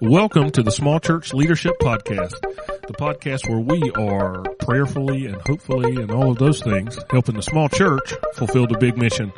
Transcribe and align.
Welcome 0.00 0.50
to 0.52 0.62
the 0.62 0.70
Small 0.70 0.98
Church 0.98 1.32
Leadership 1.32 1.74
Podcast, 1.80 2.40
the 2.40 2.94
podcast 2.98 3.48
where 3.48 3.60
we 3.60 3.90
are 3.92 4.42
prayerfully 4.58 5.26
and 5.26 5.36
hopefully 5.46 5.96
and 5.96 6.10
all 6.10 6.32
of 6.32 6.38
those 6.38 6.60
things 6.60 6.98
helping 7.10 7.36
the 7.36 7.42
small 7.42 7.68
church 7.68 8.12
fulfill 8.34 8.66
the 8.66 8.78
big 8.78 8.96
mission. 8.96 9.32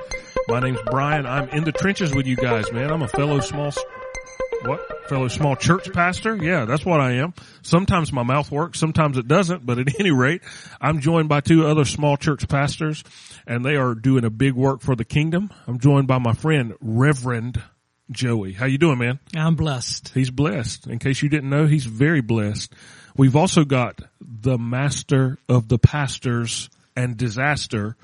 My 0.49 0.61
name's 0.61 0.81
Brian. 0.87 1.27
I'm 1.27 1.49
in 1.51 1.65
the 1.65 1.73
trenches 1.73 2.15
with 2.15 2.27
you 2.27 2.37
guys, 2.37 2.73
man. 2.73 2.91
I'm 2.91 3.03
a 3.03 3.09
fellow 3.09 3.41
small, 3.41 3.73
what? 4.65 5.09
Fellow 5.09 5.29
small 5.29 5.55
church 5.55 5.93
pastor? 5.93 6.37
Yeah, 6.37 6.65
that's 6.65 6.85
what 6.85 7.01
I 7.01 7.17
am. 7.17 7.35
Sometimes 7.63 8.13
my 8.13 8.23
mouth 8.23 8.51
works, 8.51 8.81
sometimes 8.81 9.19
it 9.19 9.29
doesn't, 9.29 9.67
but 9.67 9.79
at 9.79 9.95
any 10.01 10.13
rate, 10.13 10.41
I'm 10.81 11.01
joined 11.01 11.29
by 11.29 11.41
two 11.41 11.67
other 11.67 11.85
small 11.85 12.17
church 12.17 12.49
pastors 12.49 13.05
and 13.47 13.65
they 13.65 13.77
are 13.77 13.95
doing 13.95 14.25
a 14.25 14.31
big 14.31 14.55
work 14.55 14.81
for 14.81 14.97
the 14.97 15.05
kingdom. 15.05 15.51
I'm 15.67 15.79
joined 15.79 16.07
by 16.07 16.19
my 16.19 16.33
friend 16.33 16.75
Reverend 16.81 17.63
Joey. 18.11 18.53
How 18.53 18.67
you 18.67 18.79
doing, 18.79 18.99
man? 18.99 19.19
I'm 19.35 19.55
blessed. 19.55 20.11
He's 20.15 20.31
blessed. 20.31 20.87
In 20.87 20.99
case 20.99 21.23
you 21.23 21.29
didn't 21.29 21.51
know, 21.51 21.67
he's 21.67 21.87
very 21.87 22.21
blessed. 22.21 22.73
We've 23.17 23.37
also 23.37 23.65
got 23.65 24.01
the 24.21 24.59
master 24.59 25.39
of 25.49 25.69
the 25.69 25.79
pastors 25.79 26.69
and 26.97 27.17
disaster, 27.17 27.97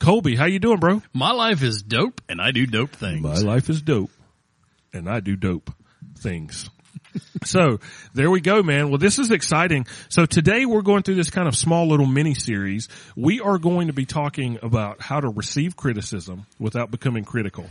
Colby. 0.00 0.36
How 0.36 0.46
you 0.46 0.58
doing, 0.58 0.78
bro? 0.78 1.02
My 1.12 1.32
life 1.32 1.62
is 1.62 1.82
dope 1.82 2.20
and 2.28 2.40
I 2.40 2.50
do 2.50 2.66
dope 2.66 2.90
things. 2.90 3.22
My 3.22 3.38
life 3.38 3.70
is 3.70 3.82
dope 3.82 4.10
and 4.92 5.08
I 5.08 5.20
do 5.20 5.36
dope 5.36 5.70
things. 6.18 6.68
so 7.44 7.78
there 8.14 8.30
we 8.30 8.40
go, 8.40 8.62
man. 8.62 8.88
Well, 8.88 8.98
this 8.98 9.18
is 9.18 9.30
exciting. 9.30 9.86
So 10.08 10.26
today 10.26 10.66
we're 10.66 10.82
going 10.82 11.02
through 11.02 11.16
this 11.16 11.30
kind 11.30 11.46
of 11.46 11.56
small 11.56 11.88
little 11.88 12.06
mini 12.06 12.34
series. 12.34 12.88
We 13.14 13.40
are 13.40 13.58
going 13.58 13.86
to 13.86 13.92
be 13.92 14.06
talking 14.06 14.58
about 14.62 15.00
how 15.00 15.20
to 15.20 15.28
receive 15.28 15.76
criticism 15.76 16.46
without 16.58 16.90
becoming 16.90 17.24
critical. 17.24 17.66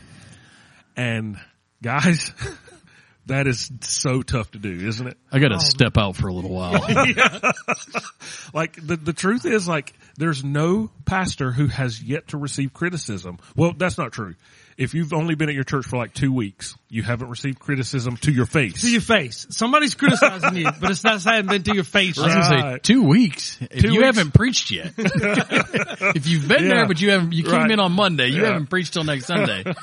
And 0.96 1.38
guys, 1.81 2.31
that 3.25 3.47
is 3.47 3.71
so 3.81 4.21
tough 4.21 4.52
to 4.52 4.59
do, 4.59 4.88
isn't 4.88 5.07
it? 5.07 5.17
I 5.31 5.39
got 5.39 5.49
to 5.49 5.55
oh. 5.55 5.59
step 5.59 5.98
out 5.98 6.15
for 6.15 6.27
a 6.27 6.34
little 6.34 6.51
while. 6.51 6.85
Like 8.54 8.76
the, 8.76 8.95
the 8.95 9.12
truth 9.12 9.45
is 9.45 9.67
like 9.67 9.93
there's 10.17 10.43
no 10.43 10.90
pastor 11.04 11.51
who 11.51 11.67
has 11.67 12.01
yet 12.01 12.29
to 12.29 12.37
receive 12.37 12.73
criticism. 12.73 13.37
Well, 13.55 13.73
that's 13.77 13.98
not 13.98 14.13
true. 14.13 14.35
If 14.77 14.93
you've 14.93 15.13
only 15.13 15.35
been 15.35 15.48
at 15.48 15.55
your 15.55 15.63
church 15.63 15.85
for 15.85 15.95
like 15.95 16.13
two 16.13 16.34
weeks, 16.34 16.76
you 16.90 17.01
haven't 17.01 17.29
received 17.29 17.59
criticism 17.59 18.18
to 18.18 18.31
your 18.31 18.45
face. 18.45 18.82
To 18.82 18.91
your 18.91 18.99
face. 18.99 19.48
Somebody's 19.49 19.95
criticizing 19.95 20.57
you, 20.57 20.70
but 20.82 20.91
it's 20.91 21.04
not 21.04 21.21
saying 21.21 21.45
been 21.45 21.63
to 21.63 21.73
your 21.73 21.85
face. 21.85 22.17
I 22.20 22.26
was 22.26 22.34
gonna 22.49 22.71
say 22.73 22.79
two 22.79 23.04
weeks. 23.04 23.57
If 23.62 23.84
Two 23.84 23.93
you 23.93 24.01
weeks. 24.01 24.17
haven't 24.17 24.34
preached 24.34 24.71
yet, 24.71 24.93
if 24.98 26.27
you've 26.27 26.48
been 26.48 26.63
Yeah. 26.63 26.70
there 26.70 26.87
but 26.87 26.99
you 26.99 27.12
haven't, 27.12 27.32
you 27.34 27.43
came 27.43 27.54
Right. 27.54 27.71
in 27.71 27.79
on 27.79 27.93
Monday, 27.93 28.27
you 28.27 28.41
Yeah. 28.41 28.48
haven't 28.48 28.67
preached 28.67 28.93
till 28.93 29.04
next 29.05 29.26
Sunday. 29.27 29.63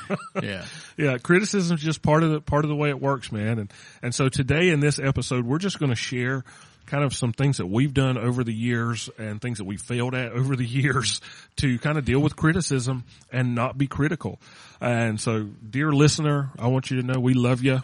Yeah, 0.41 0.65
Yeah, 0.97 1.17
criticism 1.17 1.75
is 1.77 1.81
just 1.83 2.01
part 2.01 2.21
of 2.23 2.31
the 2.31 2.41
part 2.41 2.65
of 2.65 2.69
the 2.69 2.75
way 2.75 2.89
it 2.89 2.99
works, 3.01 3.31
man. 3.31 3.57
And 3.59 3.73
and 4.03 4.13
so 4.13 4.29
today 4.29 4.69
in 4.69 4.79
this 4.79 4.99
episode, 4.99 5.45
we're 5.45 5.57
just 5.59 5.79
going 5.79 5.89
to 5.91 5.95
share 5.95 6.43
kind 6.85 7.03
of 7.03 7.13
some 7.13 7.33
things 7.33 7.57
that 7.57 7.65
we've 7.65 7.93
done 7.93 8.17
over 8.17 8.43
the 8.43 8.53
years 8.53 9.09
and 9.17 9.41
things 9.41 9.57
that 9.57 9.65
we 9.65 9.77
failed 9.77 10.15
at 10.15 10.31
over 10.31 10.55
the 10.55 10.65
years 10.81 11.21
to 11.57 11.77
kind 11.79 11.97
of 11.97 12.05
deal 12.05 12.19
with 12.19 12.35
criticism 12.35 13.03
and 13.31 13.55
not 13.55 13.77
be 13.77 13.87
critical. 13.87 14.39
And 14.81 15.19
so, 15.19 15.43
dear 15.69 15.91
listener, 15.91 16.51
I 16.59 16.67
want 16.67 16.91
you 16.91 17.01
to 17.01 17.07
know 17.07 17.19
we 17.19 17.33
love 17.33 17.63
you. 17.63 17.81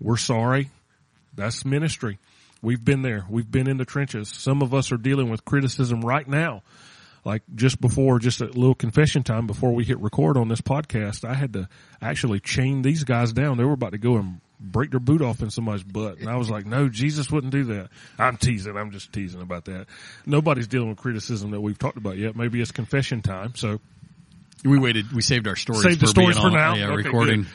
We're 0.00 0.16
sorry. 0.16 0.70
That's 1.34 1.64
ministry. 1.64 2.18
We've 2.62 2.84
been 2.84 3.02
there. 3.02 3.26
We've 3.28 3.50
been 3.50 3.68
in 3.68 3.76
the 3.76 3.84
trenches. 3.84 4.28
Some 4.28 4.62
of 4.62 4.74
us 4.74 4.92
are 4.92 4.96
dealing 4.96 5.30
with 5.30 5.44
criticism 5.44 6.00
right 6.00 6.26
now 6.26 6.62
like 7.26 7.42
just 7.56 7.80
before, 7.80 8.20
just 8.20 8.40
a 8.40 8.46
little 8.46 8.76
confession 8.76 9.24
time 9.24 9.48
before 9.48 9.74
we 9.74 9.84
hit 9.84 9.98
record 9.98 10.36
on 10.36 10.46
this 10.46 10.60
podcast, 10.60 11.28
I 11.28 11.34
had 11.34 11.54
to 11.54 11.68
actually 12.00 12.38
chain 12.38 12.82
these 12.82 13.02
guys 13.02 13.32
down. 13.32 13.58
They 13.58 13.64
were 13.64 13.72
about 13.72 13.92
to 13.92 13.98
go 13.98 14.16
and 14.16 14.40
break 14.58 14.90
their 14.90 15.00
boot 15.00 15.22
off 15.22 15.42
in 15.42 15.50
somebody's 15.50 15.82
butt. 15.82 16.18
And 16.18 16.28
I 16.28 16.36
was 16.36 16.48
like, 16.50 16.66
no, 16.66 16.88
Jesus 16.88 17.30
wouldn't 17.30 17.52
do 17.52 17.64
that. 17.64 17.88
I'm 18.18 18.36
teasing. 18.36 18.76
I'm 18.76 18.90
just 18.90 19.12
teasing 19.12 19.42
about 19.42 19.66
that. 19.66 19.86
Nobody's 20.24 20.66
dealing 20.66 20.88
with 20.88 20.98
criticism 20.98 21.50
that 21.50 21.60
we've 21.60 21.78
talked 21.78 21.96
about 21.98 22.16
yet. 22.16 22.36
Maybe 22.36 22.60
it's 22.60 22.70
confession 22.70 23.22
time. 23.22 23.54
So, 23.54 23.80
we 24.64 24.78
waited. 24.78 25.12
We 25.12 25.22
saved 25.22 25.46
our 25.46 25.56
stories. 25.56 25.82
Save 25.82 26.00
the 26.00 26.06
stories 26.06 26.38
for 26.38 26.46
on- 26.46 26.52
now? 26.54 26.74
Yeah, 26.74 26.86
Okay, 26.92 26.96
recording. 27.02 27.46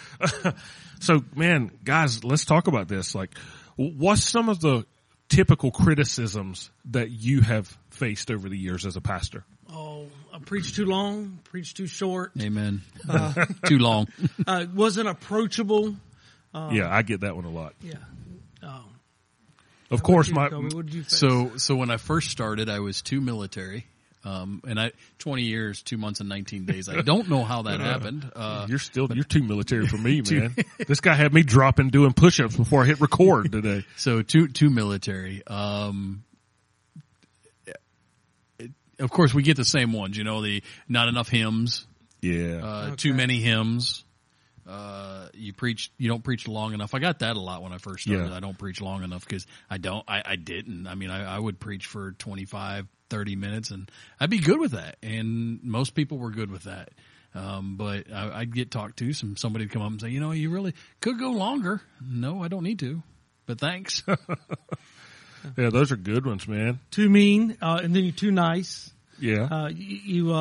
so 1.00 1.24
man, 1.36 1.72
guys, 1.84 2.24
let's 2.24 2.46
talk 2.46 2.68
about 2.68 2.88
this. 2.88 3.16
Like, 3.16 3.32
what's 3.76 4.24
some 4.24 4.50
of 4.50 4.60
the 4.60 4.86
typical 5.30 5.72
criticisms 5.72 6.70
that 6.92 7.10
you 7.10 7.42
have 7.42 7.76
faced 7.90 8.30
over 8.30 8.48
the 8.50 8.58
years 8.58 8.86
as 8.86 8.96
a 8.96 9.02
pastor? 9.02 9.44
Oh, 9.74 10.08
I 10.34 10.40
preached 10.40 10.76
too 10.76 10.86
long, 10.86 11.40
preached 11.46 11.78
too 11.78 11.88
short, 11.88 12.34
Amen. 12.40 12.82
Too 13.66 13.80
long. 13.80 14.08
uh, 14.48 14.66
wasn't 14.74 15.08
approachable. 15.08 15.96
Yeah, 16.54 16.90
I 16.90 17.02
get 17.02 17.22
that 17.22 17.36
one 17.36 17.46
a 17.46 17.50
lot. 17.50 17.74
Yeah. 17.82 17.94
Oh, 18.64 18.84
Of 19.90 20.04
course, 20.04 20.28
you, 20.30 20.36
my, 20.36 20.50
Colby, 20.50 20.76
what 20.76 20.86
did 20.86 20.96
you? 20.96 21.04
So, 21.04 21.58
so 21.58 21.76
when 21.76 21.90
I 21.92 21.98
first 21.98 22.30
started, 22.30 22.70
I 22.70 22.80
was 22.80 23.02
too 23.02 23.20
military. 23.22 23.86
Um, 24.24 24.62
and 24.68 24.80
I, 24.80 24.92
20 25.18 25.42
years, 25.44 25.82
two 25.82 25.98
months 25.98 26.20
and 26.20 26.30
19 26.30 26.66
days. 26.66 26.88
I 26.88 27.02
don't 27.02 27.28
know 27.28 27.44
how 27.44 27.64
that 27.64 27.80
happened. 27.92 28.30
Uh, 28.36 28.68
You're 28.70 28.78
still 28.78 29.08
you're 29.12 29.24
too 29.24 29.42
military 29.42 29.88
for 29.88 29.98
me, 29.98 30.22
man. 30.30 30.54
this 30.88 31.02
guy 31.02 31.16
had 31.16 31.34
me 31.34 31.42
dropping 31.42 31.90
doing 31.90 32.14
push-ups 32.14 32.56
before 32.56 32.84
I 32.84 32.86
hit 32.86 33.02
record 33.02 33.52
today. 33.52 33.84
So 33.98 34.22
too 34.22 34.48
too 34.48 34.70
military. 34.70 35.42
Um, 35.48 36.24
it- 38.60 38.72
of 39.00 39.10
course, 39.10 39.34
we 39.34 39.42
get 39.44 39.58
the 39.58 39.66
same 39.66 39.92
ones. 39.94 40.16
You 40.18 40.24
know, 40.24 40.42
the 40.44 40.62
not 40.88 41.08
enough 41.08 41.28
hymns, 41.30 41.86
Yeah, 42.22 42.64
uh, 42.64 42.96
too 42.96 43.14
many 43.16 43.40
hymns. 43.42 44.04
Uh, 44.72 45.28
you 45.34 45.52
preach, 45.52 45.92
you 45.98 46.08
don't 46.08 46.24
preach 46.24 46.48
long 46.48 46.74
enough. 46.74 46.94
I 46.94 47.00
got 47.00 47.20
that 47.20 47.36
a 47.36 47.40
lot 47.40 47.62
when 47.62 47.74
I 47.74 47.78
first 47.78 48.04
started. 48.04 48.30
Yeah. 48.30 48.36
I 48.36 48.40
don't 48.40 48.58
preach 48.58 48.80
long 48.80 49.04
enough 49.04 49.26
because 49.26 49.46
I 49.70 49.78
don't, 49.78 50.04
I, 50.08 50.22
I 50.26 50.36
didn't. 50.38 50.88
I 50.88 50.96
mean, 50.96 51.10
I, 51.10 51.36
I 51.36 51.38
would 51.38 51.60
preach 51.60 51.88
for 51.88 52.14
25, 52.14 52.88
30 53.10 53.36
minutes 53.36 53.72
and 53.72 53.92
I'd 54.20 54.30
be 54.30 54.40
good 54.40 54.60
with 54.60 54.72
that. 54.72 54.96
And 55.04 55.62
most 55.64 55.94
people 55.94 56.18
were 56.18 56.32
good 56.32 56.50
with 56.50 56.64
that. 56.64 56.90
Um, 57.36 57.76
but 57.76 58.12
I, 58.14 58.40
I'd 58.40 58.56
get 58.56 58.72
talked 58.72 58.98
to 59.00 59.12
some, 59.12 59.36
somebody 59.36 59.66
would 59.66 59.74
come 59.74 59.82
up 59.82 59.92
and 59.92 60.00
say, 60.00 60.10
you 60.10 60.22
know, 60.22 60.32
you 60.32 60.50
really 60.50 60.74
could 61.02 61.20
go 61.20 61.32
longer. 61.32 61.82
No, 62.02 62.42
I 62.42 62.48
don't 62.48 62.64
need 62.64 62.80
to, 62.80 63.04
but 63.46 63.60
thanks. 63.60 64.04
yeah, 65.58 65.70
those 65.70 65.92
are 65.92 65.98
good 65.98 66.26
ones, 66.26 66.48
man. 66.48 66.80
too 66.92 67.10
mean, 67.10 67.58
uh, 67.62 67.82
and 67.84 67.96
then 67.96 68.04
you're 68.04 68.14
too 68.14 68.32
nice. 68.32 68.90
Yeah, 69.20 69.44
Uh, 69.44 69.68
you, 69.68 70.00
you, 70.04 70.34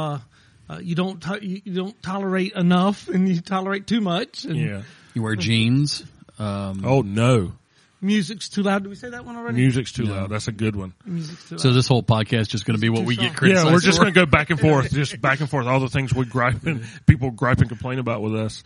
uh, 0.70 0.78
you 0.78 0.94
don't, 0.94 1.20
to- 1.22 1.44
you 1.44 1.60
you 1.64 1.74
don't 1.74 2.00
tolerate 2.02 2.52
enough 2.52 3.08
and 3.08 3.28
you 3.28 3.40
tolerate 3.40 3.86
too 3.86 4.00
much 4.00 4.44
and 4.44 4.56
yeah. 4.56 4.82
You 5.14 5.22
wear 5.22 5.34
jeans. 5.36 6.04
Um, 6.38 6.82
Oh 6.86 7.00
no, 7.02 7.52
music's 8.00 8.48
too 8.48 8.62
loud. 8.62 8.82
Did 8.84 8.88
we 8.90 8.94
say 8.94 9.10
that 9.10 9.24
one 9.26 9.36
already? 9.36 9.56
music's 9.56 9.92
too 9.92 10.04
loud. 10.04 10.30
That's 10.30 10.48
a 10.48 10.52
good 10.52 10.76
one. 10.76 10.94
Music's 11.04 11.48
too 11.48 11.54
loud. 11.56 11.60
so 11.60 11.72
this 11.72 11.88
whole 11.88 12.02
podcast 12.02 12.40
is 12.42 12.48
just 12.48 12.64
going 12.64 12.76
to 12.76 12.80
be 12.80 12.88
what 12.88 13.00
too 13.00 13.06
we 13.06 13.16
get 13.16 13.26
soft. 13.26 13.36
criticized. 13.38 13.66
Yeah, 13.66 13.72
we're 13.72 13.80
just 13.80 13.98
going 13.98 14.12
to 14.14 14.18
go 14.18 14.26
back 14.26 14.50
and 14.50 14.60
forth, 14.60 14.90
just 14.92 15.20
back 15.20 15.40
and 15.40 15.50
forth. 15.50 15.66
All 15.66 15.80
the 15.80 15.88
things 15.88 16.14
we 16.14 16.24
gripe 16.24 16.64
and 16.64 16.84
people 17.06 17.30
gripe 17.30 17.58
and 17.58 17.68
complain 17.68 17.98
about 17.98 18.22
with 18.22 18.34
us. 18.36 18.62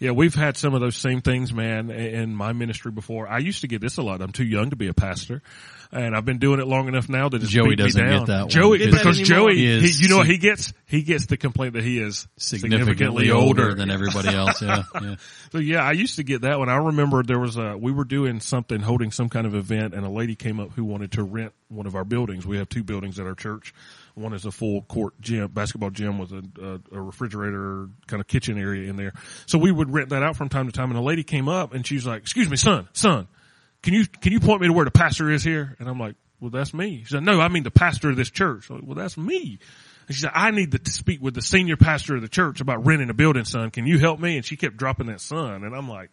Yeah, 0.00 0.12
we've 0.12 0.34
had 0.34 0.56
some 0.56 0.72
of 0.72 0.80
those 0.80 0.96
same 0.96 1.20
things, 1.20 1.52
man, 1.52 1.90
in 1.90 2.34
my 2.34 2.54
ministry 2.54 2.90
before. 2.90 3.28
I 3.28 3.36
used 3.36 3.60
to 3.60 3.68
get 3.68 3.82
this 3.82 3.98
a 3.98 4.02
lot. 4.02 4.22
I'm 4.22 4.32
too 4.32 4.46
young 4.46 4.70
to 4.70 4.76
be 4.76 4.88
a 4.88 4.94
pastor, 4.94 5.42
and 5.92 6.16
I've 6.16 6.24
been 6.24 6.38
doing 6.38 6.58
it 6.58 6.66
long 6.66 6.88
enough 6.88 7.10
now 7.10 7.28
that 7.28 7.42
it's 7.42 7.50
Joey 7.50 7.76
beat 7.76 7.80
doesn't 7.80 8.02
down. 8.02 8.18
get 8.20 8.26
that 8.28 8.40
one. 8.40 8.48
Joey, 8.48 8.78
Get 8.78 8.92
because 8.92 9.20
anymore. 9.20 9.48
Joey, 9.48 9.56
He 9.56 9.66
he, 9.80 9.84
is 9.84 10.00
you 10.00 10.08
know 10.08 10.16
what 10.16 10.22
sig- 10.26 10.32
he 10.32 10.38
gets? 10.38 10.72
He 10.86 11.02
gets 11.02 11.26
the 11.26 11.36
complaint 11.36 11.74
that 11.74 11.84
he 11.84 11.98
is 11.98 12.26
significantly 12.38 13.30
older 13.30 13.74
than 13.74 13.90
everybody 13.90 14.28
else. 14.34 14.62
Yeah, 14.62 14.82
yeah. 15.02 15.16
So 15.52 15.58
yeah, 15.58 15.82
I 15.82 15.92
used 15.92 16.16
to 16.16 16.22
get 16.22 16.42
that 16.42 16.58
one. 16.60 16.68
I 16.68 16.76
remember 16.76 17.22
there 17.24 17.38
was 17.38 17.56
a, 17.56 17.76
we 17.76 17.90
were 17.92 18.04
doing 18.04 18.38
something, 18.40 18.80
holding 18.80 19.10
some 19.10 19.28
kind 19.28 19.46
of 19.46 19.54
event 19.54 19.94
and 19.94 20.06
a 20.06 20.08
lady 20.08 20.36
came 20.36 20.60
up 20.60 20.70
who 20.74 20.84
wanted 20.84 21.12
to 21.12 21.24
rent 21.24 21.52
one 21.68 21.86
of 21.86 21.94
our 21.96 22.04
buildings. 22.04 22.46
We 22.46 22.58
have 22.58 22.68
two 22.68 22.84
buildings 22.84 23.18
at 23.18 23.26
our 23.26 23.34
church. 23.34 23.74
One 24.14 24.34
is 24.34 24.44
a 24.44 24.50
full 24.50 24.82
court 24.82 25.20
gym, 25.20 25.48
basketball 25.48 25.90
gym 25.90 26.18
with 26.18 26.32
a, 26.32 26.80
a, 26.92 26.98
a 26.98 27.00
refrigerator 27.00 27.88
kind 28.06 28.20
of 28.20 28.26
kitchen 28.26 28.58
area 28.58 28.88
in 28.88 28.96
there. 28.96 29.12
So 29.46 29.58
we 29.58 29.70
would 29.70 29.92
rent 29.92 30.10
that 30.10 30.22
out 30.22 30.36
from 30.36 30.48
time 30.48 30.66
to 30.66 30.72
time 30.72 30.90
and 30.90 30.98
a 30.98 31.02
lady 31.02 31.22
came 31.22 31.48
up 31.48 31.74
and 31.74 31.86
she's 31.86 32.06
like, 32.06 32.22
excuse 32.22 32.48
me, 32.48 32.56
son, 32.56 32.88
son, 32.92 33.28
can 33.82 33.94
you, 33.94 34.06
can 34.06 34.32
you 34.32 34.40
point 34.40 34.60
me 34.60 34.66
to 34.66 34.72
where 34.72 34.84
the 34.84 34.90
pastor 34.90 35.30
is 35.30 35.42
here? 35.42 35.76
And 35.78 35.88
I'm 35.88 35.98
like, 35.98 36.16
well, 36.40 36.50
that's 36.50 36.72
me. 36.72 37.00
She 37.04 37.12
said, 37.14 37.22
no, 37.22 37.40
I 37.40 37.48
mean 37.48 37.62
the 37.62 37.70
pastor 37.70 38.10
of 38.10 38.16
this 38.16 38.30
church. 38.30 38.70
Like, 38.70 38.82
well, 38.84 38.94
that's 38.94 39.16
me. 39.16 39.58
And 40.06 40.16
she 40.16 40.22
said, 40.22 40.32
I 40.34 40.50
need 40.50 40.72
to 40.72 40.90
speak 40.90 41.22
with 41.22 41.34
the 41.34 41.42
senior 41.42 41.76
pastor 41.76 42.16
of 42.16 42.22
the 42.22 42.28
church 42.28 42.60
about 42.60 42.84
renting 42.86 43.10
a 43.10 43.14
building, 43.14 43.44
son. 43.44 43.70
Can 43.70 43.86
you 43.86 43.98
help 43.98 44.18
me? 44.18 44.36
And 44.36 44.44
she 44.44 44.56
kept 44.56 44.76
dropping 44.76 45.06
that 45.06 45.20
son. 45.20 45.64
And 45.64 45.74
I'm 45.74 45.88
like, 45.88 46.10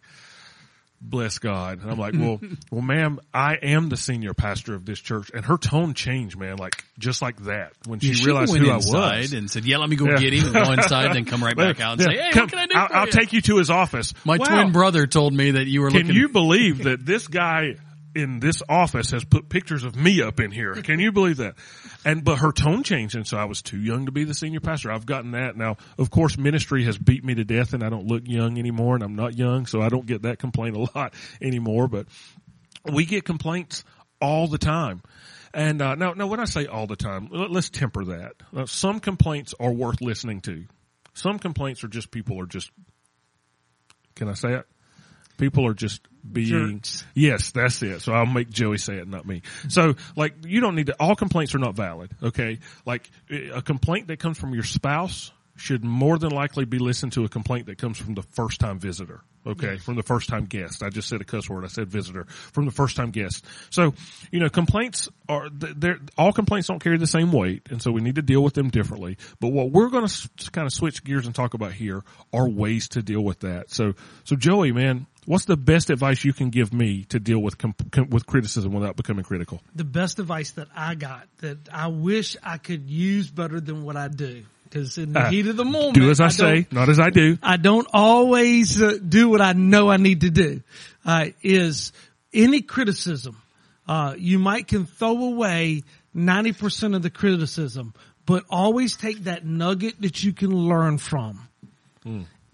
bless 1.00 1.38
God. 1.38 1.80
And 1.82 1.90
I'm 1.90 1.98
like, 1.98 2.14
well, 2.18 2.40
well, 2.70 2.82
ma'am, 2.82 3.20
I 3.32 3.54
am 3.62 3.88
the 3.88 3.96
senior 3.96 4.34
pastor 4.34 4.74
of 4.74 4.84
this 4.84 4.98
church. 4.98 5.30
And 5.34 5.44
her 5.44 5.56
tone 5.56 5.94
changed, 5.94 6.38
man, 6.38 6.56
like, 6.56 6.84
just 6.98 7.22
like 7.22 7.36
that 7.44 7.72
when 7.86 8.00
she 8.00 8.08
You 8.12 8.26
realized 8.26 8.52
went 8.52 8.64
who 8.64 8.70
I 8.70 8.76
was. 9.20 9.32
and 9.32 9.50
said, 9.50 9.64
"Yeah, 9.64 9.78
let 9.78 9.88
me 9.88 9.96
go 9.96 10.06
Yeah. 10.06 10.16
get 10.18 10.32
him." 10.32 10.44
And 10.46 10.54
go 10.66 10.72
inside, 10.72 11.06
and 11.06 11.14
then 11.14 11.24
come 11.24 11.42
right 11.42 11.56
back 11.56 11.80
out 11.80 11.92
and 11.94 12.02
say, 12.02 12.16
"Hey, 12.16 12.30
come, 12.32 12.42
what 12.42 12.50
can 12.50 12.58
I 12.58 12.66
do 12.66 12.72
I'll, 12.76 12.88
I'll 13.00 13.06
you?" 13.06 13.12
take 13.12 13.32
you 13.32 13.40
to 13.42 13.56
his 13.58 13.70
office. 13.70 14.14
My 14.24 14.36
Wow. 14.38 14.46
twin 14.46 14.72
brother 14.72 15.06
told 15.06 15.32
me 15.32 15.52
that 15.52 15.66
you 15.66 15.80
were 15.82 15.90
Can 15.90 15.98
looking. 16.00 16.14
you 16.16 16.28
believe 16.28 16.84
that 16.84 17.04
this 17.06 17.28
guy 17.28 17.76
in 18.18 18.40
this 18.40 18.62
office 18.68 19.12
has 19.12 19.24
put 19.24 19.48
pictures 19.48 19.84
of 19.84 19.94
me 19.94 20.20
up 20.20 20.40
in 20.40 20.50
here. 20.50 20.74
Can 20.74 20.98
you 20.98 21.12
believe 21.12 21.36
that? 21.36 21.54
And, 22.04 22.24
but 22.24 22.40
her 22.40 22.50
tone 22.50 22.82
changed. 22.82 23.14
And 23.14 23.24
so 23.24 23.38
I 23.38 23.44
was 23.44 23.62
too 23.62 23.78
young 23.78 24.06
to 24.06 24.12
be 24.12 24.24
the 24.24 24.34
senior 24.34 24.58
pastor. 24.58 24.90
I've 24.90 25.06
gotten 25.06 25.30
that. 25.32 25.56
Now, 25.56 25.76
of 25.98 26.10
course, 26.10 26.36
ministry 26.36 26.84
has 26.84 26.98
beat 26.98 27.24
me 27.24 27.36
to 27.36 27.44
death 27.44 27.74
and 27.74 27.84
I 27.84 27.88
don't 27.90 28.06
look 28.06 28.24
young 28.26 28.58
anymore 28.58 28.96
and 28.96 29.04
I'm 29.04 29.14
not 29.14 29.38
young. 29.38 29.66
So 29.66 29.80
I 29.80 29.88
don't 29.88 30.04
get 30.04 30.22
that 30.22 30.40
complaint 30.40 30.74
a 30.76 30.80
lot 30.98 31.14
anymore, 31.40 31.86
but 31.86 32.06
we 32.92 33.04
get 33.04 33.24
complaints 33.24 33.84
all 34.20 34.48
the 34.48 34.58
time. 34.58 35.00
And, 35.54 35.80
uh, 35.80 35.94
now, 35.94 36.12
now 36.14 36.26
when 36.26 36.40
I 36.40 36.44
say 36.44 36.66
all 36.66 36.88
the 36.88 36.96
time, 36.96 37.28
let- 37.30 37.52
let's 37.52 37.70
temper 37.70 38.04
that. 38.06 38.32
Some 38.68 38.98
complaints 38.98 39.54
are 39.60 39.72
worth 39.72 40.00
listening 40.00 40.40
to. 40.42 40.64
Some 41.14 41.38
complaints 41.38 41.84
are 41.84 41.88
just 41.88 42.10
people 42.10 42.40
are 42.40 42.46
just, 42.46 42.70
can 44.16 44.28
I 44.28 44.34
say 44.34 44.54
it? 44.54 44.66
People 45.38 45.66
are 45.66 45.74
just 45.74 46.02
being, 46.30 46.80
Jerks. 46.80 47.04
yes, 47.14 47.52
that's 47.52 47.82
it. 47.82 48.02
So 48.02 48.12
I'll 48.12 48.26
make 48.26 48.50
Joey 48.50 48.78
say 48.78 48.96
it, 48.96 49.08
not 49.08 49.24
me. 49.26 49.42
So 49.68 49.94
like, 50.16 50.34
you 50.44 50.60
don't 50.60 50.74
need 50.74 50.86
to, 50.86 50.96
all 51.00 51.16
complaints 51.16 51.54
are 51.54 51.58
not 51.58 51.74
valid. 51.74 52.10
Okay. 52.22 52.58
Like 52.84 53.08
a 53.30 53.62
complaint 53.62 54.08
that 54.08 54.18
comes 54.18 54.38
from 54.38 54.52
your 54.52 54.64
spouse 54.64 55.32
should 55.56 55.84
more 55.84 56.18
than 56.18 56.30
likely 56.30 56.64
be 56.64 56.78
listened 56.78 57.12
to 57.12 57.24
a 57.24 57.28
complaint 57.28 57.66
that 57.66 57.78
comes 57.78 57.98
from 57.98 58.14
the 58.14 58.22
first 58.22 58.60
time 58.60 58.78
visitor. 58.78 59.22
Okay. 59.46 59.78
From 59.78 59.96
the 59.96 60.02
first 60.02 60.28
time 60.28 60.44
guest. 60.44 60.82
I 60.82 60.90
just 60.90 61.08
said 61.08 61.20
a 61.20 61.24
cuss 61.24 61.48
word. 61.48 61.64
I 61.64 61.68
said 61.68 61.88
visitor 61.88 62.24
from 62.28 62.66
the 62.66 62.70
first 62.70 62.96
time 62.96 63.10
guest. 63.10 63.44
So, 63.70 63.94
you 64.30 64.40
know, 64.40 64.48
complaints 64.48 65.08
are, 65.28 65.48
they're, 65.50 65.98
all 66.18 66.32
complaints 66.32 66.68
don't 66.68 66.82
carry 66.82 66.98
the 66.98 67.06
same 67.06 67.32
weight. 67.32 67.68
And 67.70 67.80
so 67.80 67.90
we 67.90 68.00
need 68.02 68.16
to 68.16 68.22
deal 68.22 68.42
with 68.42 68.54
them 68.54 68.68
differently. 68.68 69.16
But 69.40 69.48
what 69.48 69.70
we're 69.70 69.88
going 69.88 70.06
to 70.06 70.50
kind 70.50 70.66
of 70.66 70.72
switch 70.72 71.02
gears 71.02 71.26
and 71.26 71.34
talk 71.34 71.54
about 71.54 71.72
here 71.72 72.02
are 72.32 72.48
ways 72.48 72.88
to 72.90 73.02
deal 73.02 73.22
with 73.22 73.40
that. 73.40 73.70
So, 73.70 73.94
so 74.24 74.36
Joey, 74.36 74.72
man, 74.72 75.06
what's 75.28 75.44
the 75.44 75.56
best 75.56 75.90
advice 75.90 76.24
you 76.24 76.32
can 76.32 76.48
give 76.50 76.72
me 76.72 77.04
to 77.12 77.18
deal 77.20 77.38
with, 77.40 77.58
com- 77.58 77.74
com- 77.92 78.10
with 78.10 78.24
criticism 78.26 78.72
without 78.72 78.96
becoming 78.96 79.24
critical? 79.24 79.60
the 79.74 79.84
best 79.84 80.18
advice 80.18 80.50
that 80.52 80.68
I 80.74 80.94
got 80.94 81.28
that 81.40 81.58
I 81.72 81.86
wish 81.88 82.36
I 82.42 82.56
could 82.58 82.88
use 82.90 83.30
better 83.30 83.60
than 83.60 83.84
what 83.84 83.96
I 83.96 84.08
do. 84.08 84.44
Cause 84.70 84.98
in 84.98 85.12
the 85.14 85.20
Uh, 85.20 85.30
heat 85.30 85.46
of 85.46 85.56
the 85.56 85.64
moment, 85.64 85.94
Do 85.94 86.10
as 86.10 86.20
I, 86.20 86.24
don't- 86.24 86.30
say, 86.32 86.66
not 86.70 86.88
as 86.90 86.98
I 87.00 87.08
do. 87.10 87.38
I 87.42 87.56
don't 87.56 87.88
always 87.92 88.80
uh, 88.82 88.98
do 89.16 89.28
what 89.30 89.40
I 89.40 89.52
know 89.54 89.88
I 89.90 89.96
need 89.96 90.20
to 90.22 90.30
do. 90.30 90.62
Uh, 91.06 91.26
is 91.42 91.92
any 92.34 92.60
criticism, 92.60 93.40
uh, 93.86 94.14
you 94.18 94.38
might 94.38 94.66
can 94.68 94.84
throw 94.84 95.16
away 95.24 95.84
90% 96.14 96.94
of 96.96 97.00
the 97.02 97.08
criticism, 97.10 97.94
but 98.26 98.44
always 98.50 98.94
take 98.96 99.24
that 99.24 99.46
nugget 99.46 100.02
that 100.02 100.22
you 100.22 100.34
can 100.34 100.50
learn 100.50 100.98
from. 100.98 101.48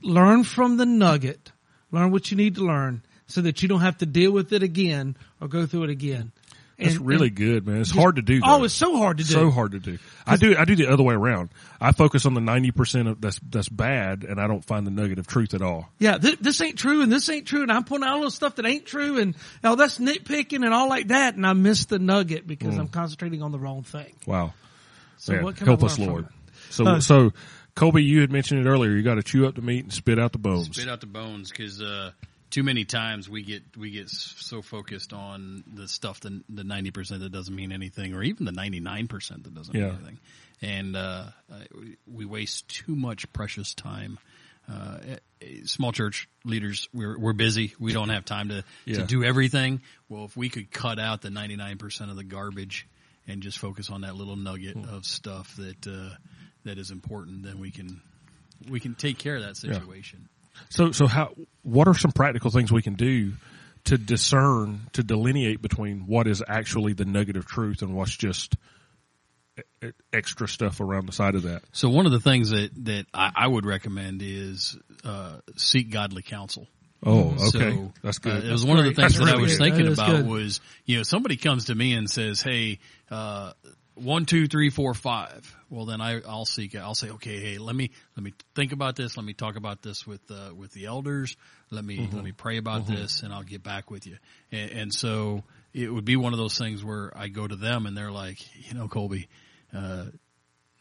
Learn 0.03 0.45
from 0.45 0.77
the 0.77 0.87
nugget. 0.87 1.51
Learn 1.95 2.11
what 2.11 2.31
you 2.31 2.37
need 2.37 2.57
to 2.57 2.65
learn 2.65 3.03
so 3.29 3.41
that 3.43 3.63
you 3.63 3.69
don't 3.69 3.81
have 3.81 3.99
to 3.99 4.07
deal 4.07 4.33
with 4.33 4.53
it 4.53 4.63
again 4.65 5.17
or 5.41 5.47
go 5.47 5.65
through 5.65 5.85
it 5.85 5.91
again. 5.91 6.33
That's 6.77 6.97
And- 6.97 7.07
really 7.07 7.29
and- 7.29 7.37
good, 7.37 7.67
man. 7.69 7.77
It's 7.83 7.93
hard 7.93 8.17
to 8.17 8.23
do. 8.23 8.41
Oh, 8.43 8.65
it's 8.65 8.75
so 8.75 8.97
hard 8.97 9.19
to 9.19 9.25
do. 9.25 9.33
so 9.33 9.49
hard 9.53 9.73
to 9.73 9.79
do. 9.79 9.99
I 10.27 10.37
do. 10.37 10.57
I 10.59 10.65
do 10.65 10.75
the 10.75 10.89
other 10.89 11.05
way 11.05 11.15
around. 11.15 11.51
I 11.81 11.93
focus 11.93 12.27
on 12.27 12.35
the 12.35 12.41
ninety 12.41 12.73
percent 12.73 13.07
of 13.07 13.21
that's 13.21 13.39
that's 13.49 13.69
bad, 13.69 14.25
and 14.25 14.41
I 14.41 14.49
don't 14.49 14.65
find 14.65 14.85
the 14.85 14.91
nugget 14.91 15.21
of 15.21 15.29
truth 15.29 15.55
at 15.55 15.63
all. 15.63 15.89
Yeah, 16.01 16.19
this, 16.19 16.35
this 16.41 16.61
ain't 16.61 16.77
true 16.77 17.01
and 17.03 17.13
this 17.13 17.29
ain't 17.29 17.47
true 17.47 17.63
and 17.63 17.71
I'm 17.71 17.85
pointing 17.85 18.09
out 18.09 18.17
all 18.17 18.25
the 18.25 18.31
stuff 18.33 18.57
that 18.57 18.67
ain't 18.67 18.87
true 18.87 19.19
and 19.21 19.37
oh 19.63 19.77
that's 19.77 19.99
nitpicking 20.01 20.65
and 20.65 20.75
all 20.75 20.89
like 20.89 21.09
that 21.09 21.37
and 21.37 21.47
I 21.47 21.53
miss 21.53 21.85
the 21.85 22.01
nugget 22.01 22.45
because 22.45 22.77
I'm 22.77 22.89
concentrating 22.89 23.41
on 23.41 23.53
the 23.53 23.59
wrong 23.61 23.85
thing. 23.85 24.13
Wow. 24.27 24.53
So 25.19 25.33
Man, 25.35 25.45
what 25.45 25.55
can 25.57 25.69
help 25.69 25.85
I 25.85 25.87
us, 25.87 25.99
Lord. 26.01 26.27
So 26.71 26.87
Uh, 26.87 27.01
so 27.01 27.33
Colby, 27.75 28.05
you 28.05 28.21
had 28.21 28.31
mentioned 28.31 28.65
it 28.65 28.69
earlier. 28.71 28.93
You 28.93 29.03
got 29.03 29.17
to 29.17 29.23
chew 29.23 29.47
up 29.47 29.55
the 29.57 29.63
meat 29.63 29.85
and 29.85 29.93
spit 29.93 30.19
out 30.19 30.33
the 30.33 30.39
bones. 30.39 30.67
spit 30.77 30.89
out 30.89 31.01
the 31.01 31.07
bones 31.07 31.51
because 31.51 31.81
uh, 31.83 32.13
too 32.51 32.63
many 32.63 32.85
times 32.85 33.29
we 33.29 33.43
get 33.43 33.63
we 33.77 33.91
get 33.91 34.09
so 34.09 34.63
focused 34.63 35.13
on 35.13 35.65
the 35.75 35.89
stuff 35.89 36.21
the 36.21 36.43
the 36.49 36.63
ninety 36.65 36.91
percent 36.93 37.21
that 37.23 37.33
doesn't 37.33 37.55
mean 37.55 37.73
anything, 37.73 38.15
or 38.15 38.23
even 38.23 38.47
the 38.47 38.53
ninety 38.53 38.81
nine 38.81 39.09
percent 39.09 39.45
that 39.45 39.55
doesn't 39.55 39.75
Yeah. 39.75 39.87
mean 39.87 39.95
anything, 39.97 40.19
and 40.63 40.97
uh, 40.97 41.25
we- 42.07 42.25
waste 42.25 42.69
too 42.69 42.95
much 42.95 43.31
precious 43.33 43.75
time. 43.75 44.19
Uh, 44.71 44.97
small 45.65 45.93
church 45.93 46.29
leaders, 46.45 46.89
we're 46.95 47.19
we're 47.19 47.33
busy. 47.35 47.75
We 47.81 47.93
don't 47.93 48.09
have 48.09 48.25
time 48.25 48.49
to 48.51 48.65
Yeah. 48.87 48.99
to 49.01 49.05
do 49.05 49.23
everything. 49.25 49.83
Well, 50.09 50.25
if 50.27 50.37
we 50.37 50.49
could 50.49 50.71
cut 50.71 50.99
out 51.01 51.23
the 51.23 51.31
ninety 51.31 51.57
nine 51.57 51.77
percent 51.79 52.11
of 52.11 52.17
the 52.17 52.25
garbage 52.25 52.87
and 53.27 53.43
just 53.43 53.59
focus 53.59 53.91
on 53.91 54.03
that 54.03 54.15
little 54.17 54.37
nugget 54.37 54.77
Hmm. 54.77 54.89
of 54.95 55.05
stuff 55.05 55.55
that 55.57 55.87
uh, 55.87 56.15
that 56.65 56.79
is 56.79 56.91
important, 56.91 57.43
then 57.43 57.59
we 57.59 57.71
can 57.71 58.01
we 58.69 58.81
can 58.81 58.95
take 58.95 59.19
care 59.19 59.37
of 59.37 59.43
that 59.43 59.57
situation. 59.57 60.29
So 60.71 60.93
so 60.93 61.07
how? 61.07 61.35
What 61.63 61.89
are 61.89 61.95
some 61.95 62.13
practical 62.13 62.51
things 62.51 62.71
we 62.73 62.83
can 62.83 62.95
do 62.95 63.33
to 63.85 63.99
discern 63.99 64.81
to 64.93 65.03
delineate 65.03 65.61
between 65.61 66.07
what 66.07 66.27
is 66.27 66.43
actually 66.47 66.93
the 66.95 67.05
nugget 67.05 67.37
of 67.37 67.47
truth 67.47 67.83
and 67.83 67.95
what's 67.95 68.17
just 68.17 68.57
extra 70.13 70.49
stuff 70.49 70.81
around 70.81 71.07
the 71.07 71.13
side 71.13 71.35
of 71.35 71.43
that? 71.43 71.63
So 71.73 71.89
one 71.89 72.07
of 72.07 72.13
the 72.13 72.21
things 72.21 72.51
that 72.51 72.71
that 72.85 73.07
I, 73.13 73.31
I 73.35 73.47
would 73.47 73.67
recommend 73.67 74.23
is 74.23 74.77
uh, 75.05 75.39
seek 75.57 75.91
godly 75.91 76.23
counsel. 76.23 76.67
Oh, 77.07 77.33
okay, 77.49 77.75
So, 77.75 77.93
that's 78.03 78.19
good. 78.19 78.45
uh, 78.45 78.49
it 78.49 78.53
was 78.53 78.65
one 78.65 78.79
of 78.79 78.85
the 78.87 78.95
things 78.95 79.15
That's 79.15 79.27
that 79.27 79.37
I 79.37 79.39
was 79.39 79.53
good. 79.53 79.59
thinking 79.59 79.85
That 79.85 79.93
is 79.93 79.99
about 79.99 80.23
good. 80.23 80.27
was 80.27 80.61
you 80.87 80.97
know 80.97 81.03
somebody 81.03 81.37
comes 81.37 81.67
to 81.67 81.75
me 81.75 81.93
and 81.93 82.09
says, 82.09 82.41
"Hey, 82.41 82.79
uh, 83.11 83.53
one, 83.95 84.27
two, 84.27 84.47
three, 84.49 84.71
four, 84.71 84.93
five. 84.95 85.55
Well, 85.71 85.87
then 85.87 86.01
I, 86.01 86.21
I'll 86.23 86.45
seek. 86.45 86.75
I'll 86.77 86.95
say, 86.95 87.11
"Okay, 87.11 87.41
hey, 87.41 87.59
let 87.59 87.75
me 87.77 87.91
let 88.17 88.25
me 88.25 88.33
think 88.55 88.73
about 88.73 88.97
this. 88.97 89.17
Let 89.17 89.25
me 89.27 89.33
talk 89.35 89.57
about 89.57 89.83
this 89.83 90.07
with 90.07 90.21
uh, 90.31 90.55
with 90.55 90.73
the 90.73 90.87
elders. 90.87 91.37
Let 91.71 91.85
me 91.85 91.99
Mm-hmm. 91.99 92.15
let 92.17 92.25
me 92.25 92.33
pray 92.33 92.57
about 92.59 92.87
this, 92.87 93.23
and 93.23 93.33
I'll 93.33 93.43
get 93.45 93.63
back 93.63 93.91
with 93.91 94.07
you." 94.07 94.17
And, 94.53 94.71
and 94.71 94.95
so 94.95 95.43
it 95.73 95.93
would 95.93 96.05
be 96.05 96.17
one 96.17 96.33
of 96.33 96.39
those 96.39 96.57
things 96.59 96.85
where 96.85 97.13
I 97.17 97.29
go 97.29 97.47
to 97.47 97.57
them 97.57 97.87
and 97.87 97.97
they're 97.97 98.13
like, 98.13 98.39
"You 98.69 98.75
know, 98.75 98.89
Colby." 98.89 99.29
Uh, 99.73 100.07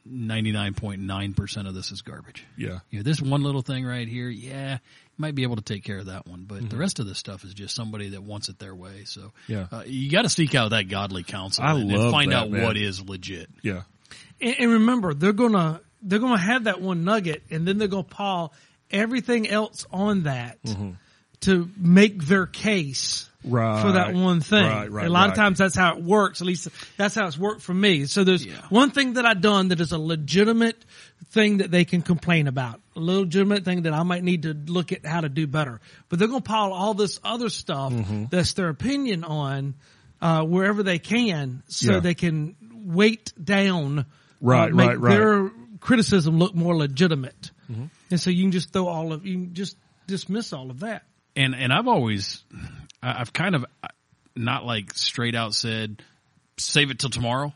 99.9% 0.06 1.68
of 1.68 1.74
this 1.74 1.92
is 1.92 2.01
garbage. 2.01 2.45
yeah. 2.57 2.80
You 2.89 3.00
know, 3.00 3.04
this 3.04 3.21
one 3.21 3.42
little 3.44 3.62
thing 3.62 3.86
right 3.86 4.07
here, 4.07 4.30
yeah, 4.30 4.80
might 5.18 5.36
be 5.36 5.44
able 5.44 5.56
to 5.57 5.62
take 5.62 5.83
care 5.83 6.00
of 6.00 6.07
that 6.07 6.27
one, 6.27 6.45
but 6.45 6.69
the 6.69 6.77
rest 6.77 7.00
of 7.00 7.06
this 7.06 7.18
stuff 7.19 7.44
is 7.44 7.54
just 7.54 7.75
somebody 7.75 8.10
that 8.10 8.24
wants 8.24 8.50
it 8.50 8.57
their 8.60 8.74
way. 8.75 9.04
So, 9.06 9.21
Mm-hmm. 9.48 9.51
Yeah. 9.51 9.68
uh, 9.71 9.83
you 9.86 10.10
got 10.10 10.24
to 10.24 10.30
seek 10.30 10.56
out 10.56 10.69
that 10.71 10.89
godly 10.89 11.24
counsel 11.24 11.63
I 11.63 11.74
and, 11.74 11.92
and 11.92 12.12
find 12.12 12.31
that, 12.31 12.38
out 12.38 12.51
man. 12.51 12.63
what 12.63 12.77
is 12.77 13.01
legit. 13.01 13.50
Yeah. 13.62 13.83
And, 14.42 14.56
and 14.60 14.71
remember, 14.74 15.13
they're 15.13 15.31
gonna 15.33 15.81
they're 16.01 16.19
gonna 16.19 16.38
have 16.38 16.65
that 16.65 16.81
one 16.81 17.04
nugget, 17.04 17.44
and 17.51 17.68
then 17.68 17.77
they're 17.77 17.88
gonna 17.88 18.04
pile 18.04 18.54
everything 18.92 19.48
else 19.48 19.86
on 19.92 20.24
that 20.24 20.57
to 21.44 21.69
make 21.78 22.24
their 22.24 22.45
case 22.45 23.30
Right. 23.45 23.81
for 23.81 23.92
that 23.94 24.13
one 24.13 24.40
thing. 24.40 24.66
Right, 24.66 24.90
right, 24.90 25.06
a 25.07 25.10
lot 25.10 25.30
of 25.30 25.36
times 25.36 25.57
that's 25.57 25.75
how 25.75 25.98
it 25.98 26.04
works. 26.04 26.40
At 26.40 26.48
least 26.48 26.69
that's 26.95 27.13
how 27.16 27.28
it's 27.28 27.38
worked 27.38 27.62
for 27.62 27.74
me. 27.74 28.06
So 28.06 28.24
there's 28.24 28.45
Yeah. 28.45 28.54
one 28.69 28.92
thing 28.92 29.13
that 29.13 29.25
I've 29.25 29.42
done 29.42 29.68
that 29.69 29.81
is 29.81 29.92
a 29.92 29.98
legitimate 29.98 30.84
thing 31.31 31.57
that 31.57 31.69
they 31.69 31.84
can 31.84 32.01
complain 32.01 32.48
about. 32.48 32.80
A 32.95 33.01
legitimate 33.01 33.66
thing 33.66 33.81
that 33.84 33.94
I 33.94 34.04
might 34.04 34.24
need 34.24 34.44
to 34.44 34.54
look 34.54 34.92
at 34.94 35.06
how 35.06 35.19
to 35.22 35.28
do 35.30 35.45
better. 35.48 35.81
But 36.07 36.19
they're 36.19 36.30
going 36.30 36.42
to 36.42 36.48
pile 36.48 36.72
all 36.72 36.94
this 36.94 37.19
other 37.24 37.50
stuff 37.50 37.92
Mm-hmm. 37.92 38.25
that's 38.30 38.54
their 38.54 38.69
opinion 38.69 39.24
on 39.25 39.74
uh, 40.22 40.44
wherever 40.44 40.83
they 40.83 41.00
can, 41.00 41.64
so 41.68 41.94
Yeah. 41.95 42.00
they 42.00 42.14
can 42.14 42.56
weight 42.85 43.33
down. 43.44 44.06
Right, 44.40 44.71
uh, 44.71 44.76
make 44.76 44.88
right, 44.88 45.00
right. 45.00 45.09
Their 45.18 45.52
criticism 45.81 46.38
look 46.40 46.56
more 46.56 46.78
legitimate, 46.78 47.52
Mm-hmm. 47.69 47.85
and 48.12 48.21
so 48.21 48.30
you 48.30 48.44
can 48.44 48.52
just 48.54 48.71
throw 48.71 48.88
all 48.88 49.12
of 49.12 49.26
you 49.26 49.33
can 49.35 49.54
just 49.54 49.76
dismiss 50.07 50.54
all 50.54 50.71
of 50.71 50.80
that. 50.80 51.04
And, 51.35 51.56
and 51.56 51.73
I've 51.73 51.87
always, 51.87 52.44
I've 53.02 53.33
kind 53.33 53.56
of 53.56 53.66
not 54.35 54.66
like 54.66 54.94
straight 54.94 55.35
out 55.35 55.54
said, 55.54 56.02
save 56.57 56.92
it 56.92 56.99
till 56.99 57.09
tomorrow. 57.09 57.54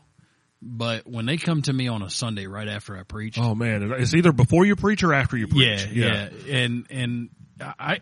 But 0.60 1.06
when 1.06 1.26
they 1.26 1.36
come 1.36 1.62
to 1.62 1.72
me 1.72 1.86
on 1.86 2.02
a 2.02 2.10
Sunday 2.10 2.46
right 2.46 2.66
after 2.66 2.96
I 2.96 3.04
preach, 3.04 3.38
Oh 3.38 3.54
man, 3.54 3.92
it's 3.92 4.12
either 4.12 4.32
before 4.32 4.66
you 4.66 4.74
preach 4.74 5.04
or 5.04 5.14
after 5.14 5.36
you 5.36 5.46
preach. 5.46 5.86
Yeah, 5.86 6.28
yeah, 6.28 6.28
and 6.52 6.86
and 6.90 7.30
I 7.78 8.00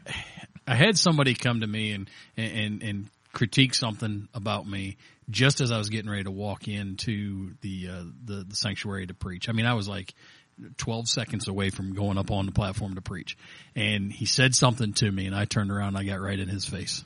I 0.66 0.74
had 0.74 0.96
somebody 0.96 1.34
come 1.34 1.60
to 1.60 1.66
me 1.66 1.92
and 1.92 2.08
and 2.34 2.82
and 2.82 3.10
critique 3.34 3.74
something 3.74 4.28
about 4.32 4.66
me 4.66 4.96
just 5.28 5.60
as 5.60 5.70
I 5.70 5.76
was 5.76 5.90
getting 5.90 6.10
ready 6.10 6.24
to 6.24 6.30
walk 6.30 6.66
into 6.66 7.52
the 7.60 7.88
uh, 7.90 8.04
the, 8.24 8.44
the 8.48 8.56
sanctuary 8.56 9.06
to 9.06 9.14
preach. 9.14 9.50
I 9.50 9.52
mean, 9.52 9.66
I 9.66 9.74
was 9.74 9.88
like. 9.88 10.14
12 10.78 11.08
seconds 11.08 11.48
away 11.48 11.70
from 11.70 11.94
going 11.94 12.18
up 12.18 12.30
on 12.30 12.46
the 12.46 12.52
platform 12.52 12.94
to 12.94 13.00
preach. 13.00 13.36
And 13.74 14.12
he 14.12 14.26
said 14.26 14.54
something 14.54 14.92
to 14.94 15.10
me 15.10 15.26
and 15.26 15.34
I 15.34 15.44
turned 15.44 15.70
around 15.70 15.88
and 15.88 15.98
I 15.98 16.04
got 16.04 16.20
right 16.20 16.38
in 16.38 16.48
his 16.48 16.64
face. 16.64 17.04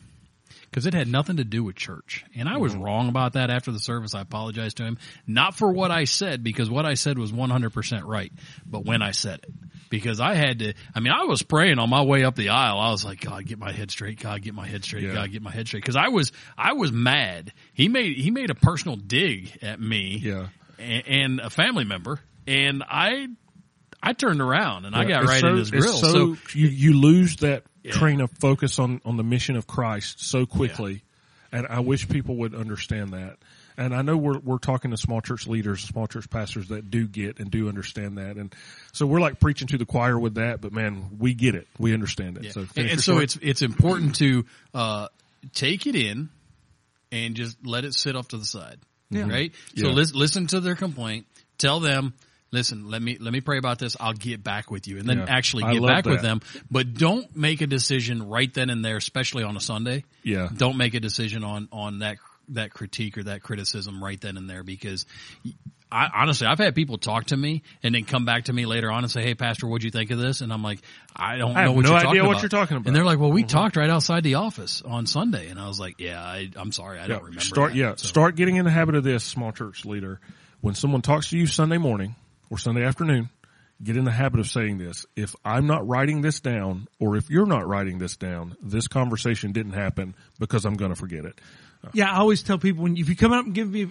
Cause 0.72 0.86
it 0.86 0.94
had 0.94 1.08
nothing 1.08 1.38
to 1.38 1.44
do 1.44 1.64
with 1.64 1.74
church. 1.74 2.24
And 2.36 2.48
I 2.48 2.58
was 2.58 2.72
mm-hmm. 2.72 2.82
wrong 2.82 3.08
about 3.08 3.32
that 3.32 3.50
after 3.50 3.72
the 3.72 3.80
service. 3.80 4.14
I 4.14 4.20
apologized 4.20 4.76
to 4.76 4.84
him. 4.84 4.98
Not 5.26 5.56
for 5.56 5.72
what 5.72 5.90
I 5.90 6.04
said 6.04 6.44
because 6.44 6.70
what 6.70 6.86
I 6.86 6.94
said 6.94 7.18
was 7.18 7.32
100% 7.32 8.02
right. 8.04 8.32
But 8.64 8.84
when 8.84 9.02
I 9.02 9.10
said 9.10 9.40
it. 9.42 9.52
Because 9.88 10.20
I 10.20 10.34
had 10.34 10.60
to, 10.60 10.74
I 10.94 11.00
mean, 11.00 11.12
I 11.12 11.24
was 11.24 11.42
praying 11.42 11.80
on 11.80 11.90
my 11.90 12.02
way 12.02 12.22
up 12.22 12.36
the 12.36 12.50
aisle. 12.50 12.78
I 12.78 12.92
was 12.92 13.04
like, 13.04 13.20
God, 13.20 13.44
get 13.44 13.58
my 13.58 13.72
head 13.72 13.90
straight. 13.90 14.20
God, 14.20 14.40
get 14.42 14.54
my 14.54 14.64
head 14.64 14.84
straight. 14.84 15.02
Yeah. 15.02 15.14
God, 15.14 15.32
get 15.32 15.42
my 15.42 15.50
head 15.50 15.66
straight. 15.66 15.84
Cause 15.84 15.96
I 15.96 16.08
was, 16.08 16.30
I 16.56 16.74
was 16.74 16.92
mad. 16.92 17.52
He 17.72 17.88
made, 17.88 18.16
he 18.16 18.30
made 18.30 18.50
a 18.50 18.54
personal 18.54 18.94
dig 18.94 19.58
at 19.62 19.80
me. 19.80 20.20
Yeah. 20.22 20.46
a- 20.78 20.82
And 20.82 21.40
a 21.40 21.50
family 21.50 21.84
member. 21.84 22.20
And 22.46 22.82
I, 22.88 23.28
I 24.02 24.12
turned 24.12 24.40
around 24.40 24.84
and 24.86 24.94
I 24.96 25.04
got 25.04 25.24
right 25.24 25.40
so- 25.40 25.48
in 25.48 25.56
his 25.56 25.70
grill. 25.70 25.92
So, 25.92 26.34
So, 26.34 26.36
you 26.54 26.68
you 26.68 26.98
lose 27.00 27.36
that 27.36 27.64
Yeah. 27.82 27.92
train 27.92 28.20
of 28.20 28.30
focus 28.40 28.78
on 28.78 29.00
on 29.04 29.16
the 29.16 29.24
mission 29.24 29.56
of 29.56 29.66
Christ 29.66 30.20
so 30.20 30.46
quickly, 30.46 31.02
And 31.52 31.66
I 31.66 31.80
wish 31.80 32.08
people 32.08 32.36
would 32.36 32.54
understand 32.54 33.10
that. 33.10 33.36
And 33.76 33.94
I 33.94 34.02
know 34.02 34.16
we're, 34.16 34.38
we're 34.38 34.58
talking 34.58 34.90
to 34.92 34.96
small 34.96 35.20
church 35.20 35.46
leaders, 35.48 35.80
small 35.80 36.06
church 36.06 36.28
pastors 36.30 36.68
that 36.68 36.90
do 36.90 37.08
get 37.08 37.38
and 37.40 37.50
do 37.50 37.68
understand 37.68 38.18
that. 38.18 38.36
And 38.36 38.54
so 38.92 39.06
we're 39.06 39.20
like 39.20 39.40
preaching 39.40 39.66
to 39.68 39.78
the 39.78 39.86
choir 39.86 40.18
with 40.18 40.34
that, 40.34 40.60
but 40.60 40.72
man, 40.72 41.16
we 41.18 41.34
get 41.34 41.54
it. 41.54 41.66
We 41.78 41.92
understand 41.94 42.36
it. 42.36 42.44
Yeah. 42.44 42.50
So 42.52 42.66
and, 42.76 42.90
and 42.90 43.00
so 43.00 43.12
story. 43.12 43.24
it's 43.24 43.38
it's 43.42 43.62
important 43.62 44.16
to 44.16 44.44
uh, 44.74 45.08
take 45.54 45.86
it 45.86 45.96
in 45.96 46.28
and 47.10 47.34
just 47.34 47.56
let 47.66 47.84
it 47.84 47.94
sit 47.94 48.14
off 48.16 48.28
to 48.28 48.36
the 48.38 48.44
side. 48.44 48.78
Right. 49.10 49.52
So 49.76 49.88
Yeah. 49.88 49.92
lis- 49.94 50.14
listen 50.14 50.46
to 50.48 50.60
their 50.60 50.76
complaint. 50.76 51.26
Tell 51.58 51.80
them, 51.80 52.14
listen, 52.52 52.88
let 52.90 53.00
me 53.02 53.16
let 53.18 53.32
me 53.32 53.40
pray 53.40 53.58
about 53.58 53.78
this. 53.78 53.96
I'll 54.00 54.12
get 54.12 54.42
back 54.42 54.70
with 54.70 54.88
you, 54.88 54.98
and 54.98 55.08
then 55.08 55.18
Yeah. 55.18 55.26
actually 55.28 55.72
get 55.72 55.82
back 55.86 56.04
with 56.06 56.22
them. 56.22 56.40
But 56.70 56.94
don't 56.94 57.34
make 57.36 57.60
a 57.60 57.66
decision 57.66 58.28
right 58.28 58.52
then 58.52 58.70
and 58.70 58.84
there, 58.84 58.96
especially 58.96 59.42
on 59.44 59.56
a 59.56 59.60
Sunday. 59.60 60.04
Yeah. 60.22 60.48
Don't 60.56 60.76
make 60.76 60.94
a 60.94 61.00
decision 61.00 61.44
on 61.44 61.68
on 61.72 62.00
that 62.00 62.16
that 62.50 62.72
critique 62.72 63.16
or 63.16 63.22
that 63.24 63.42
criticism 63.42 64.02
right 64.02 64.20
then 64.20 64.36
and 64.36 64.48
there 64.50 64.62
because. 64.62 65.06
I, 65.92 66.08
honestly, 66.22 66.46
I've 66.46 66.60
had 66.60 66.76
people 66.76 66.98
talk 66.98 67.24
to 67.26 67.36
me 67.36 67.64
and 67.82 67.92
then 67.96 68.04
come 68.04 68.24
back 68.24 68.44
to 68.44 68.52
me 68.52 68.64
later 68.64 68.92
on 68.92 69.02
and 69.02 69.10
say, 69.10 69.24
"Hey, 69.24 69.34
Pastor, 69.34 69.66
what'd 69.66 69.82
you 69.82 69.90
think 69.90 70.12
of 70.12 70.20
this?" 70.20 70.40
And 70.40 70.52
I'm 70.52 70.62
like, 70.62 70.78
"I 71.16 71.36
don't 71.36 71.56
I 71.56 71.64
know 71.64 71.70
have 71.70 71.74
what 71.74 71.82
no 71.82 71.88
you're 71.90 71.96
idea 71.98 72.08
talking 72.20 72.26
what 72.28 72.42
you're 72.42 72.48
talking 72.48 72.76
about. 72.76 72.86
And 72.86 72.94
they're 72.94 73.04
like, 73.04 73.18
"Well, 73.18 73.30
Mm-hmm. 73.30 73.34
we 73.34 73.42
talked 73.42 73.76
right 73.76 73.90
outside 73.90 74.22
the 74.22 74.36
office 74.36 74.82
on 74.82 75.06
Sunday," 75.06 75.48
and 75.48 75.58
I 75.58 75.66
was 75.66 75.80
like, 75.80 75.96
"Yeah, 75.98 76.22
I, 76.22 76.48
I'm 76.54 76.70
sorry, 76.70 76.98
I 77.00 77.02
Yeah, 77.02 77.08
don't 77.08 77.22
remember." 77.24 77.40
Start, 77.40 77.72
that." 77.72 77.76
yeah, 77.76 77.94
So- 77.96 78.06
start 78.06 78.36
getting 78.36 78.54
in 78.54 78.64
the 78.64 78.70
habit 78.70 78.94
of 78.94 79.02
this, 79.02 79.24
small 79.24 79.50
church 79.50 79.84
leader. 79.84 80.20
When 80.60 80.76
someone 80.76 81.02
talks 81.02 81.30
to 81.30 81.36
you 81.36 81.48
Sunday 81.48 81.78
morning 81.78 82.14
or 82.50 82.58
Sunday 82.58 82.84
afternoon, 82.84 83.30
get 83.82 83.96
in 83.96 84.04
the 84.04 84.10
habit 84.10 84.40
of 84.40 84.48
saying 84.48 84.78
this. 84.78 85.06
If 85.16 85.34
I'm 85.44 85.66
not 85.66 85.86
writing 85.86 86.20
this 86.20 86.40
down, 86.40 86.88
or 86.98 87.16
if 87.16 87.30
you're 87.30 87.46
not 87.46 87.66
writing 87.66 87.98
this 87.98 88.16
down, 88.16 88.56
this 88.62 88.88
conversation 88.88 89.52
didn't 89.52 89.72
happen 89.72 90.14
because 90.38 90.64
I'm 90.64 90.74
going 90.74 90.90
to 90.90 90.96
forget 90.96 91.24
it. 91.24 91.40
Uh, 91.82 91.88
yeah, 91.94 92.12
I 92.12 92.18
always 92.18 92.42
tell 92.42 92.58
people 92.58 92.82
when 92.82 92.96
if 92.96 93.08
you 93.08 93.16
come 93.16 93.32
up 93.32 93.46
and 93.46 93.54
give 93.54 93.70
me 93.70 93.90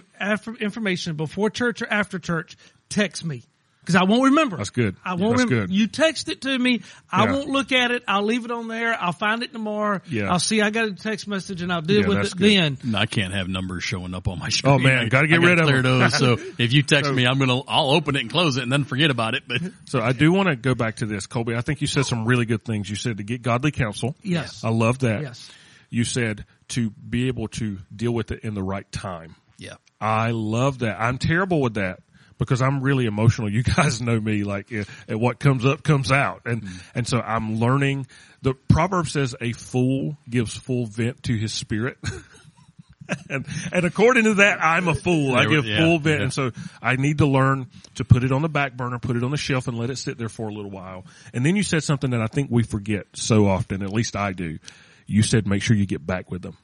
information 0.60 1.16
before 1.16 1.50
church 1.50 1.82
or 1.82 1.92
after 1.92 2.18
church, 2.18 2.56
text 2.88 3.24
me 3.24 3.42
because 3.80 3.94
I 3.96 4.04
won't 4.04 4.24
remember. 4.24 4.56
That's 4.58 4.70
good. 4.70 4.96
I 5.04 5.14
won't 5.14 5.36
That's 5.38 5.50
remember. 5.50 5.66
good. 5.68 5.74
You 5.74 5.86
text 5.86 6.28
it 6.28 6.42
to 6.42 6.58
me. 6.58 6.82
I 7.10 7.24
Yeah. 7.24 7.32
won't 7.32 7.48
look 7.48 7.72
at 7.72 7.90
it. 7.90 8.02
I'll 8.06 8.22
leave 8.24 8.44
it 8.44 8.50
on 8.50 8.68
there. 8.68 8.94
I'll 9.00 9.12
find 9.12 9.42
it 9.42 9.52
tomorrow. 9.52 10.00
Yeah. 10.08 10.30
I'll 10.30 10.38
see. 10.38 10.60
I 10.60 10.70
got 10.70 10.86
a 10.88 10.92
text 10.94 11.26
message 11.26 11.62
and 11.62 11.72
I'll 11.72 11.80
deal 11.82 12.02
Yeah, 12.02 12.06
with 12.08 12.16
that's 12.18 12.32
it 12.32 12.36
good. 12.38 12.50
then. 12.50 12.78
And 12.82 12.96
I 12.96 13.06
can't 13.06 13.32
have 13.34 13.48
numbers 13.48 13.82
showing 13.84 14.14
up 14.14 14.28
on 14.28 14.38
my 14.38 14.48
screen. 14.50 14.74
Oh, 14.74 14.78
man, 14.78 14.98
I- 15.06 15.08
gotta 15.08 15.26
get 15.28 15.40
I 15.40 15.44
rid 15.46 15.58
of 15.58 15.66
clear 15.66 15.82
them. 15.82 15.98
those. 16.00 16.18
So 16.18 16.38
if 16.58 16.72
you 16.72 16.82
text 16.82 17.10
me, 17.12 17.26
I'm 17.26 17.38
gonna 17.38 17.60
I'll 17.68 17.90
open 17.90 18.16
it 18.16 18.20
and 18.20 18.30
close 18.30 18.56
it 18.56 18.62
and 18.62 18.72
then 18.72 18.84
forget 18.84 19.10
about 19.10 19.34
it. 19.34 19.44
But 19.48 19.62
So 19.86 20.00
I 20.00 20.12
do 20.12 20.32
want 20.32 20.48
to 20.48 20.56
go 20.56 20.74
back 20.74 20.96
to 20.96 21.06
this, 21.06 21.26
Colby. 21.26 21.56
I 21.56 21.60
think 21.62 21.80
you 21.80 21.86
said 21.86 22.04
some 22.06 22.24
really 22.26 22.44
good 22.44 22.64
things. 22.64 22.88
You 22.90 22.96
said 22.96 23.16
to 23.16 23.22
get 23.22 23.42
godly 23.42 23.70
counsel. 23.70 24.14
Yes. 24.22 24.62
I 24.64 24.68
love 24.70 25.00
that. 25.00 25.22
Yes. 25.22 25.50
You 25.88 26.04
said 26.04 26.44
to 26.68 26.90
be 26.90 27.26
able 27.28 27.48
to 27.48 27.78
deal 27.94 28.12
with 28.12 28.30
it 28.30 28.44
in 28.44 28.54
the 28.54 28.62
right 28.62 28.90
time. 28.92 29.34
yeah, 29.58 29.74
I 30.00 30.30
love 30.30 30.78
that. 30.80 31.00
I'm 31.00 31.18
terrible 31.18 31.60
with 31.60 31.74
that 31.74 31.98
because 32.40 32.62
I'm 32.62 32.82
really 32.82 33.06
emotional. 33.06 33.48
You 33.48 33.62
guys 33.76 34.00
know 34.02 34.18
me, 34.18 34.42
like 34.42 34.72
eh, 34.72 34.84
eh, 35.08 35.14
what 35.14 35.38
comes 35.38 35.64
up 35.64 35.84
comes 35.84 36.10
out, 36.10 36.42
and 36.46 36.64
and 36.94 37.06
so 37.06 37.20
I'm 37.20 37.60
learning. 37.60 38.08
The 38.42 38.54
proverb 38.54 39.06
says, 39.06 39.36
"A 39.40 39.52
fool 39.52 40.16
gives 40.28 40.56
full 40.56 40.86
vent 40.86 41.22
to 41.24 41.36
his 41.36 41.52
spirit." 41.52 41.98
and 43.28 43.46
and 43.72 43.84
according 43.84 44.24
to 44.24 44.34
that, 44.34 44.58
I'm 44.60 44.88
a 44.88 44.94
fool. 44.94 45.36
I 45.36 45.46
give 45.46 45.66
yeah, 45.66 45.78
full 45.78 45.98
vent, 46.00 46.18
yeah. 46.18 46.24
and 46.24 46.32
so 46.32 46.50
I 46.82 46.96
need 46.96 47.18
to 47.18 47.26
learn 47.26 47.68
to 47.96 48.04
put 48.04 48.24
it 48.24 48.32
on 48.32 48.42
the 48.42 48.48
back 48.48 48.76
burner, 48.76 48.98
put 48.98 49.16
it 49.16 49.22
on 49.22 49.30
the 49.30 49.36
shelf, 49.36 49.68
and 49.68 49.78
let 49.78 49.90
it 49.90 49.96
sit 49.96 50.18
there 50.18 50.30
for 50.30 50.48
a 50.48 50.52
little 50.52 50.70
while. 50.70 51.04
And 51.32 51.44
then 51.44 51.54
you 51.54 51.62
said 51.62 51.84
something 51.84 52.10
that 52.10 52.22
I 52.22 52.26
think 52.26 52.50
we 52.50 52.62
forget 52.62 53.06
so 53.14 53.46
often. 53.46 53.82
At 53.82 53.92
least 53.92 54.16
I 54.16 54.32
do. 54.32 54.58
You 55.06 55.22
said 55.22 55.46
make 55.46 55.62
sure 55.62 55.76
you 55.76 55.86
get 55.86 56.04
back 56.04 56.30
with 56.30 56.42
them. 56.42 56.56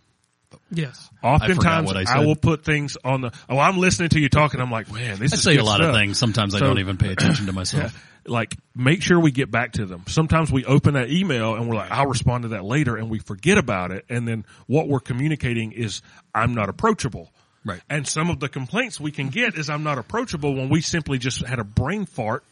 Yes. 0.70 1.10
Oftentimes, 1.22 1.86
what 1.86 1.96
I 1.96 2.20
I, 2.20 2.24
will 2.24 2.36
put 2.36 2.64
things 2.64 2.96
on 3.04 3.20
the. 3.20 3.32
Oh, 3.48 3.58
I'm 3.58 3.78
listening 3.78 4.08
to 4.10 4.20
you 4.20 4.28
talking. 4.28 4.60
I'm 4.60 4.70
like, 4.70 4.92
man, 4.92 5.18
this 5.18 5.32
I 5.32 5.36
is 5.36 5.42
say 5.42 5.54
a 5.54 5.56
good 5.56 5.64
lot 5.64 5.80
of 5.80 5.94
things. 5.94 6.18
Sometimes 6.18 6.54
I 6.54 6.60
don't 6.60 6.78
even 6.78 6.96
pay 6.96 7.12
attention 7.12 7.46
to 7.46 7.52
myself. 7.52 7.96
Like, 8.28 8.56
make 8.74 9.02
sure 9.02 9.20
we 9.20 9.30
get 9.30 9.52
back 9.52 9.74
to 9.74 9.86
them. 9.86 10.02
Sometimes 10.08 10.50
we 10.50 10.64
open 10.64 10.94
that 10.94 11.12
email 11.12 11.54
and 11.54 11.68
we're 11.68 11.76
like, 11.76 11.92
I'll 11.92 12.08
respond 12.08 12.42
to 12.42 12.48
that 12.48 12.64
later, 12.64 12.96
and 12.96 13.08
we 13.08 13.20
forget 13.20 13.56
about 13.56 13.92
it. 13.92 14.04
And 14.08 14.26
then 14.26 14.44
what 14.66 14.88
we're 14.88 14.98
communicating 14.98 15.70
is, 15.70 16.02
I'm 16.34 16.52
not 16.52 16.68
approachable. 16.68 17.30
Right. 17.64 17.80
And 17.90 18.06
some 18.06 18.30
of 18.30 18.40
the 18.40 18.48
complaints 18.48 19.00
we 19.00 19.12
can 19.12 19.28
get 19.28 19.56
is 19.56 19.70
I'm 19.70 19.82
not 19.82 19.98
approachable 19.98 20.54
when 20.54 20.70
we 20.70 20.80
simply 20.80 21.18
just 21.18 21.44
had 21.44 21.60
a 21.60 21.64
brain 21.64 22.06
fart. 22.06 22.44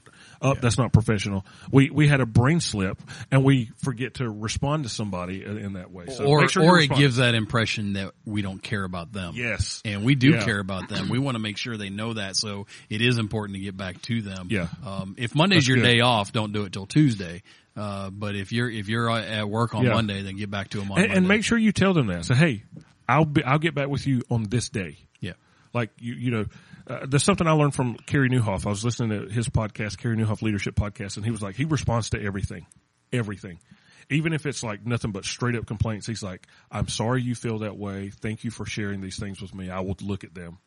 Oh, 0.42 0.54
that's 0.54 0.76
not 0.78 0.92
professional. 0.92 1.44
We 1.70 1.90
we 1.90 2.08
had 2.08 2.20
a 2.20 2.26
brain 2.26 2.60
slip 2.60 3.00
and 3.30 3.44
we 3.44 3.70
forget 3.82 4.14
to 4.14 4.28
respond 4.30 4.84
to 4.84 4.88
somebody 4.88 5.44
in 5.44 5.58
in 5.58 5.72
that 5.74 5.90
way. 5.90 6.06
So 6.08 6.24
or 6.24 6.48
sure 6.48 6.64
or 6.64 6.80
it 6.80 6.90
gives 6.90 7.16
that 7.16 7.34
impression 7.34 7.94
that 7.94 8.12
we 8.24 8.42
don't 8.42 8.62
care 8.62 8.84
about 8.84 9.12
them. 9.12 9.34
Yes. 9.36 9.80
and 9.84 10.04
we 10.04 10.14
do 10.14 10.30
Yeah. 10.32 10.44
care 10.44 10.58
about 10.60 10.88
them. 10.88 11.08
We 11.08 11.18
want 11.18 11.34
to 11.36 11.38
make 11.40 11.56
sure 11.58 11.76
they 11.76 11.90
know 11.90 12.12
that. 12.14 12.36
So 12.36 12.66
it 12.90 13.00
is 13.00 13.18
important 13.18 13.56
to 13.56 13.62
get 13.62 13.76
back 13.76 14.00
to 14.02 14.22
them. 14.22 14.48
Yeah. 14.50 14.68
Um, 14.84 15.14
if 15.18 15.34
Monday's 15.34 15.58
That's 15.58 15.68
your 15.68 15.76
good. 15.78 15.84
day 15.84 16.00
off, 16.00 16.32
don't 16.32 16.52
do 16.52 16.64
it 16.64 16.72
till 16.72 16.86
Tuesday. 16.86 17.42
Uh, 17.76 18.10
but 18.10 18.36
if 18.36 18.52
you're 18.52 18.70
if 18.70 18.88
you're 18.88 19.10
at 19.10 19.48
work 19.48 19.74
on 19.74 19.84
Yeah. 19.84 19.94
Monday, 19.94 20.22
then 20.22 20.36
get 20.36 20.50
back 20.50 20.68
to 20.70 20.78
them 20.78 20.92
on 20.92 20.98
and, 20.98 21.06
Monday. 21.08 21.18
and 21.18 21.28
make 21.28 21.44
sure 21.44 21.58
you 21.58 21.72
tell 21.72 21.92
them 21.94 22.06
that. 22.08 22.24
Say, 22.24 22.34
hey, 22.34 22.62
I'll 23.08 23.24
be, 23.24 23.42
I'll 23.44 23.58
get 23.58 23.74
back 23.74 23.88
with 23.88 24.06
you 24.06 24.22
on 24.30 24.44
this 24.44 24.68
day. 24.68 24.96
yeah. 25.20 25.32
Like 25.72 25.90
you, 25.98 26.14
you 26.14 26.30
know, 26.30 26.44
uh, 26.86 27.06
there's 27.08 27.24
something 27.24 27.46
I 27.46 27.52
learned 27.52 27.74
from 27.74 27.94
Carey 27.94 28.28
Nieuwhof. 28.28 28.66
I 28.66 28.70
was 28.70 28.84
listening 28.84 29.10
to 29.10 29.32
his 29.32 29.48
podcast, 29.48 29.98
Carey 29.98 30.16
Nieuwhof 30.16 30.42
Leadership 30.42 30.74
Podcast, 30.74 31.16
and 31.16 31.24
he 31.24 31.30
was 31.30 31.42
like, 31.42 31.56
he 31.56 31.64
responds 31.64 32.10
to 32.10 32.22
everything, 32.22 32.66
everything. 33.12 33.58
Even 34.10 34.34
if 34.34 34.44
it's 34.44 34.62
like 34.62 34.84
nothing 34.84 35.12
but 35.12 35.24
straight 35.24 35.56
up 35.56 35.66
complaints, 35.66 36.06
he's 36.06 36.22
like, 36.22 36.46
I'm 36.70 36.88
sorry 36.88 37.22
you 37.22 37.34
feel 37.34 37.60
that 37.60 37.78
way. 37.78 38.10
Thank 38.10 38.44
you 38.44 38.50
for 38.50 38.66
sharing 38.66 39.00
these 39.00 39.18
things 39.18 39.40
with 39.40 39.54
me. 39.54 39.70
I 39.70 39.80
will 39.80 39.96
look 40.02 40.24
at 40.24 40.34
them. 40.34 40.58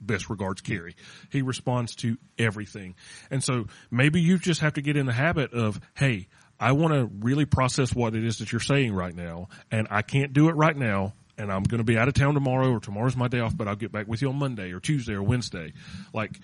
Best 0.00 0.28
regards, 0.28 0.60
Carey. 0.60 0.96
He 1.30 1.42
responds 1.42 1.94
to 1.96 2.18
everything. 2.36 2.96
And 3.30 3.42
so 3.42 3.68
maybe 3.90 4.20
you 4.20 4.38
just 4.38 4.60
have 4.60 4.74
to 4.74 4.82
get 4.82 4.96
in 4.96 5.06
the 5.06 5.12
habit 5.12 5.54
of, 5.54 5.80
hey, 5.94 6.26
I 6.58 6.72
want 6.72 6.94
to 6.94 7.10
really 7.20 7.44
process 7.44 7.94
what 7.94 8.14
it 8.14 8.24
is 8.24 8.38
that 8.38 8.50
you're 8.52 8.60
saying 8.60 8.92
right 8.92 9.14
now, 9.14 9.48
and 9.70 9.86
I 9.90 10.02
can't 10.02 10.32
do 10.32 10.48
it 10.48 10.56
right 10.56 10.76
now, 10.76 11.14
and 11.38 11.52
I'm 11.52 11.62
going 11.62 11.78
to 11.78 11.84
be 11.84 11.98
out 11.98 12.08
of 12.08 12.14
town 12.14 12.34
tomorrow, 12.34 12.70
or 12.70 12.80
tomorrow's 12.80 13.16
my 13.16 13.28
day 13.28 13.40
off, 13.40 13.56
but 13.56 13.68
I'll 13.68 13.76
get 13.76 13.92
back 13.92 14.06
with 14.06 14.22
you 14.22 14.28
on 14.28 14.36
Monday 14.36 14.72
or 14.72 14.80
Tuesday 14.80 15.14
or 15.14 15.22
Wednesday. 15.22 15.72
Like, 16.12 16.38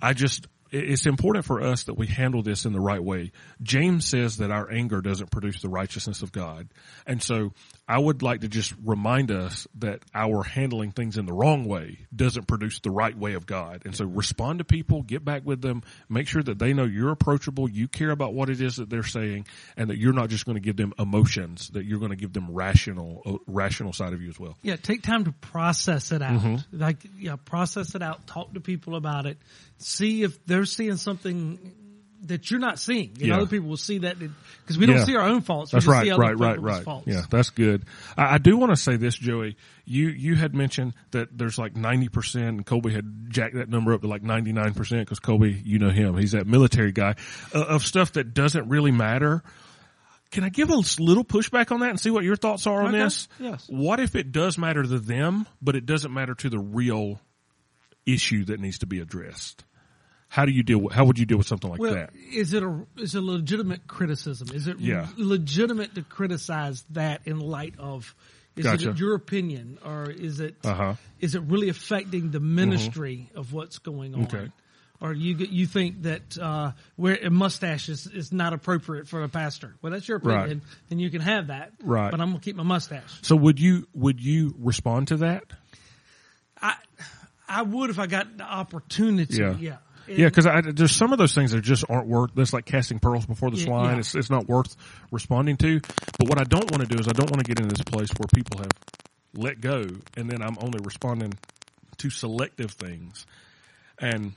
I 0.00 0.12
just, 0.12 0.46
it's 0.70 1.06
important 1.06 1.44
for 1.44 1.62
us 1.62 1.84
that 1.84 1.94
we 1.94 2.06
handle 2.06 2.42
this 2.42 2.64
in 2.64 2.72
the 2.72 2.80
right 2.80 3.02
way. 3.02 3.32
James 3.62 4.06
says 4.06 4.38
that 4.38 4.50
our 4.50 4.70
anger 4.70 5.00
doesn't 5.00 5.30
produce 5.30 5.60
the 5.62 5.68
righteousness 5.68 6.22
of 6.22 6.32
God. 6.32 6.68
And 7.06 7.22
so 7.22 7.52
I 7.90 7.98
would 7.98 8.22
like 8.22 8.42
to 8.42 8.48
just 8.48 8.72
remind 8.84 9.32
us 9.32 9.66
that 9.80 10.04
our 10.14 10.44
handling 10.44 10.92
things 10.92 11.18
in 11.18 11.26
the 11.26 11.32
wrong 11.32 11.64
way 11.64 12.06
doesn't 12.14 12.46
produce 12.46 12.78
the 12.78 12.90
right 12.92 13.18
way 13.18 13.34
of 13.34 13.46
God. 13.46 13.82
And 13.84 13.96
so 13.96 14.04
respond 14.04 14.60
to 14.60 14.64
people, 14.64 15.02
get 15.02 15.24
back 15.24 15.42
with 15.44 15.60
them, 15.60 15.82
make 16.08 16.28
sure 16.28 16.40
that 16.40 16.60
they 16.60 16.72
know 16.72 16.84
you're 16.84 17.10
approachable, 17.10 17.68
you 17.68 17.88
care 17.88 18.12
about 18.12 18.32
what 18.32 18.48
it 18.48 18.60
is 18.60 18.76
that 18.76 18.90
they're 18.90 19.02
saying, 19.02 19.48
and 19.76 19.90
that 19.90 19.98
you're 19.98 20.12
not 20.12 20.28
just 20.28 20.46
going 20.46 20.54
to 20.54 20.60
give 20.60 20.76
them 20.76 20.94
emotions, 21.00 21.70
that 21.70 21.84
you're 21.84 21.98
going 21.98 22.12
to 22.12 22.16
give 22.16 22.32
them 22.32 22.52
rational, 22.52 23.22
uh, 23.26 23.38
rational 23.48 23.92
side 23.92 24.12
of 24.12 24.22
you 24.22 24.28
as 24.28 24.38
well. 24.38 24.56
Yeah, 24.62 24.76
take 24.76 25.02
time 25.02 25.24
to 25.24 25.32
process 25.32 26.12
it 26.12 26.22
out. 26.22 26.40
Mm-hmm. 26.40 26.78
Like, 26.78 26.98
yeah, 27.18 27.34
process 27.44 27.96
it 27.96 28.02
out. 28.02 28.24
Talk 28.24 28.54
to 28.54 28.60
people 28.60 28.94
about 28.94 29.26
it. 29.26 29.36
See 29.78 30.22
if 30.22 30.46
they're 30.46 30.64
seeing 30.64 30.94
something 30.94 31.58
that 32.26 32.50
you're 32.50 32.60
not 32.60 32.78
seeing. 32.78 33.10
And 33.18 33.22
Yeah. 33.28 33.36
other 33.36 33.46
people 33.46 33.68
will 33.68 33.76
see 33.76 33.98
that 33.98 34.18
because 34.18 34.78
we 34.78 34.86
don't 34.86 34.96
Yeah. 34.98 35.04
see 35.04 35.16
our 35.16 35.26
own 35.26 35.40
faults. 35.40 35.72
We 35.72 35.76
That's 35.76 35.86
right, 35.86 36.04
see 36.04 36.10
other 36.10 36.20
right, 36.20 36.38
right, 36.38 36.54
people's 36.56 36.64
right. 36.72 36.84
Faults. 36.84 37.06
Yeah, 37.06 37.22
that's 37.30 37.50
good. 37.50 37.84
I, 38.16 38.34
I 38.34 38.38
do 38.38 38.56
want 38.56 38.72
to 38.72 38.76
say 38.76 38.96
this, 38.96 39.14
Joey. 39.16 39.56
You 39.86 40.08
you 40.08 40.36
had 40.36 40.54
mentioned 40.54 40.94
that 41.12 41.36
there's 41.36 41.58
like 41.58 41.76
ninety 41.76 42.08
percent, 42.08 42.44
and 42.48 42.66
Colby 42.66 42.92
had 42.92 43.30
jacked 43.30 43.54
that 43.54 43.68
number 43.68 43.92
up 43.94 44.02
to 44.02 44.06
like 44.08 44.22
ninety 44.22 44.52
nine 44.52 44.74
percent 44.74 45.00
because 45.02 45.18
Colby, 45.18 45.60
you 45.64 45.78
know 45.78 45.90
him, 45.90 46.16
he's 46.18 46.32
that 46.32 46.46
military 46.46 46.92
guy 46.92 47.14
uh, 47.54 47.58
of 47.64 47.82
stuff 47.84 48.12
that 48.12 48.34
doesn't 48.34 48.68
really 48.68 48.92
matter. 48.92 49.42
Can 50.30 50.44
I 50.44 50.48
give 50.48 50.70
a 50.70 50.76
little 51.00 51.24
pushback 51.24 51.72
on 51.72 51.80
that 51.80 51.90
and 51.90 51.98
see 51.98 52.10
what 52.10 52.22
your 52.22 52.36
thoughts 52.36 52.66
are 52.68 52.82
on 52.82 52.94
Okay, 52.94 53.02
this? 53.02 53.26
yes. 53.40 53.66
What 53.68 53.98
if 53.98 54.14
it 54.14 54.30
does 54.30 54.56
matter 54.58 54.80
to 54.82 54.98
them, 55.00 55.44
but 55.60 55.74
it 55.74 55.86
doesn't 55.86 56.12
matter 56.14 56.34
to 56.36 56.48
the 56.48 56.58
real 56.60 57.20
issue 58.06 58.44
that 58.44 58.60
needs 58.60 58.78
to 58.78 58.86
be 58.86 59.00
addressed? 59.00 59.64
How 60.30 60.44
do 60.44 60.52
you 60.52 60.62
deal 60.62 60.78
with? 60.78 60.92
How 60.92 61.04
would 61.04 61.18
you 61.18 61.26
deal 61.26 61.38
with 61.38 61.48
something 61.48 61.68
like 61.68 61.80
Well, 61.80 61.92
that? 61.94 62.10
is 62.32 62.52
it 62.52 62.62
a 62.62 62.86
is 62.96 63.16
it 63.16 63.18
a 63.18 63.20
legitimate 63.26 63.88
criticism? 63.88 64.48
Is 64.54 64.68
it 64.68 64.78
Yeah. 64.78 65.08
legitimate 65.16 65.96
to 65.96 66.02
criticize 66.02 66.84
that 66.90 67.22
in 67.26 67.40
light 67.40 67.74
of? 67.78 68.14
Is 68.54 68.64
Gotcha. 68.64 68.90
it 68.90 68.98
your 68.98 69.14
opinion, 69.14 69.78
or 69.84 70.08
is 70.08 70.38
it 70.38 70.54
is 70.62 70.70
Uh-huh. 70.70 70.94
it 71.20 71.34
really 71.42 71.68
affecting 71.68 72.30
the 72.30 72.38
ministry 72.40 73.28
of 73.34 73.52
what's 73.52 73.78
going 73.78 74.14
on? 74.14 74.22
Okay. 74.24 74.48
Or 75.00 75.12
you 75.12 75.34
you 75.36 75.66
think 75.66 76.02
that 76.02 76.38
uh, 76.38 76.72
where 76.94 77.16
a 77.24 77.30
mustache 77.30 77.88
is, 77.88 78.06
is 78.06 78.32
not 78.32 78.52
appropriate 78.52 79.08
for 79.08 79.22
a 79.24 79.28
pastor? 79.28 79.74
Well, 79.82 79.90
that's 79.92 80.06
your 80.06 80.18
opinion, 80.18 80.58
Right. 80.58 80.62
and 80.90 81.00
you 81.00 81.10
can 81.10 81.22
have 81.22 81.48
that. 81.48 81.72
Right. 81.82 82.10
But 82.10 82.20
I'm 82.20 82.28
gonna 82.30 82.38
keep 82.40 82.54
my 82.54 82.62
mustache. 82.62 83.18
So 83.22 83.34
would 83.34 83.58
you 83.58 83.88
would 83.94 84.20
you 84.20 84.54
respond 84.58 85.08
to 85.08 85.16
that? 85.18 85.44
I 86.62 86.74
I 87.48 87.62
would 87.62 87.90
if 87.90 87.98
I 87.98 88.06
got 88.06 88.36
the 88.36 88.44
opportunity. 88.44 89.38
Yeah. 89.38 89.56
Yeah. 89.58 89.76
Yeah, 90.10 90.28
mm-hmm. 90.28 90.60
because 90.64 90.74
there's 90.74 90.92
some 90.96 91.12
of 91.12 91.18
those 91.18 91.34
things 91.34 91.52
that 91.52 91.60
just 91.62 91.84
aren't 91.88 92.06
worth. 92.08 92.30
That's 92.34 92.52
like 92.52 92.64
casting 92.66 92.98
pearls 92.98 93.26
before 93.26 93.50
the 93.50 93.58
Yeah, 93.58 93.64
swine. 93.64 93.92
yeah. 93.94 93.98
It's 94.00 94.14
it's 94.14 94.30
not 94.30 94.48
worth 94.48 94.76
responding 95.10 95.56
to. 95.58 95.80
But 96.18 96.28
what 96.28 96.38
I 96.40 96.44
don't 96.44 96.70
want 96.70 96.82
to 96.82 96.88
do 96.88 97.00
is 97.00 97.06
I 97.08 97.12
don't 97.12 97.30
want 97.30 97.44
to 97.44 97.48
get 97.48 97.60
into 97.60 97.74
this 97.74 97.84
place 97.84 98.10
where 98.18 98.26
people 98.34 98.58
have 98.58 98.70
let 99.34 99.60
go, 99.60 99.86
and 100.16 100.28
then 100.30 100.42
I'm 100.42 100.56
only 100.60 100.80
responding 100.82 101.34
to 101.98 102.10
selective 102.10 102.72
things. 102.72 103.26
And 103.98 104.32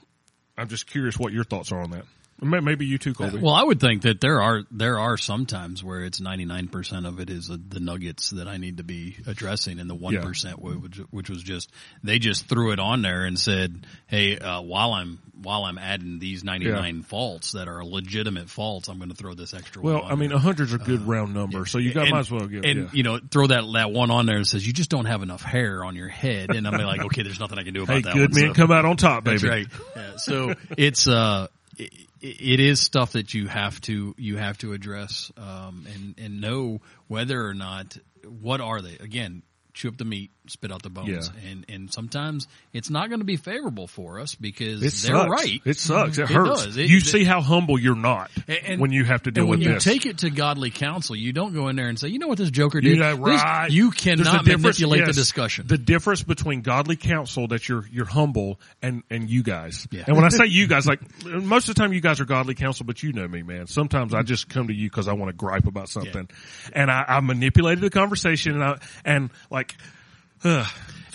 I'm 0.58 0.68
just 0.68 0.88
curious 0.88 1.18
what 1.18 1.34
your 1.34 1.44
thoughts 1.44 1.72
are 1.72 1.80
on 1.82 1.92
that. 1.92 2.06
May- 2.44 2.60
Maybe 2.60 2.86
you 2.86 2.98
too, 2.98 3.14
Colby. 3.14 3.40
Well, 3.40 3.54
I 3.54 3.64
would 3.64 3.80
think 3.80 4.04
that 4.04 4.22
there 4.22 4.42
are 4.42 4.64
there 4.72 5.00
are 5.00 5.18
some 5.18 5.46
times 5.46 5.84
where 5.84 6.04
it's 6.04 6.20
ninety 6.22 6.46
nine 6.46 6.68
percent 6.68 7.06
of 7.06 7.20
it 7.20 7.30
is 7.30 7.48
the, 7.48 7.58
the 7.58 7.80
nuggets 7.80 8.30
that 8.32 8.48
I 8.48 8.58
need 8.58 8.78
to 8.78 8.84
be 8.84 9.18
addressing, 9.28 9.80
and 9.80 9.90
the 9.90 9.96
one 9.96 10.14
Yeah. 10.14 10.24
which, 10.24 10.98
which 11.12 11.30
was 11.30 11.42
just 11.44 11.72
they 12.04 12.20
just 12.20 12.48
threw 12.48 12.72
it 12.72 12.80
on 12.80 13.02
there 13.02 13.26
and 13.26 13.38
said, 13.40 13.86
"Hey, 14.08 14.38
uh, 14.38 14.62
while 14.62 14.94
I'm 14.94 15.20
while 15.42 15.64
I'm 15.66 15.78
adding 15.78 16.20
these 16.20 16.44
ninety 16.44 16.70
nine 16.72 17.02
faults 17.04 17.52
that 17.54 17.68
are 17.68 17.84
legitimate 17.84 18.50
faults, 18.50 18.88
I'm 18.88 18.98
going 18.98 19.10
to 19.10 19.16
throw 19.16 19.34
this 19.34 19.54
extra 19.54 19.82
one." 19.82 19.94
Well, 19.94 20.04
I 20.06 20.16
mean, 20.16 20.30
there." 20.30 20.38
a 20.38 20.42
hundred's 20.42 20.74
a 20.74 20.78
good 20.78 21.08
round 21.08 21.34
number, 21.34 21.66
so 21.66 21.78
you 21.78 21.94
got 21.94 22.04
And- 22.04 22.12
might 22.12 22.20
as 22.20 22.32
well 22.32 22.48
give. 22.48 22.64
and 22.64 22.80
yeah. 22.84 22.90
you 22.94 23.04
know 23.04 23.20
throw 23.32 23.48
that 23.48 23.64
that 23.74 23.92
one 23.92 24.12
on 24.12 24.26
there 24.26 24.38
and 24.38 24.48
says 24.48 24.66
you 24.66 24.74
just 24.74 24.90
don't 24.90 25.06
have 25.06 25.22
enough 25.24 25.42
hair 25.42 25.84
on 25.84 25.96
your 25.96 26.08
head, 26.10 26.52
and 26.56 26.68
I'm 26.68 26.74
like, 26.74 27.04
okay, 27.06 27.24
there's 27.24 27.40
nothing 27.40 27.60
I 27.60 27.64
can 27.64 27.74
do 27.74 27.84
about 27.84 27.94
hey, 27.96 28.02
that. 28.04 28.14
good 28.14 28.32
one, 28.34 28.42
men 28.42 28.50
so- 28.56 28.62
come 28.62 28.72
out 28.72 28.86
on 28.86 28.98
top, 28.98 29.24
baby. 29.24 29.38
that's 29.40 29.44
right. 29.44 29.68
Yeah, 29.96 30.18
so 30.18 30.54
it's 30.78 31.08
uh, 31.08 31.48
it, 31.78 31.92
it 32.24 32.62
is 32.62 32.80
stuff 32.80 33.12
that 33.12 33.34
you 33.34 33.48
have 33.48 33.80
to 33.82 34.16
you 34.18 34.38
have 34.38 34.58
to 34.60 34.72
address 34.72 35.32
um, 35.38 35.86
and 35.94 36.16
and 36.18 36.40
know 36.42 36.80
whether 37.08 37.46
or 37.46 37.54
not 37.54 37.98
what 38.26 38.62
are 38.62 38.82
they 38.82 38.96
again. 39.00 39.44
Chew 39.74 39.90
up 39.90 39.98
the 39.98 40.06
meat, 40.06 40.32
spit 40.48 40.72
out 40.74 40.82
the 40.84 40.90
bones, 40.90 41.10
Yeah. 41.10 41.50
and 41.52 41.66
and 41.70 41.94
sometimes 41.94 42.48
it's 42.74 42.90
not 42.90 43.08
going 43.10 43.20
to 43.22 43.26
be 43.26 43.38
favorable 43.38 43.88
for 43.88 44.20
us 44.20 44.36
because 44.36 44.80
It 44.84 45.08
they're 45.08 45.16
sucks. 45.16 45.30
right. 45.30 45.62
It 45.64 45.78
sucks. 45.80 46.18
It, 46.18 46.24
It 46.24 46.30
hurts. 46.30 46.66
does. 46.66 46.78
It- 46.78 46.90
you 46.90 46.98
it- 46.98 47.06
see 47.06 47.24
how 47.24 47.42
humble 47.42 47.80
you're 47.80 47.96
not 47.96 48.30
And- 48.48 48.82
when 48.82 48.92
you 48.92 49.06
have 49.06 49.24
to 49.24 49.32
deal 49.32 49.44
and 49.44 49.50
when 49.50 49.62
you 49.62 49.80
take 49.80 50.06
it 50.06 50.18
to 50.20 50.30
godly 50.30 50.70
counsel, 50.70 51.16
you 51.16 51.32
don't 51.32 51.54
go 51.54 51.70
in 51.70 51.76
there 51.78 51.88
and 51.88 51.98
say, 51.98 52.10
"You 52.10 52.20
know 52.20 52.28
what 52.28 52.38
this 52.38 52.52
Joker 52.52 52.80
You 52.80 52.90
did." 52.96 53.00
know, 53.00 53.16
This- 53.16 53.42
right. 53.42 53.72
you 53.72 53.92
cannot 53.92 54.46
manipulate 54.46 55.06
the 55.06 55.14
discussion. 55.14 55.66
The 55.68 55.78
difference 55.78 56.24
between 56.24 56.62
godly 56.62 56.98
counsel 56.98 57.48
that 57.48 57.70
you're 57.70 57.86
you're 57.92 58.06
humble 58.06 58.60
and 58.82 59.04
and 59.10 59.30
you 59.30 59.44
guys. 59.44 59.88
Yeah. 59.92 60.04
And 60.08 60.16
when 60.16 60.26
I 60.26 60.30
say 60.30 60.46
you 60.48 60.68
guys, 60.68 60.86
like 60.86 61.00
most 61.26 61.70
of 61.70 61.76
the 61.76 61.80
time 61.82 61.94
you 61.94 62.02
guys 62.02 62.20
are 62.20 62.26
godly 62.26 62.56
counsel, 62.56 62.86
but 62.86 63.02
you 63.02 63.14
know 63.14 63.28
me, 63.28 63.44
man. 63.44 63.68
Sometimes 63.68 64.14
I 64.14 64.24
just 64.24 64.50
come 64.50 64.68
to 64.68 64.74
you 64.74 64.90
because 64.90 65.08
I 65.08 65.14
want 65.14 65.30
to 65.30 65.34
gripe 65.38 65.68
about 65.68 65.88
something, 65.88 66.28
and 66.74 66.92
I, 66.92 67.06
I 67.08 67.20
manipulated 67.22 67.82
the 67.82 67.90
conversation, 67.90 68.54
and 68.56 68.64
I 68.64 68.78
and 69.06 69.30
like. 69.50 69.76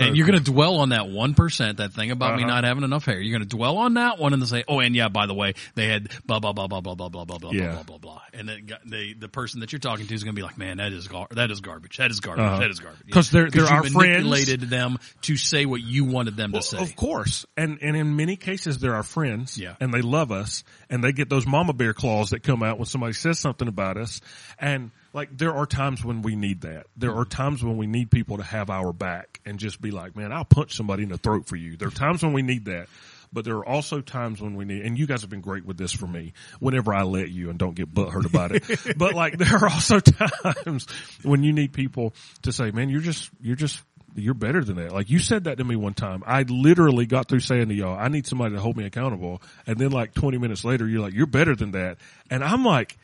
And 0.00 0.16
you're 0.16 0.28
going 0.28 0.38
to 0.38 0.44
dwell 0.52 0.76
on 0.76 0.90
that 0.90 1.08
one 1.08 1.34
percent, 1.34 1.78
that 1.78 1.92
thing 1.92 2.12
about 2.12 2.36
me 2.36 2.44
Uh-huh. 2.44 2.52
not 2.54 2.62
having 2.62 2.84
enough 2.84 3.04
hair. 3.04 3.20
You're 3.20 3.36
going 3.36 3.48
to 3.48 3.56
dwell 3.56 3.78
on 3.78 3.94
that 3.94 4.16
one 4.20 4.32
and 4.32 4.40
then 4.40 4.46
say, 4.46 4.62
"Oh, 4.68 4.78
and 4.78 4.94
yeah, 4.94 5.08
by 5.08 5.26
the 5.26 5.34
way, 5.34 5.54
they 5.74 5.86
had 5.88 6.08
blah 6.24 6.38
blah 6.38 6.52
blah 6.52 6.68
blah 6.68 6.80
blah 6.80 6.94
blah 6.94 7.08
blah 7.08 7.24
blah 7.24 7.38
blah 7.38 7.50
Yeah. 7.50 7.72
blah 7.72 7.82
blah 7.82 7.98
blah." 7.98 8.20
And 8.32 8.48
then 8.48 8.68
the 8.86 9.14
the 9.14 9.28
person 9.28 9.58
that 9.58 9.72
you're 9.72 9.80
talking 9.80 10.06
to 10.06 10.14
is 10.14 10.22
going 10.22 10.36
to 10.36 10.38
be 10.40 10.44
like, 10.44 10.56
"Man, 10.56 10.76
that 10.76 10.92
is 10.92 11.08
gar- 11.08 11.26
that 11.32 11.50
is 11.50 11.60
garbage. 11.60 11.96
That 11.96 12.12
is 12.12 12.20
garbage. 12.20 12.44
Uh-huh. 12.44 12.60
That 12.60 12.70
is 12.70 12.78
garbage." 12.78 13.10
'Cause 13.10 13.30
they're- 13.32 13.50
they're 13.50 13.64
you 13.64 13.68
our 13.68 13.82
friends. 13.82 13.94
manipulated 13.96 14.60
them 14.70 14.98
to 15.22 15.36
say 15.36 15.66
what 15.66 15.80
you 15.82 16.04
wanted 16.04 16.36
them 16.36 16.52
to 16.52 16.62
say. 16.62 16.78
Of 16.78 16.94
course. 16.94 17.44
And, 17.56 17.78
and 17.82 17.96
in 17.96 18.14
many 18.14 18.36
cases, 18.36 18.78
they're 18.78 18.94
our 18.94 19.02
friends. 19.02 19.58
Yeah. 19.58 19.74
And 19.80 19.92
they 19.92 20.02
love 20.02 20.30
us. 20.30 20.62
And 20.88 21.02
they 21.02 21.10
get 21.10 21.28
those 21.28 21.44
mama 21.44 21.72
bear 21.72 21.92
claws 21.92 22.30
that 22.30 22.44
come 22.44 22.62
out 22.62 22.78
when 22.78 22.86
somebody 22.86 23.14
says 23.14 23.40
something 23.40 23.66
about 23.66 23.96
us. 23.96 24.20
And 24.60 24.92
like, 25.12 25.36
there 25.36 25.54
are 25.54 25.66
times 25.66 26.04
when 26.04 26.22
we 26.22 26.36
need 26.36 26.62
that. 26.62 26.86
There 26.96 27.14
are 27.16 27.24
times 27.24 27.62
when 27.62 27.76
we 27.76 27.86
need 27.86 28.10
people 28.10 28.38
to 28.38 28.42
have 28.42 28.70
our 28.70 28.92
back 28.92 29.40
and 29.44 29.58
just 29.58 29.80
be 29.80 29.90
like, 29.90 30.16
man, 30.16 30.32
I'll 30.32 30.44
punch 30.44 30.74
somebody 30.74 31.02
in 31.02 31.08
the 31.08 31.18
throat 31.18 31.46
for 31.46 31.56
you. 31.56 31.76
There 31.76 31.88
are 31.88 31.92
times 31.92 32.22
when 32.22 32.32
we 32.32 32.42
need 32.42 32.66
that. 32.66 32.88
But 33.30 33.44
there 33.44 33.56
are 33.56 33.66
also 33.66 34.00
times 34.00 34.40
when 34.40 34.54
we 34.54 34.64
need, 34.64 34.86
and 34.86 34.98
you 34.98 35.06
guys 35.06 35.20
have 35.20 35.28
been 35.28 35.42
great 35.42 35.66
with 35.66 35.76
this 35.76 35.92
for 35.92 36.06
me, 36.06 36.32
whenever 36.60 36.94
I 36.94 37.02
let 37.02 37.28
you 37.28 37.50
and 37.50 37.58
don't 37.58 37.74
get 37.74 37.92
butthurt 37.92 38.24
about 38.24 38.52
it. 38.52 38.64
but 38.96 39.14
like, 39.14 39.36
there 39.36 39.54
are 39.54 39.68
also 39.68 40.00
times 40.64 40.86
when 41.22 41.42
you 41.42 41.52
need 41.52 41.74
people 41.74 42.14
to 42.42 42.52
say, 42.52 42.70
man, 42.70 42.88
you're 42.88 43.02
just, 43.02 43.30
you're 43.40 43.56
just 43.56 43.82
you're 44.14 44.34
better 44.34 44.64
than 44.64 44.76
that. 44.76 44.92
Like 44.92 45.10
you 45.10 45.18
said 45.18 45.44
that 45.44 45.58
to 45.58 45.64
me 45.64 45.76
one 45.76 45.94
time. 45.94 46.22
I 46.26 46.42
literally 46.42 47.06
got 47.06 47.28
through 47.28 47.40
saying 47.40 47.68
to 47.68 47.74
y'all, 47.74 47.96
I 47.96 48.08
need 48.08 48.26
somebody 48.26 48.54
to 48.54 48.60
hold 48.60 48.76
me 48.76 48.84
accountable. 48.84 49.42
And 49.66 49.78
then 49.78 49.90
like 49.90 50.14
20 50.14 50.38
minutes 50.38 50.64
later, 50.64 50.88
you're 50.88 51.02
like, 51.02 51.14
you're 51.14 51.26
better 51.26 51.54
than 51.54 51.72
that. 51.72 51.98
And 52.30 52.42
I'm 52.42 52.64
like, 52.64 52.98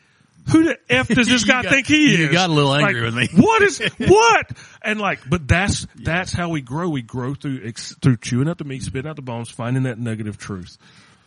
who 0.51 0.65
the 0.65 0.79
F 0.89 1.09
does 1.09 1.27
this 1.29 1.45
guy 1.49 1.63
got- 1.63 1.73
think 1.73 1.87
he 1.87 2.15
is? 2.15 2.19
you 2.21 2.33
got 2.33 2.51
a 2.51 2.53
little 2.53 2.75
angry 2.75 3.11
Like, 3.11 3.31
with 3.33 3.35
me. 3.35 3.43
What 3.43 3.63
is, 3.63 3.79
what? 3.99 4.51
And 4.83 5.01
like, 5.01 5.21
but 5.29 5.47
that's, 5.49 5.87
that's 5.97 6.33
how 6.33 6.49
we 6.51 6.61
grow. 6.61 6.89
We 6.89 7.03
grow 7.03 7.35
through, 7.35 7.63
ex, 7.65 7.95
through 8.03 8.19
chewing 8.19 8.49
up 8.49 8.59
the 8.59 8.65
meat, 8.65 8.83
spitting 8.83 9.09
out 9.09 9.17
the 9.17 9.23
bones, 9.23 9.49
finding 9.51 9.85
that 9.85 9.99
negative 9.99 10.37
truth. 10.39 10.77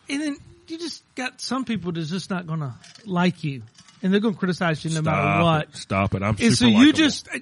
And 0.08 0.20
then 0.22 0.36
you 0.68 0.78
just 0.78 1.02
got 1.14 1.40
some 1.40 1.64
people 1.64 1.92
that's 1.92 2.10
just 2.10 2.30
not 2.30 2.46
going 2.46 2.60
to 2.60 2.72
like 3.06 3.42
you, 3.44 3.62
and 4.02 4.12
they're 4.12 4.20
going 4.20 4.34
to 4.34 4.38
criticize 4.38 4.84
you 4.84 4.90
no 4.94 5.02
matter 5.02 5.42
what. 5.44 5.62
it. 5.70 5.76
Stop 5.76 6.14
it. 6.14 6.22
I'm 6.22 6.36
super 6.36 6.46
And 6.46 6.56
so 6.56 6.66
you 6.66 6.74
likable. 6.76 6.92
just 6.92 7.28
uh, 7.34 7.38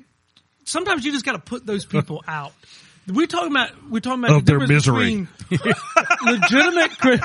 sometimes 0.65 1.05
you 1.05 1.13
just 1.13 1.25
got 1.25 1.33
to 1.33 1.39
put 1.39 1.67
those 1.67 1.85
people 1.85 2.25
out. 2.29 2.53
We're 3.09 3.27
talking 3.29 3.53
about 3.53 3.71
we're 3.89 4.01
talking 4.01 4.25
about 4.25 4.37
Of 4.39 4.47
the 4.47 4.53
their 4.53 4.59
difference 4.67 4.87
misery. 4.89 5.29
between 5.49 5.75
legitimate 6.25 6.99
cri- 6.99 7.21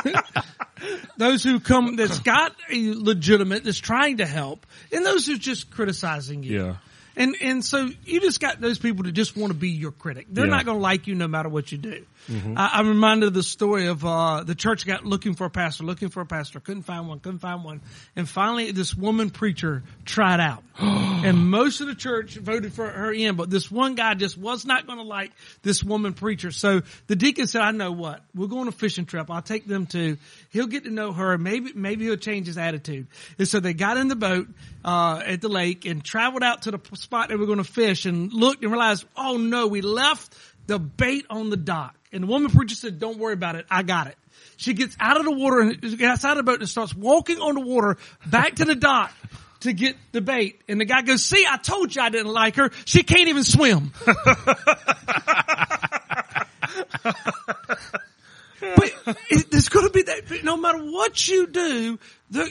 those 1.17 1.43
who 1.43 1.59
come 1.59 1.95
that's 1.95 2.19
got 2.19 2.55
a 2.71 2.93
legitimate 2.93 3.63
that's 3.63 3.79
trying 3.79 4.17
to 4.17 4.25
help, 4.25 4.65
and 4.91 5.05
those 5.05 5.25
who's 5.25 5.39
just 5.39 5.71
criticizing 5.71 6.43
you. 6.43 6.63
Yeah. 6.63 6.75
And 7.15 7.35
and 7.41 7.63
so 7.65 7.89
you 8.05 8.21
just 8.21 8.39
got 8.39 8.61
those 8.61 8.79
people 8.79 9.03
that 9.03 9.11
just 9.11 9.35
want 9.35 9.51
to 9.51 9.57
be 9.57 9.69
your 9.69 9.91
critic. 9.91 10.27
They're 10.29 10.45
Yeah. 10.45 10.51
not 10.51 10.65
going 10.65 10.77
to 10.77 10.81
like 10.81 11.07
you 11.07 11.15
no 11.15 11.27
matter 11.27 11.49
what 11.49 11.71
you 11.71 11.77
do. 11.77 12.05
I, 12.29 12.69
I'm 12.75 12.87
reminded 12.87 13.27
of 13.27 13.33
the 13.33 13.43
story 13.43 13.87
of 13.87 14.05
uh, 14.05 14.43
the 14.43 14.53
church 14.55 14.85
got 14.85 15.05
looking 15.05 15.33
for 15.33 15.45
a 15.45 15.49
pastor, 15.49 15.83
looking 15.83 16.09
for 16.09 16.21
a 16.21 16.25
pastor, 16.25 16.59
couldn't 16.59 16.83
find 16.83 17.07
one, 17.07 17.19
couldn't 17.19 17.39
find 17.39 17.63
one, 17.63 17.81
and 18.15 18.29
finally 18.29 18.71
this 18.71 18.93
woman 18.95 19.31
preacher 19.31 19.83
tried 20.05 20.39
out, 20.39 20.63
and 20.79 21.49
most 21.49 21.81
of 21.81 21.87
the 21.87 21.95
church 21.95 22.35
voted 22.35 22.73
for 22.73 22.87
her 22.87 23.11
in, 23.11 23.35
but 23.35 23.49
this 23.49 23.71
one 23.71 23.95
guy 23.95 24.13
just 24.13 24.37
was 24.37 24.65
not 24.65 24.85
going 24.85 24.99
to 24.99 25.03
like 25.03 25.31
this 25.63 25.83
woman 25.83 26.13
preacher. 26.13 26.51
So 26.51 26.81
the 27.07 27.15
deacon 27.15 27.47
said, 27.47 27.61
"I 27.63 27.71
know 27.71 27.91
what, 27.91 28.23
we're 28.35 28.47
going 28.47 28.61
on 28.61 28.67
a 28.67 28.71
fishing 28.71 29.05
trip. 29.05 29.29
I'll 29.31 29.41
take 29.41 29.65
them 29.65 29.87
to. 29.87 30.17
He'll 30.51 30.67
get 30.67 30.83
to 30.83 30.91
know 30.91 31.11
her. 31.13 31.37
Maybe 31.39 31.71
maybe 31.73 32.05
he'll 32.05 32.17
change 32.17 32.45
his 32.47 32.57
attitude." 32.59 33.07
And 33.39 33.47
so 33.47 33.59
they 33.59 33.73
got 33.73 33.97
in 33.97 34.07
the 34.09 34.15
boat 34.15 34.47
uh, 34.85 35.21
at 35.25 35.41
the 35.41 35.49
lake 35.49 35.85
and 35.85 36.03
traveled 36.03 36.43
out 36.43 36.63
to 36.63 36.71
the 36.71 36.77
spot 37.01 37.29
they 37.29 37.35
were 37.35 37.45
going 37.45 37.57
to 37.57 37.63
fish, 37.63 38.05
and 38.05 38.31
looked 38.31 38.63
and 38.63 38.71
realized, 38.71 39.05
"Oh 39.17 39.37
no, 39.37 39.67
we 39.67 39.81
left." 39.81 40.35
the 40.67 40.77
bait 40.77 41.25
on 41.29 41.49
the 41.49 41.57
dock. 41.57 41.95
And 42.13 42.23
the 42.23 42.27
woman 42.27 42.49
preacher 42.51 42.75
said, 42.75 42.99
don't 42.99 43.17
worry 43.17 43.33
about 43.33 43.55
it. 43.55 43.65
I 43.69 43.81
got 43.81 44.05
it. 44.07 44.15
She 44.57 44.73
gets 44.73 44.95
out 44.99 45.17
of 45.17 45.25
the 45.25 45.31
water 45.31 45.59
and 45.59 45.97
gets 45.97 46.23
out 46.23 46.37
of 46.37 46.45
the 46.45 46.49
boat 46.51 46.59
and 46.59 46.69
starts 46.69 46.93
walking 46.95 47.39
on 47.39 47.55
the 47.55 47.61
water 47.61 47.97
back 48.27 48.55
to 48.57 48.65
the 48.65 48.75
dock 48.75 49.11
to 49.61 49.73
get 49.73 49.95
the 50.11 50.21
bait. 50.21 50.61
And 50.69 50.79
the 50.79 50.85
guy 50.85 51.01
goes, 51.01 51.25
see, 51.25 51.43
I 51.49 51.57
told 51.57 51.93
you 51.95 52.01
I 52.03 52.09
didn't 52.09 52.31
like 52.31 52.55
her. 52.57 52.69
She 52.85 53.01
can't 53.03 53.27
even 53.27 53.43
swim. 53.43 53.91
but 58.61 58.93
it, 59.29 59.51
there's 59.51 59.69
going 59.69 59.87
to 59.87 59.91
be 59.91 60.03
that, 60.03 60.43
no 60.43 60.57
matter 60.57 60.77
what 60.79 61.27
you 61.27 61.47
do, 61.47 61.99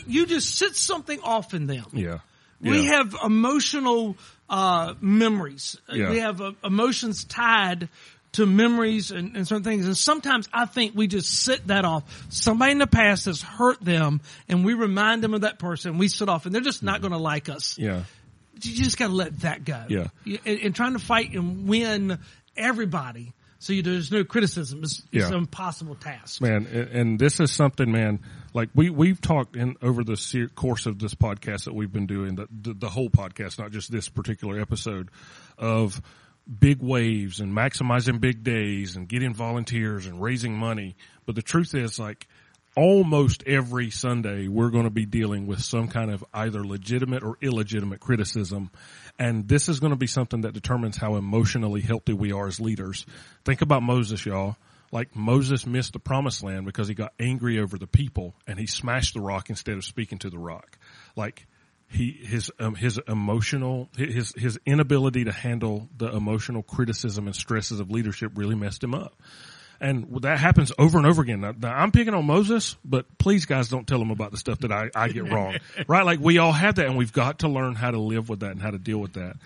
you 0.06 0.26
just 0.26 0.56
set 0.58 0.74
something 0.74 1.20
off 1.22 1.54
in 1.54 1.66
them. 1.66 1.86
Yeah. 1.92 2.18
We 2.60 2.82
Yeah. 2.82 2.96
have 2.96 3.16
emotional 3.24 4.16
uh, 4.50 4.94
memories. 5.00 5.78
Yeah. 5.90 6.10
We 6.10 6.18
have 6.18 6.42
uh, 6.42 6.52
emotions 6.62 7.24
tied 7.24 7.88
to 8.32 8.46
memories 8.46 9.10
and, 9.10 9.36
and 9.36 9.46
certain 9.46 9.64
things. 9.64 9.86
And 9.86 9.96
sometimes 9.96 10.48
I 10.52 10.66
think 10.66 10.94
we 10.94 11.06
just 11.06 11.32
sit 11.32 11.66
that 11.68 11.84
off. 11.84 12.26
Somebody 12.30 12.72
in 12.72 12.78
the 12.78 12.86
past 12.86 13.24
has 13.24 13.40
hurt 13.42 13.80
them, 13.80 14.20
and 14.48 14.64
we 14.64 14.74
remind 14.74 15.22
them 15.22 15.34
of 15.34 15.42
that 15.42 15.58
person. 15.58 15.98
We 15.98 16.08
sit 16.08 16.28
off, 16.28 16.46
and 16.46 16.54
they're 16.54 16.62
just 16.62 16.82
not 16.82 17.00
going 17.00 17.12
to 17.12 17.18
like 17.18 17.48
us. 17.48 17.78
Yeah. 17.78 18.02
You 18.62 18.74
just 18.74 18.98
got 18.98 19.06
to 19.06 19.14
let 19.14 19.40
that 19.40 19.64
go. 19.64 19.84
Yeah. 19.88 20.08
And, 20.44 20.60
and 20.60 20.74
trying 20.74 20.92
to 20.92 20.98
fight 20.98 21.32
and 21.32 21.66
win 21.66 22.18
everybody, 22.56 23.32
so 23.60 23.72
you, 23.74 23.82
there's 23.82 24.10
no 24.10 24.24
criticism. 24.24 24.80
It's, 24.82 24.98
it's 25.12 25.22
Yeah. 25.22 25.28
an 25.28 25.34
impossible 25.34 25.94
task. 25.94 26.40
man 26.42 26.66
and, 26.66 26.88
and 26.88 27.18
this 27.18 27.38
is 27.38 27.52
something 27.52 27.92
man 27.92 28.18
like 28.54 28.70
we 28.74 28.90
we've 28.90 29.20
talked 29.20 29.54
in 29.54 29.76
over 29.82 30.02
the 30.02 30.16
se- 30.16 30.48
course 30.56 30.86
of 30.86 30.98
this 30.98 31.14
podcast 31.14 31.64
that 31.66 31.74
we've 31.74 31.92
been 31.92 32.06
doing 32.06 32.34
the, 32.34 32.48
the 32.50 32.74
the 32.74 32.88
whole 32.88 33.10
podcast 33.10 33.58
not 33.58 33.70
just 33.70 33.92
this 33.92 34.08
particular 34.08 34.58
episode 34.60 35.10
of 35.58 36.00
big 36.58 36.82
waves 36.82 37.38
and 37.40 37.52
maximizing 37.56 38.20
big 38.20 38.42
days 38.42 38.96
and 38.96 39.08
getting 39.08 39.32
volunteers 39.32 40.06
and 40.06 40.20
raising 40.20 40.56
money 40.56 40.96
but 41.26 41.34
the 41.36 41.42
truth 41.42 41.74
is 41.74 41.98
like 41.98 42.26
almost 42.76 43.42
every 43.46 43.90
Sunday 43.90 44.48
we're 44.48 44.70
going 44.70 44.85
to 44.85 44.90
be 44.90 45.06
dealing 45.06 45.46
with 45.46 45.61
some 45.61 45.88
kind 45.88 46.11
of 46.11 46.24
either 46.33 46.64
legitimate 46.64 47.22
or 47.22 47.37
illegitimate 47.40 48.00
criticism. 48.00 48.70
And 49.18 49.48
this 49.48 49.68
is 49.68 49.80
going 49.80 49.90
to 49.90 49.98
be 49.98 50.06
something 50.06 50.42
that 50.42 50.54
determines 50.54 50.96
how 50.96 51.16
emotionally 51.16 51.80
healthy 51.80 52.12
we 52.12 52.33
are 52.33 52.46
as 52.46 52.61
leaders. 52.61 53.06
Think 53.44 53.61
about 53.62 53.83
Moses, 53.83 54.24
y'all. 54.24 54.56
Like 54.92 55.14
Moses 55.14 55.66
missed 55.66 55.92
the 55.92 55.98
promised 55.98 56.42
land 56.42 56.66
because 56.66 56.88
he 56.88 56.94
got 56.94 57.12
angry 57.20 57.61
over 57.61 57.78
the 57.78 57.87
people 57.87 58.35
and 58.46 58.59
he 58.59 58.66
smashed 58.66 59.14
the 59.14 59.20
rock 59.20 59.50
instead 59.50 59.76
of 59.76 59.85
speaking 59.85 60.18
to 60.18 60.30
the 60.30 60.38
rock. 60.38 60.78
Like 61.14 61.46
he, 61.88 62.11
his, 62.12 62.50
um, 62.59 62.74
his 62.74 62.98
emotional, 63.06 63.88
his, 63.96 64.33
his 64.37 64.59
inability 64.66 65.24
to 65.24 65.33
handle 65.33 65.88
the 65.96 66.09
emotional 66.09 66.62
criticism 66.62 67.26
and 67.26 67.37
stresses 67.37 67.78
of 67.78 67.90
leadership 67.90 68.33
really 68.35 68.56
messed 68.56 68.83
him 68.83 68.94
up. 68.94 69.14
And 69.80 70.20
that 70.22 70.38
happens 70.38 70.72
over 70.78 70.98
and 70.98 71.06
over 71.06 71.22
again. 71.22 71.40
Now, 71.40 71.54
now, 71.58 71.72
I'm 71.74 71.90
picking 71.90 72.12
on 72.12 72.26
Moses, 72.26 72.76
but 72.84 73.06
please 73.18 73.46
guys 73.46 73.68
don't 73.70 73.86
tell 73.86 74.00
him 74.00 74.10
about 74.10 74.30
the 74.30 74.36
stuff 74.36 74.58
that 74.58 74.70
I, 74.70 74.90
I 74.94 75.08
get 75.08 75.24
wrong. 75.32 75.56
right? 75.88 76.04
Like 76.04 76.20
we 76.20 76.36
all 76.38 76.52
have 76.52 76.74
that 76.74 76.86
and 76.86 76.98
we've 76.98 77.12
got 77.12 77.38
to 77.40 77.48
learn 77.48 77.74
how 77.74 77.90
to 77.90 77.98
live 77.98 78.28
with 78.28 78.40
that 78.40 78.50
and 78.50 78.60
how 78.60 78.70
to 78.72 78.78
deal 78.78 78.98
with 78.98 79.14
that. 79.14 79.36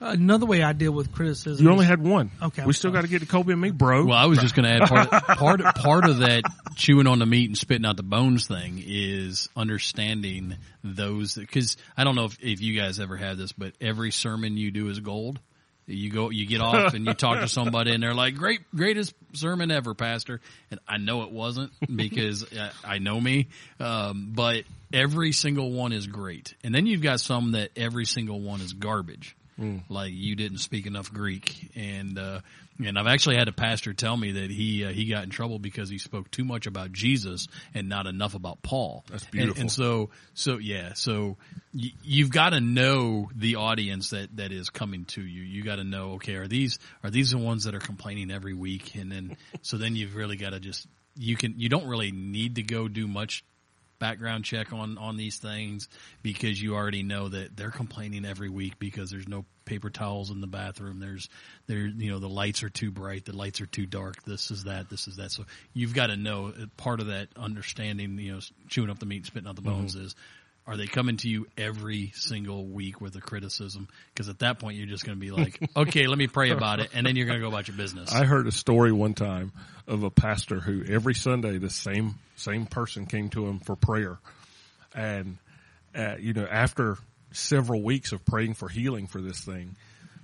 another 0.00 0.46
way 0.46 0.62
I 0.62 0.72
deal 0.72 0.92
with 0.92 1.12
criticism. 1.12 1.62
You 1.64 1.70
is- 1.70 1.72
only 1.74 1.84
had 1.86 2.02
one. 2.02 2.30
Okay, 2.42 2.62
I'm 2.62 2.68
We 2.68 2.72
still 2.74 2.90
sorry. 2.90 3.00
got 3.02 3.06
to 3.06 3.08
get 3.10 3.20
to 3.20 3.26
Colby 3.26 3.52
and 3.52 3.60
me, 3.60 3.70
bro. 3.70 4.06
Well, 4.06 4.16
I 4.16 4.24
was 4.26 4.38
just 4.38 4.54
going 4.54 4.64
to 4.64 4.70
add 4.82 4.88
part, 4.88 5.10
part, 5.38 5.60
part 5.76 6.08
of 6.08 6.18
that 6.18 6.44
chewing 6.74 7.06
on 7.06 7.18
the 7.18 7.26
meat 7.26 7.50
and 7.50 7.56
spitting 7.58 7.84
out 7.84 7.96
the 7.98 8.02
bones 8.02 8.46
thing 8.46 8.82
is 8.84 9.48
understanding 9.56 10.56
those, 10.82 11.38
cause 11.52 11.76
I 11.96 12.04
don't 12.04 12.14
know 12.14 12.24
if, 12.26 12.38
if 12.42 12.60
you 12.62 12.78
guys 12.80 12.98
ever 13.00 13.16
had 13.16 13.36
this, 13.36 13.52
but 13.52 13.74
every 13.80 14.10
sermon 14.10 14.56
you 14.56 14.70
do 14.70 14.88
is 14.88 15.00
gold. 15.00 15.38
You 15.86 16.10
go, 16.10 16.30
you 16.30 16.46
get 16.46 16.60
off 16.60 16.94
and 16.94 17.06
you 17.06 17.14
talk 17.14 17.40
to 17.40 17.48
somebody 17.48 17.92
and 17.92 18.02
they're 18.02 18.14
like, 18.14 18.34
great, 18.34 18.60
greatest 18.74 19.14
sermon 19.34 19.70
ever, 19.70 19.94
pastor. 19.94 20.40
And 20.70 20.80
I 20.88 20.98
know 20.98 21.22
it 21.22 21.30
wasn't 21.30 21.72
because 21.94 22.44
I, 22.84 22.98
know 22.98 23.20
me. 23.20 23.48
Um, 23.78 24.32
but 24.34 24.64
every 24.92 25.30
single 25.30 25.70
one 25.70 25.92
is 25.92 26.08
great. 26.08 26.54
And 26.64 26.74
then 26.74 26.86
you've 26.86 27.02
got 27.02 27.20
some 27.20 27.52
that 27.52 27.70
every 27.76 28.04
single 28.04 28.40
one 28.40 28.60
is 28.60 28.72
garbage. 28.72 29.36
Like 29.88 30.12
you 30.12 30.36
didn't 30.36 30.58
speak 30.58 30.86
enough 30.86 31.10
Greek 31.12 31.70
and, 31.74 32.18
uh, 32.18 32.40
and 32.84 32.98
I've 32.98 33.06
actually 33.06 33.36
had 33.36 33.48
a 33.48 33.52
pastor 33.52 33.94
tell 33.94 34.14
me 34.14 34.32
that 34.32 34.50
he, 34.50 34.84
uh, 34.84 34.90
he 34.90 35.06
got 35.06 35.24
in 35.24 35.30
trouble 35.30 35.58
because 35.58 35.88
he 35.88 35.96
spoke 35.96 36.30
too 36.30 36.44
much 36.44 36.66
about 36.66 36.92
Jesus 36.92 37.46
and 37.74 37.88
not 37.88 38.06
enough 38.06 38.34
about 38.34 38.60
Paul. 38.62 39.02
That's 39.08 39.22
And- 39.24 39.32
beautiful. 39.32 39.60
and 39.62 39.72
so, 39.72 40.10
so 40.34 40.58
yeah, 40.58 40.92
so 40.92 41.38
y- 41.72 41.92
you've 42.04 42.30
got 42.30 42.50
to 42.50 42.60
know 42.60 43.30
the 43.34 43.56
audience 43.56 44.10
that, 44.10 44.36
that 44.36 44.52
is 44.52 44.68
coming 44.68 45.06
to 45.06 45.22
you. 45.22 45.42
You 45.42 45.62
got 45.64 45.76
to 45.76 45.84
know, 45.84 46.12
okay, 46.16 46.34
are 46.34 46.46
these, 46.48 46.78
are 47.02 47.10
these 47.10 47.30
the 47.30 47.38
ones 47.38 47.64
that 47.64 47.74
are 47.74 47.78
complaining 47.80 48.30
every 48.30 48.52
week? 48.54 48.94
And 48.94 49.10
then, 49.10 49.36
so 49.62 49.78
then 49.78 49.96
you've 49.96 50.16
really 50.16 50.36
got 50.36 50.50
to 50.50 50.60
just, 50.60 50.86
you 51.16 51.34
can, 51.36 51.54
you 51.56 51.70
don't 51.70 51.86
really 51.86 52.12
need 52.12 52.56
to 52.56 52.62
go 52.62 52.88
do 52.88 53.06
much 53.08 53.42
background 53.98 54.44
check 54.44 54.72
on, 54.72 54.98
on 54.98 55.16
these 55.16 55.38
things 55.38 55.88
because 56.22 56.60
you 56.60 56.74
already 56.74 57.02
know 57.02 57.28
that 57.28 57.56
they're 57.56 57.70
complaining 57.70 58.24
every 58.24 58.48
week 58.48 58.78
because 58.78 59.10
there's 59.10 59.28
no 59.28 59.44
paper 59.64 59.90
towels 59.90 60.30
in 60.30 60.40
the 60.40 60.46
bathroom. 60.46 61.00
There's, 61.00 61.28
there, 61.66 61.86
you 61.86 62.10
know, 62.10 62.18
the 62.18 62.28
lights 62.28 62.62
are 62.62 62.68
too 62.68 62.90
bright. 62.90 63.24
The 63.24 63.36
lights 63.36 63.60
are 63.60 63.66
too 63.66 63.86
dark. 63.86 64.22
This 64.24 64.50
is 64.50 64.64
that. 64.64 64.88
This 64.88 65.08
is 65.08 65.16
that. 65.16 65.32
So 65.32 65.44
you've 65.74 65.94
got 65.94 66.08
to 66.08 66.16
know 66.16 66.52
part 66.76 67.00
of 67.00 67.08
that 67.08 67.28
understanding, 67.36 68.18
you 68.18 68.34
know, 68.34 68.40
chewing 68.68 68.90
up 68.90 68.98
the 68.98 69.06
meat, 69.06 69.16
and 69.16 69.26
spitting 69.26 69.48
out 69.48 69.56
the 69.56 69.62
mm-hmm. 69.62 69.80
bones 69.80 69.96
is, 69.96 70.14
are 70.66 70.76
they 70.76 70.86
coming 70.86 71.16
to 71.18 71.28
you 71.28 71.46
every 71.56 72.12
single 72.14 72.66
week 72.66 73.00
with 73.00 73.14
a 73.14 73.20
criticism? 73.20 73.88
Because 74.12 74.28
at 74.28 74.40
that 74.40 74.58
point, 74.58 74.76
you're 74.76 74.86
just 74.86 75.04
going 75.04 75.16
to 75.16 75.20
be 75.20 75.30
like, 75.30 75.60
okay, 75.76 76.08
let 76.08 76.18
me 76.18 76.26
pray 76.26 76.50
about 76.50 76.80
it, 76.80 76.90
and 76.92 77.06
then 77.06 77.14
you're 77.14 77.26
going 77.26 77.38
to 77.38 77.42
go 77.42 77.48
about 77.48 77.68
your 77.68 77.76
business. 77.76 78.12
I 78.12 78.24
heard 78.24 78.46
a 78.46 78.52
story 78.52 78.90
one 78.90 79.14
time 79.14 79.52
of 79.86 80.02
a 80.02 80.10
pastor 80.10 80.58
who 80.58 80.84
every 80.84 81.14
Sunday 81.14 81.58
the 81.58 81.70
same 81.70 82.16
same 82.34 82.66
person 82.66 83.06
came 83.06 83.30
to 83.30 83.46
him 83.46 83.60
for 83.60 83.76
prayer, 83.76 84.18
and 84.94 85.38
uh, 85.94 86.16
you 86.18 86.32
know 86.32 86.46
after 86.50 86.98
several 87.30 87.82
weeks 87.82 88.12
of 88.12 88.24
praying 88.24 88.54
for 88.54 88.68
healing 88.68 89.06
for 89.06 89.20
this 89.20 89.40
thing, 89.40 89.76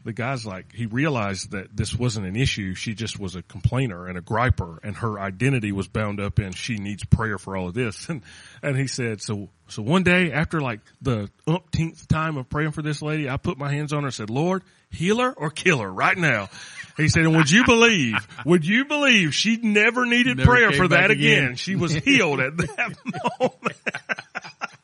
the 0.05 0.13
guy's 0.13 0.45
like 0.45 0.73
he 0.75 0.87
realized 0.87 1.53
that 1.53 1.77
this 1.77 1.95
wasn't 1.95 2.27
an 2.27 2.37
issue. 2.37 2.75
She 2.75 2.95
just 2.95 3.19
was 3.19 3.37
a 3.37 3.43
complainer 3.43 4.07
and 4.07 4.19
a 4.19 4.21
griper, 4.21 4.79
and 4.83 4.97
her 4.97 5.19
identity 5.21 5.73
was 5.73 5.89
bound 5.89 6.21
up 6.21 6.39
in 6.39 6.53
she 6.53 6.77
needs 6.77 7.05
prayer 7.05 7.39
for 7.39 7.57
all 7.57 7.69
of 7.69 7.75
this. 7.75 8.09
And 8.09 8.23
and 8.63 8.77
he 8.77 8.87
said 8.87 9.21
so. 9.23 9.49
So 9.69 9.81
one 9.83 10.03
day 10.03 10.33
after 10.33 10.61
like 10.61 10.81
the 11.01 11.31
umpteenth 11.47 12.07
time 12.09 12.37
of 12.37 12.49
praying 12.51 12.73
for 12.73 12.83
this 12.83 13.01
lady, 13.01 13.31
I 13.31 13.37
put 13.39 13.57
my 13.59 13.71
hands 13.73 13.93
on 13.93 14.01
her 14.03 14.09
and 14.09 14.15
said, 14.15 14.29
Lord, 14.29 14.63
heal 14.91 15.19
her 15.19 15.33
or 15.33 15.49
kill 15.51 15.79
her 15.79 15.91
right 15.91 16.19
now. 16.19 16.51
He 16.99 17.09
said, 17.09 17.25
and 17.25 17.35
would 17.37 17.51
you 17.51 17.65
believe, 17.65 18.17
would 18.45 18.67
you 18.67 18.85
believe 18.85 19.35
she 19.35 19.57
never 19.57 20.05
needed 20.05 20.37
Never 20.37 20.51
prayer 20.51 20.73
for 20.73 20.89
that 20.89 21.11
again. 21.11 21.45
again. 21.45 21.57
She 21.57 21.75
was 21.75 21.95
healed 21.95 22.41
at 22.41 22.57
that 22.59 22.97
moment. 23.41 23.77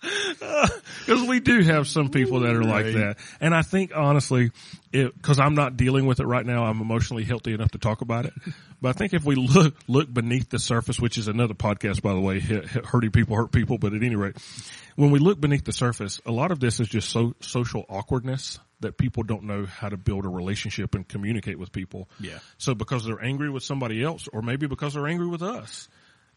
Because 1.09 1.27
we 1.29 1.40
do 1.40 1.61
have 1.62 1.88
some 1.88 2.11
people 2.11 2.40
that 2.40 2.55
are 2.55 2.62
like 2.62 2.87
Right. 2.87 2.94
that. 2.94 3.18
And 3.40 3.55
I 3.55 3.62
think 3.62 3.92
honestly, 3.94 4.51
because 4.92 5.38
I'm 5.40 5.55
not 5.55 5.77
dealing 5.77 6.07
with 6.07 6.21
it 6.21 6.27
right 6.27 6.44
now, 6.44 6.64
I'm 6.64 6.81
emotionally 6.81 7.25
healthy 7.25 7.53
enough 7.55 7.71
to 7.73 7.79
talk 7.79 8.01
about 8.01 8.27
it. 8.27 8.35
But 8.81 8.90
I 8.90 8.92
think 8.92 9.14
if 9.14 9.25
we 9.25 9.35
look, 9.35 9.75
look 9.88 10.12
beneath 10.12 10.51
the 10.51 10.59
surface, 10.59 11.01
which 11.01 11.18
is 11.18 11.29
another 11.29 11.55
podcast, 11.55 12.03
by 12.03 12.12
the 12.12 12.21
way, 12.21 12.40
hurting 12.40 13.11
people 13.11 13.37
hurt 13.37 13.53
people. 13.53 13.79
But 13.79 13.92
at 13.94 14.03
any 14.03 14.16
rate, 14.16 14.37
when 14.97 15.11
we 15.11 15.18
look 15.18 15.40
beneath 15.40 15.64
the 15.64 15.73
surface, 15.73 16.21
a 16.27 16.33
lot 16.33 16.51
of 16.53 16.61
this 16.61 16.79
is 16.81 16.88
just 16.88 17.11
so 17.11 17.35
social 17.40 17.85
awkwardness 17.88 18.59
that 18.81 18.97
people 18.97 19.25
don't 19.25 19.42
know 19.42 19.66
how 19.66 19.88
to 19.88 19.97
build 19.97 20.25
a 20.25 20.29
relationship 20.29 20.94
and 20.94 21.07
communicate 21.09 21.59
with 21.59 21.73
people. 21.73 22.09
Yeah. 22.21 22.38
So 22.59 22.75
because 22.75 23.05
they're 23.05 23.23
angry 23.23 23.51
with 23.51 23.64
somebody 23.64 24.03
else, 24.03 24.29
or 24.33 24.42
maybe 24.42 24.66
because 24.68 24.94
they're 24.94 25.09
angry 25.09 25.27
with 25.27 25.42
us, 25.42 25.88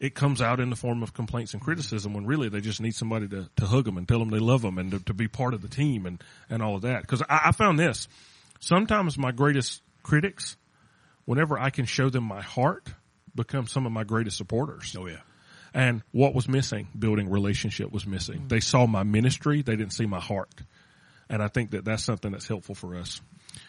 it 0.02 0.16
comes 0.16 0.42
out 0.42 0.58
in 0.58 0.68
the 0.68 0.74
form 0.74 1.00
of 1.04 1.14
complaints 1.14 1.54
and 1.54 1.62
criticism 1.62 2.12
when 2.12 2.26
really 2.26 2.48
they 2.48 2.60
just 2.60 2.80
need 2.80 2.92
somebody 2.92 3.28
to, 3.28 3.48
to 3.54 3.66
hug 3.66 3.84
them 3.84 3.96
and 3.96 4.08
tell 4.08 4.18
them 4.18 4.30
they 4.30 4.40
love 4.40 4.60
them 4.60 4.76
and 4.76 4.90
to, 4.90 4.98
to 4.98 5.14
be 5.14 5.28
part 5.28 5.54
of 5.54 5.62
the 5.62 5.68
team 5.68 6.06
and, 6.06 6.20
and 6.50 6.60
all 6.60 6.74
of 6.74 6.82
that. 6.82 7.06
Cause 7.06 7.22
I, 7.30 7.42
I 7.46 7.52
found 7.52 7.78
this. 7.78 8.08
Sometimes 8.58 9.16
my 9.16 9.30
greatest 9.30 9.80
critics, 10.02 10.56
whenever 11.24 11.56
I 11.56 11.70
can 11.70 11.84
show 11.84 12.10
them 12.10 12.24
my 12.24 12.42
heart, 12.42 12.88
become 13.32 13.68
some 13.68 13.86
of 13.86 13.92
my 13.92 14.02
greatest 14.02 14.36
supporters. 14.36 14.96
oh 14.98 15.06
yeah. 15.06 15.20
And 15.72 16.02
what 16.10 16.34
was 16.34 16.48
missing? 16.48 16.88
Building 16.98 17.30
relationship 17.30 17.92
was 17.92 18.04
missing. 18.04 18.38
Mm-hmm. 18.38 18.48
They 18.48 18.60
saw 18.60 18.86
my 18.88 19.04
ministry. 19.04 19.62
They 19.62 19.76
didn't 19.76 19.92
see 19.92 20.06
my 20.06 20.20
heart. 20.20 20.50
And 21.30 21.40
I 21.40 21.46
think 21.46 21.70
that 21.70 21.84
that's 21.84 22.02
something 22.02 22.32
that's 22.32 22.48
helpful 22.48 22.74
for 22.74 22.96
us. 22.96 23.20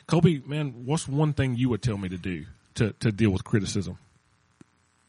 Colby, 0.08 0.41
man, 0.43 0.86
what's 0.86 1.08
one 1.08 1.34
thing 1.34 1.56
you 1.56 1.69
would 1.69 1.84
tell 1.84 1.98
me 1.98 2.10
to 2.10 2.17
do 2.17 2.46
to, 2.76 2.93
to 3.02 3.12
deal 3.12 3.30
with 3.30 3.43
criticism? 3.43 4.00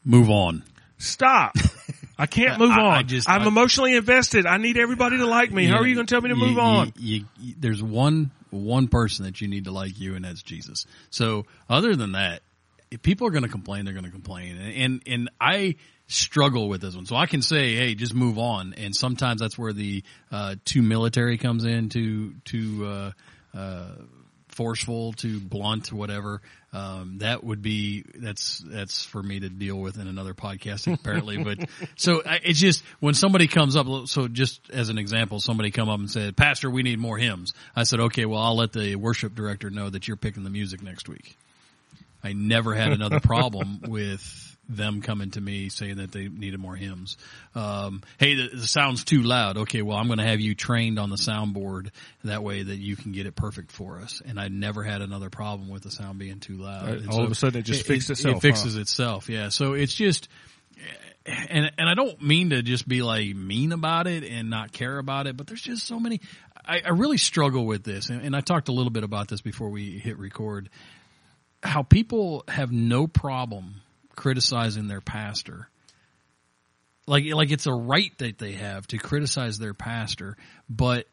Move 0.05 0.29
on. 0.29 0.63
Stop. 0.97 1.55
I 2.17 2.27
can't 2.27 2.59
move 2.59 2.71
I- 2.71 2.79
on. 2.81 2.93
I 2.93 3.03
just- 3.03 3.29
I'm 3.29 3.41
I- 3.43 3.47
emotionally 3.47 3.95
invested. 3.95 4.45
I 4.45 4.57
need 4.57 4.77
everybody 4.77 5.17
to 5.17 5.25
like 5.25 5.51
me. 5.51 5.65
How 5.65 5.77
are 5.79 5.87
you 5.87 5.95
going 5.95 6.07
to 6.07 6.13
tell 6.13 6.21
me 6.21 6.29
to 6.29 6.35
You- 6.35 6.45
move 6.45 6.57
on? 6.57 6.93
you- 6.97 7.25
you- 7.39 7.55
there's 7.59 7.83
one 7.83 8.31
one 8.51 8.87
person 8.87 9.25
that 9.25 9.41
you 9.41 9.49
need 9.49 9.65
to 9.65 9.71
like 9.71 9.99
you, 9.99 10.15
and 10.15 10.23
that's 10.23 10.41
Jesus. 10.41 10.85
So 11.09 11.45
other 11.69 11.93
than 11.97 12.13
that, 12.13 12.41
if 12.89 13.01
people 13.01 13.27
are 13.27 13.31
going 13.31 13.43
to 13.43 13.49
complain, 13.49 13.83
they're 13.83 13.93
going 13.93 14.05
to 14.05 14.11
complain, 14.11 14.55
and, 14.57 14.73
and 14.73 15.01
and 15.05 15.29
I 15.41 15.75
struggle 16.07 16.69
with 16.69 16.79
this 16.79 16.95
one. 16.95 17.05
So 17.05 17.17
I 17.17 17.25
can 17.25 17.41
say, 17.41 17.75
hey, 17.75 17.95
just 17.95 18.13
move 18.13 18.37
on, 18.37 18.73
and 18.77 18.95
sometimes 18.95 19.41
that's 19.41 19.57
where 19.57 19.73
the 19.73 20.03
uh, 20.31 20.55
too 20.63 20.81
military 20.83 21.37
comes 21.37 21.65
in, 21.65 21.89
too 21.89 22.35
too 22.45 22.85
uh, 22.85 23.11
uh, 23.57 23.87
forceful, 24.55 25.13
too 25.13 25.39
blunt, 25.39 25.91
whatever. 25.91 26.41
Um, 26.73 27.19
that 27.19 27.43
would 27.43 27.61
be 27.61 28.03
that's 28.15 28.59
that's 28.65 29.05
for 29.05 29.21
me 29.21 29.39
to 29.39 29.49
deal 29.49 29.77
with 29.77 29.99
in 29.99 30.07
another 30.07 30.33
podcast 30.33 30.91
apparently. 30.91 31.37
but 31.43 31.69
so 31.95 32.21
I, 32.25 32.41
it's 32.43 32.59
just 32.59 32.83
when 32.99 33.13
somebody 33.13 33.47
comes 33.47 33.75
up. 33.75 33.87
So 34.07 34.27
just 34.27 34.69
as 34.71 34.89
an 34.89 34.97
example, 34.97 35.39
somebody 35.39 35.71
come 35.71 35.89
up 35.89 35.99
and 35.99 36.09
said, 36.09 36.35
"Pastor, 36.35 36.69
we 36.69 36.83
need 36.83 36.99
more 36.99 37.17
hymns." 37.17 37.53
I 37.75 37.83
said, 37.83 37.99
"Okay, 37.99 38.25
well, 38.25 38.41
I'll 38.41 38.57
let 38.57 38.73
the 38.73 38.95
worship 38.95 39.35
director 39.35 39.69
know 39.69 39.89
that 39.89 40.07
you're 40.07 40.17
picking 40.17 40.43
the 40.43 40.49
music 40.49 40.81
next 40.81 41.07
week." 41.07 41.37
I 42.23 42.33
never 42.33 42.73
had 42.73 42.91
another 42.91 43.19
problem 43.19 43.81
with 43.87 44.54
them 44.67 45.01
coming 45.01 45.31
to 45.31 45.41
me 45.41 45.69
saying 45.69 45.97
that 45.97 46.11
they 46.11 46.27
needed 46.27 46.59
more 46.59 46.75
hymns. 46.75 47.17
Um, 47.53 48.01
hey, 48.19 48.35
the, 48.35 48.49
the 48.55 48.67
sound's 48.67 49.03
too 49.03 49.21
loud. 49.21 49.57
Okay, 49.57 49.81
well, 49.81 49.97
I'm 49.97 50.07
going 50.07 50.19
to 50.19 50.25
have 50.25 50.39
you 50.39 50.55
trained 50.55 50.99
on 50.99 51.09
the 51.09 51.17
soundboard 51.17 51.91
that 52.23 52.43
way 52.43 52.63
that 52.63 52.77
you 52.77 52.95
can 52.95 53.11
get 53.11 53.25
it 53.25 53.35
perfect 53.35 53.71
for 53.71 53.99
us. 53.99 54.21
And 54.25 54.39
I 54.39 54.47
never 54.47 54.83
had 54.83 55.01
another 55.01 55.29
problem 55.29 55.69
with 55.69 55.83
the 55.83 55.91
sound 55.91 56.19
being 56.19 56.39
too 56.39 56.57
loud. 56.57 56.89
Right, 56.89 57.07
all 57.09 57.23
of 57.23 57.31
a 57.31 57.35
sudden 57.35 57.59
it 57.59 57.63
just 57.63 57.85
fixed 57.85 58.09
itself, 58.09 58.37
It 58.37 58.41
fixes 58.41 58.75
itself. 58.75 59.29
Yeah. 59.29 59.49
So 59.49 59.73
it's 59.73 59.93
just, 59.93 60.27
and 61.25 61.71
and 61.77 61.89
I 61.89 61.93
don't 61.95 62.21
mean 62.21 62.51
to 62.51 62.61
just 62.61 62.87
be 62.87 63.01
like 63.01 63.35
mean 63.35 63.71
about 63.71 64.07
it 64.07 64.23
and 64.23 64.49
not 64.49 64.71
care 64.71 64.97
about 64.97 65.27
it, 65.27 65.35
but 65.37 65.47
there's 65.47 65.61
just 65.61 65.85
so 65.85 65.99
many. 65.99 66.21
I, 66.67 66.81
I 66.85 66.89
really 66.89 67.17
struggle 67.17 67.65
with 67.65 67.83
this, 67.83 68.09
and, 68.09 68.21
and 68.21 68.35
I 68.35 68.41
talked 68.41 68.69
a 68.69 68.71
little 68.71 68.91
bit 68.91 69.03
about 69.03 69.27
this 69.27 69.41
before 69.41 69.69
we 69.69 69.97
hit 69.97 70.17
record. 70.17 70.69
How 71.61 71.83
people 71.83 72.43
have 72.47 72.71
no 72.71 73.07
problem 73.07 73.81
criticizing 74.15 74.87
their 74.87 75.01
pastor, 75.01 75.69
like 77.07 77.25
like 77.25 77.51
it's 77.51 77.67
a 77.67 77.73
right 77.73 78.11
that 78.19 78.37
they 78.37 78.53
have 78.53 78.87
to 78.87 78.97
criticize 78.97 79.57
their 79.59 79.73
pastor, 79.73 80.37
but 80.69 81.05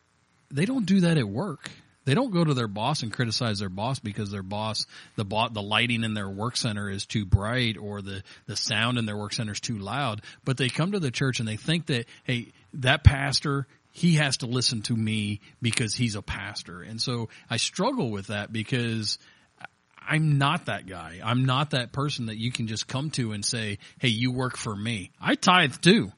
they 0.51 0.65
don't 0.65 0.87
do 0.87 1.01
that 1.01 1.19
at 1.19 1.29
work. 1.29 1.71
They 2.05 2.15
don't 2.15 2.33
go 2.33 2.43
to 2.43 2.55
their 2.55 2.69
boss 2.69 3.03
and 3.03 3.12
criticize 3.12 3.61
their 3.61 3.69
boss 3.69 4.01
because 4.01 4.31
their 4.31 4.43
boss, 4.43 4.87
the 5.17 5.25
bo- 5.25 5.49
the 5.51 5.62
lighting 5.62 6.03
in 6.03 6.15
their 6.15 6.29
work 6.29 6.57
center 6.57 6.91
is 6.91 7.07
too 7.07 7.25
bright 7.25 7.77
or 7.79 8.03
the, 8.03 8.25
the 8.47 8.57
sound 8.57 8.99
in 8.99 9.07
their 9.07 9.17
work 9.17 9.33
center 9.33 9.53
is 9.53 9.61
too 9.61 9.79
loud. 9.79 10.23
But 10.45 10.57
they 10.57 10.69
come 10.69 10.93
to 10.93 11.01
the 11.01 11.12
church 11.12 11.38
and 11.38 11.49
they 11.49 11.57
think 11.57 11.87
that, 11.87 12.07
hey, 12.25 12.53
that 12.75 13.05
pastor, 13.05 13.69
he 13.93 14.15
has 14.15 14.38
to 14.38 14.47
listen 14.47 14.83
to 14.83 14.97
me 14.97 15.41
because 15.61 15.95
he's 15.95 16.17
a 16.17 16.23
pastor. 16.23 16.83
And 16.83 17.01
so 17.01 17.29
I 17.49 17.57
struggle 17.57 18.11
with 18.11 18.29
that 18.29 18.53
because 18.53 19.19
I'm 20.09 20.38
not 20.38 20.67
that 20.67 20.87
guy. 20.87 21.21
I'm 21.23 21.45
not 21.45 21.71
that 21.71 21.93
person 21.93 22.27
that 22.27 22.38
you 22.38 22.53
can 22.53 22.67
just 22.67 22.88
come 22.88 23.11
to 23.12 23.33
and 23.33 23.45
say, 23.45 23.79
"Hey, 23.99 24.09
you 24.09 24.33
work 24.33 24.57
for 24.57 24.75
me." 24.75 25.11
I 25.21 25.35
tithe 25.35 25.75
too. 25.81 26.12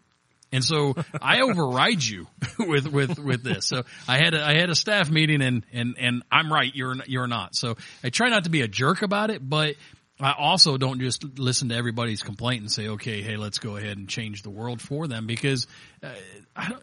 And 0.54 0.62
so 0.62 0.94
I 1.20 1.40
override 1.40 2.02
you 2.02 2.28
with, 2.58 2.86
with, 2.86 3.18
with 3.18 3.42
this. 3.42 3.66
So 3.66 3.82
I 4.06 4.18
had 4.18 4.34
a, 4.34 4.44
I 4.44 4.54
had 4.54 4.70
a 4.70 4.76
staff 4.76 5.10
meeting 5.10 5.42
and, 5.42 5.66
and, 5.72 5.96
and 5.98 6.22
I'm 6.30 6.52
right. 6.52 6.70
You're, 6.72 6.94
you're 7.06 7.26
not. 7.26 7.56
So 7.56 7.74
I 8.04 8.10
try 8.10 8.28
not 8.28 8.44
to 8.44 8.50
be 8.50 8.62
a 8.62 8.68
jerk 8.68 9.02
about 9.02 9.30
it, 9.30 9.46
but 9.46 9.74
I 10.20 10.32
also 10.38 10.76
don't 10.76 11.00
just 11.00 11.24
listen 11.38 11.70
to 11.70 11.74
everybody's 11.74 12.22
complaint 12.22 12.60
and 12.60 12.70
say, 12.70 12.88
okay, 12.88 13.20
hey, 13.20 13.36
let's 13.36 13.58
go 13.58 13.76
ahead 13.76 13.98
and 13.98 14.08
change 14.08 14.42
the 14.42 14.50
world 14.50 14.80
for 14.80 15.08
them 15.08 15.26
because 15.26 15.66
uh, 16.04 16.10
I 16.54 16.68
don't, 16.68 16.82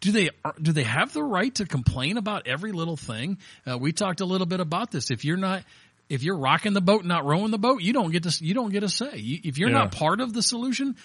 do 0.00 0.12
they 0.12 0.28
do 0.60 0.72
they 0.72 0.82
have 0.82 1.14
the 1.14 1.22
right 1.22 1.54
to 1.54 1.64
complain 1.64 2.18
about 2.18 2.46
every 2.46 2.72
little 2.72 2.98
thing? 2.98 3.38
Uh, 3.66 3.78
we 3.78 3.92
talked 3.92 4.20
a 4.20 4.26
little 4.26 4.46
bit 4.46 4.60
about 4.60 4.90
this. 4.90 5.10
If 5.10 5.24
you're 5.24 5.38
not 5.38 5.64
if 6.08 6.22
you're 6.22 6.36
rocking 6.38 6.72
the 6.72 6.80
boat, 6.80 7.00
and 7.00 7.08
not 7.08 7.24
rowing 7.24 7.50
the 7.50 7.58
boat, 7.58 7.82
you 7.82 7.92
don't 7.92 8.10
get 8.10 8.22
to 8.24 8.44
you 8.44 8.54
don't 8.54 8.70
get 8.70 8.82
a 8.82 8.88
say. 8.88 9.16
You, 9.18 9.40
if 9.44 9.58
you're 9.58 9.68
Yeah. 9.70 9.78
not 9.78 9.92
part 9.92 10.20
of 10.20 10.32
the 10.32 10.42
solution, 10.42 10.96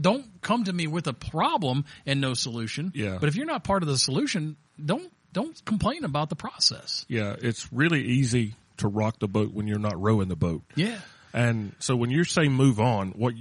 don't 0.00 0.40
come 0.40 0.64
to 0.64 0.72
me 0.72 0.86
with 0.86 1.06
a 1.06 1.12
problem 1.12 1.84
and 2.06 2.20
no 2.20 2.34
solution. 2.34 2.92
Yeah. 2.94 3.18
But 3.20 3.28
if 3.28 3.36
you're 3.36 3.46
not 3.46 3.64
part 3.64 3.82
of 3.82 3.88
the 3.88 3.98
solution, 3.98 4.56
don't 4.84 5.12
don't 5.32 5.64
complain 5.64 6.04
about 6.04 6.28
the 6.28 6.36
process. 6.36 7.06
Yeah, 7.08 7.34
it's 7.40 7.72
really 7.72 8.02
easy 8.04 8.54
to 8.78 8.88
rock 8.88 9.18
the 9.18 9.28
boat 9.28 9.52
when 9.52 9.66
you're 9.66 9.78
not 9.78 10.00
rowing 10.00 10.28
the 10.28 10.36
boat. 10.36 10.62
Yeah. 10.74 10.98
And 11.32 11.74
so 11.78 11.96
when 11.96 12.10
you're 12.10 12.24
saying 12.26 12.52
move 12.52 12.78
on, 12.80 13.12
what 13.12 13.34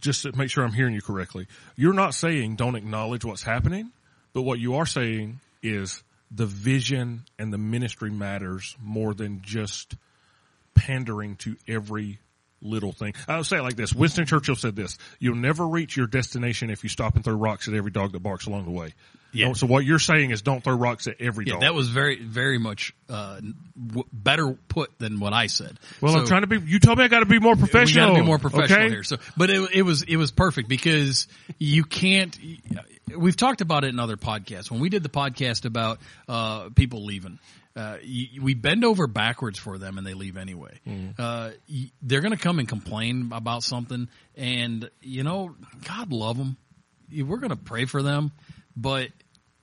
just 0.00 0.22
to 0.22 0.36
make 0.36 0.50
sure 0.50 0.64
I'm 0.64 0.72
hearing 0.72 0.94
you 0.94 1.02
correctly, 1.02 1.46
you're 1.76 1.92
not 1.92 2.14
saying 2.14 2.56
don't 2.56 2.74
acknowledge 2.74 3.24
what's 3.24 3.42
happening, 3.42 3.92
but 4.32 4.42
what 4.42 4.58
you 4.58 4.76
are 4.76 4.86
saying 4.86 5.40
is 5.62 6.02
the 6.30 6.46
vision 6.46 7.24
and 7.38 7.52
the 7.52 7.58
ministry 7.58 8.10
matters 8.10 8.76
more 8.82 9.14
than 9.14 9.42
just 9.42 9.94
pandering 10.80 11.36
to 11.36 11.56
every 11.68 12.18
little 12.62 12.92
thing. 12.92 13.14
I'll 13.28 13.44
say 13.44 13.58
it 13.58 13.62
like 13.62 13.76
this. 13.76 13.94
Winston 13.94 14.26
Churchill 14.26 14.56
said 14.56 14.76
this, 14.76 14.98
you'll 15.18 15.36
never 15.36 15.66
reach 15.66 15.96
your 15.96 16.06
destination 16.06 16.70
if 16.70 16.82
you 16.82 16.88
stop 16.88 17.14
and 17.16 17.24
throw 17.24 17.34
rocks 17.34 17.68
at 17.68 17.74
every 17.74 17.90
dog 17.90 18.12
that 18.12 18.20
barks 18.20 18.46
along 18.46 18.64
the 18.64 18.70
way. 18.70 18.94
Yeah. 19.32 19.52
So 19.52 19.66
what 19.66 19.84
you're 19.84 20.00
saying 20.00 20.30
is 20.30 20.42
don't 20.42 20.62
throw 20.62 20.74
rocks 20.74 21.06
at 21.06 21.20
every 21.20 21.46
Yeah, 21.46 21.54
dog. 21.54 21.62
that 21.62 21.74
was 21.74 21.88
very, 21.88 22.20
very 22.20 22.58
much 22.58 22.94
uh, 23.08 23.40
w- 23.86 24.04
better 24.12 24.58
put 24.68 24.98
than 24.98 25.20
what 25.20 25.32
I 25.32 25.46
said. 25.46 25.78
well, 26.00 26.16
I'm 26.16 26.26
trying 26.26 26.40
to 26.42 26.46
be, 26.48 26.58
you 26.58 26.80
told 26.80 26.98
me 26.98 27.04
I 27.04 27.08
got 27.08 27.20
to 27.20 27.26
be 27.26 27.38
more 27.38 27.54
professional. 27.56 28.08
Got 28.08 28.14
to 28.14 28.20
be 28.20 28.26
more 28.26 28.38
professional 28.38 28.80
okay? 28.80 28.88
here. 28.90 29.04
So, 29.04 29.18
but 29.36 29.50
it, 29.50 29.70
it 29.72 29.82
was 29.82 30.02
it 30.02 30.16
was 30.16 30.32
perfect 30.32 30.68
because 30.68 31.28
you 31.58 31.84
can't. 31.84 32.36
We've 33.16 33.36
talked 33.36 33.60
about 33.60 33.84
it 33.84 33.88
in 33.88 34.00
other 34.00 34.16
podcasts. 34.16 34.70
When 34.70 34.80
we 34.80 34.88
did 34.88 35.02
the 35.04 35.08
podcast 35.08 35.64
about 35.64 36.00
uh, 36.28 36.70
people 36.70 37.04
leaving, 37.04 37.38
uh, 37.76 37.96
you, 38.02 38.42
we 38.42 38.54
bend 38.54 38.84
over 38.84 39.06
backwards 39.06 39.58
for 39.58 39.78
them 39.78 39.96
and 39.98 40.06
they 40.06 40.14
leave 40.14 40.36
anyway. 40.36 40.80
Uh, 41.18 41.50
y- 41.70 41.90
they're 42.02 42.20
going 42.20 42.36
to 42.36 42.42
come 42.42 42.58
and 42.58 42.66
complain 42.68 43.30
about 43.32 43.62
something, 43.62 44.08
and 44.36 44.90
you 45.00 45.22
know, 45.22 45.54
God 45.84 46.12
love 46.12 46.36
them. 46.36 46.56
We're 47.12 47.38
going 47.38 47.50
to 47.50 47.56
pray 47.56 47.84
for 47.86 48.02
them, 48.02 48.32
but 48.76 49.08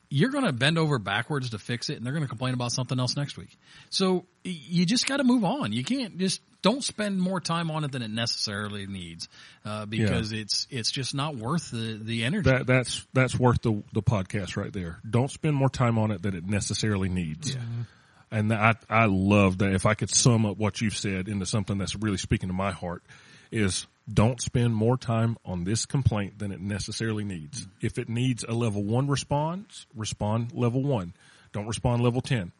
you're 0.09 0.29
going 0.29 0.45
to 0.45 0.53
bend 0.53 0.77
over 0.77 0.99
backwards 0.99 1.49
to 1.49 1.59
fix 1.59 1.89
it 1.89 1.97
and 1.97 2.05
they're 2.05 2.13
going 2.13 2.23
to 2.23 2.29
complain 2.29 2.53
about 2.53 2.71
something 2.71 2.99
else 2.99 3.17
next 3.17 3.37
week. 3.37 3.57
So 3.89 4.25
you 4.43 4.85
just 4.85 5.05
got 5.05 5.17
to 5.17 5.23
move 5.23 5.43
on. 5.43 5.73
You 5.73 5.83
can't 5.83 6.17
just 6.17 6.41
don't 6.61 6.83
spend 6.83 7.21
more 7.21 7.39
time 7.39 7.69
on 7.69 7.83
it 7.83 7.91
than 7.91 8.01
it 8.01 8.09
necessarily 8.09 8.87
needs, 8.87 9.27
uh, 9.65 9.85
because 9.85 10.31
it's, 10.31 10.67
it's 10.69 10.91
just 10.91 11.13
not 11.13 11.35
worth 11.35 11.71
the, 11.71 11.99
the 12.01 12.23
energy. 12.23 12.49
That 12.49 12.65
that's 12.65 13.05
that's 13.13 13.37
worth 13.37 13.61
the 13.61 13.83
the 13.93 14.01
podcast 14.01 14.55
right 14.55 14.71
there. 14.71 14.99
Don't 15.09 15.29
spend 15.29 15.55
more 15.55 15.69
time 15.69 15.97
on 15.97 16.11
it 16.11 16.21
than 16.21 16.35
it 16.35 16.45
necessarily 16.45 17.09
needs. 17.09 17.57
And 18.31 18.53
I 18.53 18.75
I 18.89 19.05
love 19.05 19.59
that. 19.59 19.73
If 19.73 19.85
I 19.85 19.93
could 19.93 20.09
sum 20.09 20.45
up 20.45 20.57
what 20.57 20.81
you've 20.81 20.97
said 20.97 21.27
into 21.27 21.45
something 21.45 21.77
that's 21.77 21.95
really 21.95 22.17
speaking 22.17 22.49
to 22.49 22.53
my 22.53 22.71
heart, 22.71 23.03
is 23.51 23.87
don't 24.11 24.41
spend 24.41 24.73
more 24.73 24.97
time 24.97 25.37
on 25.45 25.63
this 25.63 25.85
complaint 25.85 26.39
than 26.39 26.51
it 26.51 26.61
necessarily 26.61 27.23
needs. 27.23 27.67
If 27.81 27.97
it 27.97 28.07
needs 28.07 28.45
a 28.47 28.53
level 28.53 28.83
one 28.83 29.07
response, 29.07 29.85
respond 29.95 30.53
level 30.53 30.81
one. 30.83 31.13
Don't 31.51 31.67
respond 31.67 32.03
level 32.03 32.21
ten. 32.21 32.51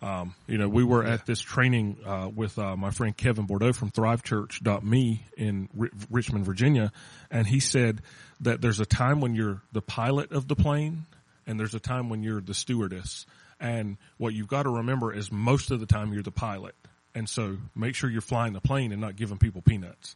Um, 0.00 0.34
you 0.46 0.58
know, 0.58 0.68
we 0.68 0.84
were 0.84 1.04
at 1.04 1.26
this 1.26 1.40
training 1.40 1.98
uh, 2.06 2.30
with 2.32 2.56
uh, 2.56 2.76
my 2.76 2.90
friend 2.90 3.16
Kevin 3.16 3.46
Bordeaux 3.46 3.72
from 3.72 3.90
ThriveChurch.me 3.90 5.26
in 5.36 5.68
Ri- 5.74 5.90
Richmond, 6.08 6.44
Virginia, 6.44 6.92
and 7.32 7.46
he 7.46 7.58
said 7.58 8.00
that 8.40 8.60
there's 8.60 8.78
a 8.78 8.86
time 8.86 9.20
when 9.20 9.34
you're 9.34 9.60
the 9.72 9.82
pilot 9.82 10.30
of 10.30 10.46
the 10.46 10.54
plane, 10.54 11.06
and 11.48 11.58
there's 11.58 11.74
a 11.74 11.80
time 11.80 12.10
when 12.10 12.22
you're 12.22 12.40
the 12.40 12.54
stewardess. 12.54 13.26
And 13.58 13.96
what 14.18 14.34
you've 14.34 14.46
got 14.46 14.62
to 14.62 14.70
remember 14.70 15.12
is 15.12 15.32
most 15.32 15.72
of 15.72 15.80
the 15.80 15.86
time 15.86 16.12
you're 16.12 16.22
the 16.22 16.30
pilot, 16.30 16.76
and 17.12 17.28
so 17.28 17.56
make 17.74 17.96
sure 17.96 18.08
you're 18.08 18.20
flying 18.20 18.52
the 18.52 18.60
plane 18.60 18.92
and 18.92 19.00
not 19.00 19.16
giving 19.16 19.38
people 19.38 19.62
peanuts. 19.62 20.14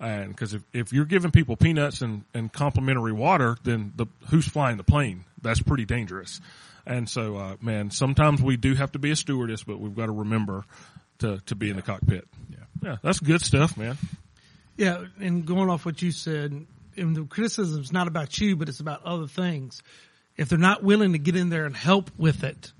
And 0.00 0.28
because 0.28 0.54
if, 0.54 0.62
if 0.72 0.92
you're 0.92 1.04
giving 1.04 1.30
people 1.32 1.56
peanuts 1.56 2.02
and, 2.02 2.24
and 2.32 2.52
complimentary 2.52 3.12
water, 3.12 3.56
then 3.64 3.92
the 3.96 4.06
who's 4.30 4.46
flying 4.46 4.76
the 4.76 4.84
plane? 4.84 5.24
That's 5.42 5.60
pretty 5.60 5.84
dangerous. 5.84 6.40
And 6.86 7.08
so, 7.08 7.36
uh, 7.36 7.56
man, 7.60 7.90
sometimes 7.90 8.40
we 8.40 8.56
do 8.56 8.74
have 8.74 8.92
to 8.92 8.98
be 8.98 9.10
a 9.10 9.16
stewardess, 9.16 9.62
but 9.64 9.78
we've 9.80 9.94
got 9.94 10.06
to 10.06 10.12
remember 10.12 10.64
to, 11.18 11.40
to 11.46 11.54
be 11.56 11.68
in 11.68 11.76
the 11.76 11.82
cockpit. 11.82 12.26
Yeah. 12.50 12.56
Yeah. 12.82 12.96
That's 13.02 13.18
good 13.20 13.42
stuff, 13.42 13.76
man. 13.76 13.98
Yeah, 14.76 15.04
and 15.20 15.44
going 15.44 15.68
off 15.68 15.84
what 15.84 16.00
you 16.00 16.12
said, 16.12 16.64
and 16.96 17.16
the 17.16 17.24
criticism 17.24 17.82
is 17.82 17.92
not 17.92 18.06
about 18.06 18.38
you, 18.38 18.54
but 18.54 18.68
it's 18.68 18.78
about 18.80 19.04
other 19.04 19.26
things. 19.26 19.82
If 20.36 20.48
they're 20.48 20.58
not 20.58 20.84
willing 20.84 21.12
to 21.12 21.18
get 21.18 21.34
in 21.34 21.48
there 21.50 21.66
and 21.66 21.76
help 21.76 22.10
with 22.16 22.44
it, 22.44 22.72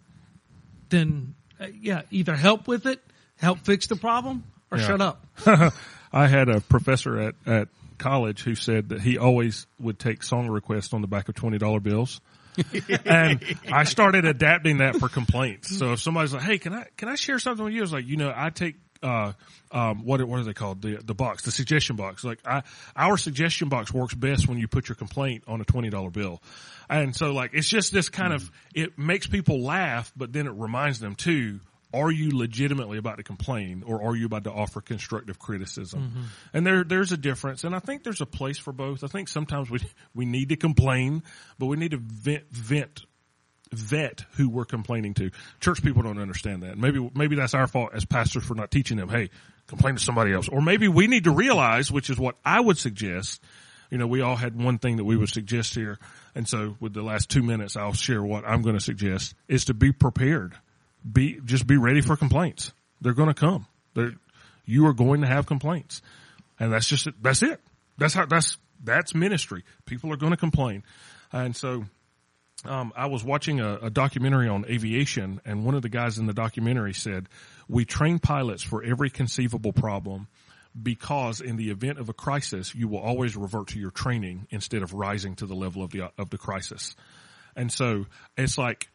then 0.90 1.34
uh, 1.60 1.66
yeah, 1.80 2.02
either 2.12 2.36
help 2.36 2.68
with 2.68 2.86
it, 2.86 3.02
help 3.36 3.58
fix 3.64 3.88
the 3.88 3.96
problem, 3.96 4.44
or 4.70 4.78
Yeah. 4.78 4.86
shut 4.86 5.00
up. 5.00 5.26
I 6.12 6.26
had 6.26 6.48
a 6.48 6.60
professor 6.60 7.18
at, 7.18 7.34
at 7.46 7.68
college 7.98 8.42
who 8.42 8.54
said 8.54 8.90
that 8.90 9.00
he 9.00 9.18
always 9.18 9.66
would 9.78 9.98
take 9.98 10.22
song 10.22 10.48
requests 10.48 10.94
on 10.94 11.02
the 11.02 11.08
back 11.08 11.28
of 11.28 11.34
$20 11.34 11.82
bills. 11.82 12.20
and 13.04 13.44
I 13.70 13.84
started 13.84 14.24
adapting 14.24 14.78
that 14.78 14.96
for 14.96 15.08
complaints. 15.08 15.76
So 15.76 15.92
if 15.92 16.00
somebody's 16.00 16.32
like, 16.32 16.42
"Hey, 16.42 16.58
can 16.58 16.72
I 16.72 16.86
can 16.96 17.08
I 17.08 17.14
share 17.14 17.38
something 17.38 17.64
with 17.64 17.72
you?" 17.72 17.80
I 17.80 17.82
was 17.82 17.92
like, 17.92 18.06
"You 18.06 18.16
know, 18.16 18.32
I 18.34 18.50
take 18.50 18.74
uh 19.00 19.32
um 19.70 20.04
what 20.04 20.20
what 20.24 20.40
are 20.40 20.44
they 20.44 20.54
called 20.54 20.82
the 20.82 20.96
the 20.96 21.14
box 21.14 21.44
the 21.44 21.52
suggestion 21.52 21.94
box 21.94 22.24
like 22.24 22.40
I 22.44 22.64
our 22.96 23.16
suggestion 23.16 23.68
box 23.68 23.94
works 23.94 24.12
best 24.12 24.48
when 24.48 24.58
you 24.58 24.66
put 24.66 24.88
your 24.88 24.96
complaint 24.96 25.44
on 25.46 25.60
a 25.60 25.64
twenty 25.64 25.88
dollar 25.88 26.10
bill." 26.10 26.42
And 26.90 27.14
so 27.14 27.32
like 27.32 27.50
it's 27.54 27.68
just 27.68 27.92
this 27.92 28.08
kind 28.08 28.32
of 28.32 28.50
it 28.74 28.98
makes 28.98 29.26
people 29.26 29.60
laugh, 29.62 30.12
but 30.16 30.32
then 30.32 30.46
it 30.46 30.54
reminds 30.54 30.98
them 30.98 31.14
too. 31.14 31.60
Are 31.92 32.10
you 32.10 32.36
legitimately 32.36 32.98
about 32.98 33.16
to 33.16 33.22
complain 33.22 33.82
or 33.86 34.02
are 34.02 34.14
you 34.14 34.26
about 34.26 34.44
to 34.44 34.52
offer 34.52 34.80
constructive 34.80 35.38
criticism? 35.38 36.02
Mm-hmm. 36.02 36.22
And 36.52 36.66
there, 36.66 36.84
there's 36.84 37.12
a 37.12 37.16
difference. 37.16 37.64
And 37.64 37.74
I 37.74 37.78
think 37.78 38.04
there's 38.04 38.20
a 38.20 38.26
place 38.26 38.58
for 38.58 38.72
both. 38.72 39.04
I 39.04 39.06
think 39.06 39.28
sometimes 39.28 39.70
we, 39.70 39.80
we 40.14 40.26
need 40.26 40.50
to 40.50 40.56
complain, 40.56 41.22
but 41.58 41.66
we 41.66 41.76
need 41.76 41.92
to 41.92 41.98
vent, 41.98 42.44
vent, 42.50 43.06
vet 43.72 44.24
who 44.32 44.50
we're 44.50 44.66
complaining 44.66 45.14
to. 45.14 45.30
Church 45.60 45.82
people 45.82 46.02
don't 46.02 46.18
understand 46.18 46.62
that. 46.62 46.76
Maybe, 46.76 47.10
maybe 47.14 47.36
that's 47.36 47.54
our 47.54 47.66
fault 47.66 47.90
as 47.94 48.04
pastors 48.04 48.44
for 48.44 48.54
not 48.54 48.70
teaching 48.70 48.98
them, 48.98 49.08
hey, 49.08 49.30
complain 49.66 49.94
to 49.94 50.02
somebody 50.02 50.32
else. 50.32 50.48
Or 50.48 50.60
maybe 50.60 50.88
we 50.88 51.06
need 51.06 51.24
to 51.24 51.30
realize, 51.30 51.90
which 51.90 52.10
is 52.10 52.18
what 52.18 52.36
I 52.44 52.60
would 52.60 52.78
suggest, 52.78 53.42
you 53.90 53.98
know, 53.98 54.06
we 54.06 54.20
all 54.20 54.36
had 54.36 54.60
one 54.60 54.78
thing 54.78 54.96
that 54.96 55.04
we 55.04 55.16
would 55.16 55.30
suggest 55.30 55.74
here. 55.74 55.98
And 56.34 56.46
so 56.46 56.76
with 56.80 56.92
the 56.92 57.02
last 57.02 57.30
two 57.30 57.42
minutes, 57.42 57.76
I'll 57.76 57.94
share 57.94 58.22
what 58.22 58.44
I'm 58.46 58.62
going 58.62 58.76
to 58.76 58.84
suggest 58.84 59.34
is 59.48 59.66
to 59.66 59.74
be 59.74 59.92
prepared. 59.92 60.54
Be, 61.10 61.40
just 61.44 61.66
be 61.66 61.76
ready 61.76 62.00
for 62.00 62.16
complaints. 62.16 62.72
They're 63.00 63.14
going 63.14 63.28
to 63.28 63.34
come. 63.34 63.66
They're, 63.94 64.12
you 64.64 64.86
are 64.86 64.92
going 64.92 65.20
to 65.22 65.26
have 65.26 65.46
complaints. 65.46 66.02
And 66.58 66.72
that's 66.72 66.88
just, 66.88 67.08
that's 67.22 67.42
it. 67.42 67.60
That's 67.96 68.14
how, 68.14 68.26
that's, 68.26 68.58
that's 68.82 69.14
ministry. 69.14 69.64
People 69.86 70.12
are 70.12 70.16
going 70.16 70.32
to 70.32 70.36
complain. 70.36 70.82
And 71.32 71.54
so, 71.54 71.84
um, 72.64 72.92
I 72.96 73.06
was 73.06 73.22
watching 73.22 73.60
a, 73.60 73.76
a 73.82 73.90
documentary 73.90 74.48
on 74.48 74.64
aviation 74.68 75.40
and 75.44 75.64
one 75.64 75.74
of 75.74 75.82
the 75.82 75.88
guys 75.88 76.18
in 76.18 76.26
the 76.26 76.32
documentary 76.32 76.92
said, 76.92 77.28
we 77.68 77.84
train 77.84 78.18
pilots 78.18 78.62
for 78.62 78.82
every 78.82 79.10
conceivable 79.10 79.72
problem 79.72 80.26
because 80.80 81.40
in 81.40 81.56
the 81.56 81.70
event 81.70 81.98
of 81.98 82.08
a 82.08 82.12
crisis, 82.12 82.74
you 82.74 82.88
will 82.88 82.98
always 82.98 83.36
revert 83.36 83.68
to 83.68 83.78
your 83.78 83.90
training 83.90 84.46
instead 84.50 84.82
of 84.82 84.92
rising 84.92 85.36
to 85.36 85.46
the 85.46 85.54
level 85.54 85.82
of 85.82 85.90
the, 85.90 86.10
of 86.18 86.30
the 86.30 86.38
crisis. 86.38 86.96
And 87.54 87.72
so 87.72 88.06
it's 88.36 88.58
like 88.58 88.88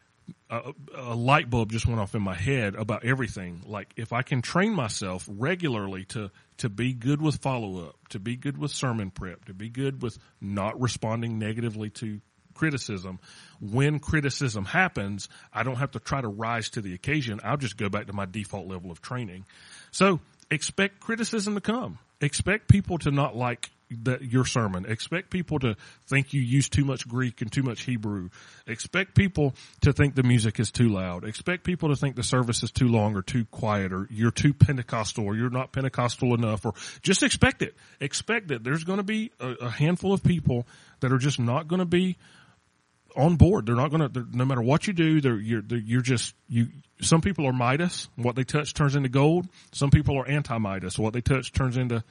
a, 0.50 0.72
a 0.96 1.14
light 1.14 1.50
bulb 1.50 1.72
just 1.72 1.86
went 1.86 2.00
off 2.00 2.14
in 2.14 2.22
my 2.22 2.34
head 2.34 2.74
about 2.74 3.04
everything. 3.04 3.62
Like 3.66 3.92
if 3.96 4.12
I 4.12 4.22
can 4.22 4.42
train 4.42 4.72
myself 4.72 5.28
regularly 5.30 6.04
to, 6.06 6.30
to 6.58 6.68
be 6.68 6.92
good 6.94 7.20
with 7.20 7.36
follow 7.36 7.86
up, 7.86 7.96
to 8.10 8.18
be 8.18 8.36
good 8.36 8.58
with 8.58 8.70
sermon 8.70 9.10
prep, 9.10 9.46
to 9.46 9.54
be 9.54 9.68
good 9.68 10.02
with 10.02 10.18
not 10.40 10.80
responding 10.80 11.38
negatively 11.38 11.90
to 11.90 12.20
criticism. 12.54 13.18
When 13.60 13.98
criticism 13.98 14.64
happens, 14.64 15.28
I 15.52 15.62
don't 15.62 15.76
have 15.76 15.92
to 15.92 16.00
try 16.00 16.20
to 16.20 16.28
rise 16.28 16.70
to 16.70 16.80
the 16.80 16.94
occasion. 16.94 17.40
I'll 17.42 17.56
just 17.56 17.76
go 17.76 17.88
back 17.88 18.06
to 18.06 18.12
my 18.12 18.26
default 18.26 18.68
level 18.68 18.90
of 18.90 19.02
training. 19.02 19.44
So 19.90 20.20
expect 20.50 21.00
criticism 21.00 21.54
to 21.54 21.60
come. 21.60 21.98
Expect 22.20 22.68
people 22.68 22.98
to 22.98 23.10
not 23.10 23.36
like 23.36 23.70
that 23.90 24.22
your 24.22 24.44
sermon. 24.44 24.86
Expect 24.86 25.30
people 25.30 25.58
to 25.60 25.76
think 26.08 26.32
you 26.32 26.40
use 26.40 26.68
too 26.68 26.84
much 26.84 27.06
Greek 27.06 27.40
and 27.40 27.52
too 27.52 27.62
much 27.62 27.82
Hebrew. 27.82 28.30
Expect 28.66 29.14
people 29.14 29.54
to 29.82 29.92
think 29.92 30.14
the 30.14 30.22
music 30.22 30.58
is 30.58 30.70
too 30.70 30.88
loud. 30.88 31.24
Expect 31.24 31.64
people 31.64 31.90
to 31.90 31.96
think 31.96 32.16
the 32.16 32.22
service 32.22 32.62
is 32.62 32.70
too 32.70 32.88
long 32.88 33.14
or 33.16 33.22
too 33.22 33.44
quiet 33.46 33.92
or 33.92 34.08
you're 34.10 34.30
too 34.30 34.54
Pentecostal 34.54 35.24
or 35.24 35.36
you're 35.36 35.50
not 35.50 35.72
Pentecostal 35.72 36.34
enough 36.34 36.64
or 36.64 36.74
just 37.02 37.22
expect 37.22 37.62
it. 37.62 37.74
Expect 38.00 38.48
that 38.48 38.64
there's 38.64 38.84
going 38.84 38.98
to 38.98 39.04
be 39.04 39.30
a, 39.40 39.52
a 39.52 39.70
handful 39.70 40.12
of 40.12 40.22
people 40.22 40.66
that 41.00 41.12
are 41.12 41.18
just 41.18 41.38
not 41.38 41.68
going 41.68 41.80
to 41.80 41.86
be 41.86 42.16
on 43.16 43.36
board. 43.36 43.66
They're 43.66 43.76
not 43.76 43.90
going 43.90 44.10
to, 44.10 44.26
no 44.32 44.44
matter 44.44 44.62
what 44.62 44.86
you 44.86 44.92
do, 44.92 45.20
they're, 45.20 45.38
you're, 45.38 45.62
they're, 45.62 45.78
you're 45.78 46.02
just, 46.02 46.34
you, 46.48 46.68
some 47.00 47.20
people 47.20 47.46
are 47.46 47.52
Midas. 47.52 48.08
What 48.16 48.34
they 48.34 48.44
touch 48.44 48.74
turns 48.74 48.96
into 48.96 49.08
gold. 49.08 49.46
Some 49.72 49.90
people 49.90 50.18
are 50.18 50.26
anti-Midas. 50.26 50.98
What 50.98 51.12
they 51.12 51.20
touch 51.20 51.52
turns 51.52 51.76
into 51.76 52.02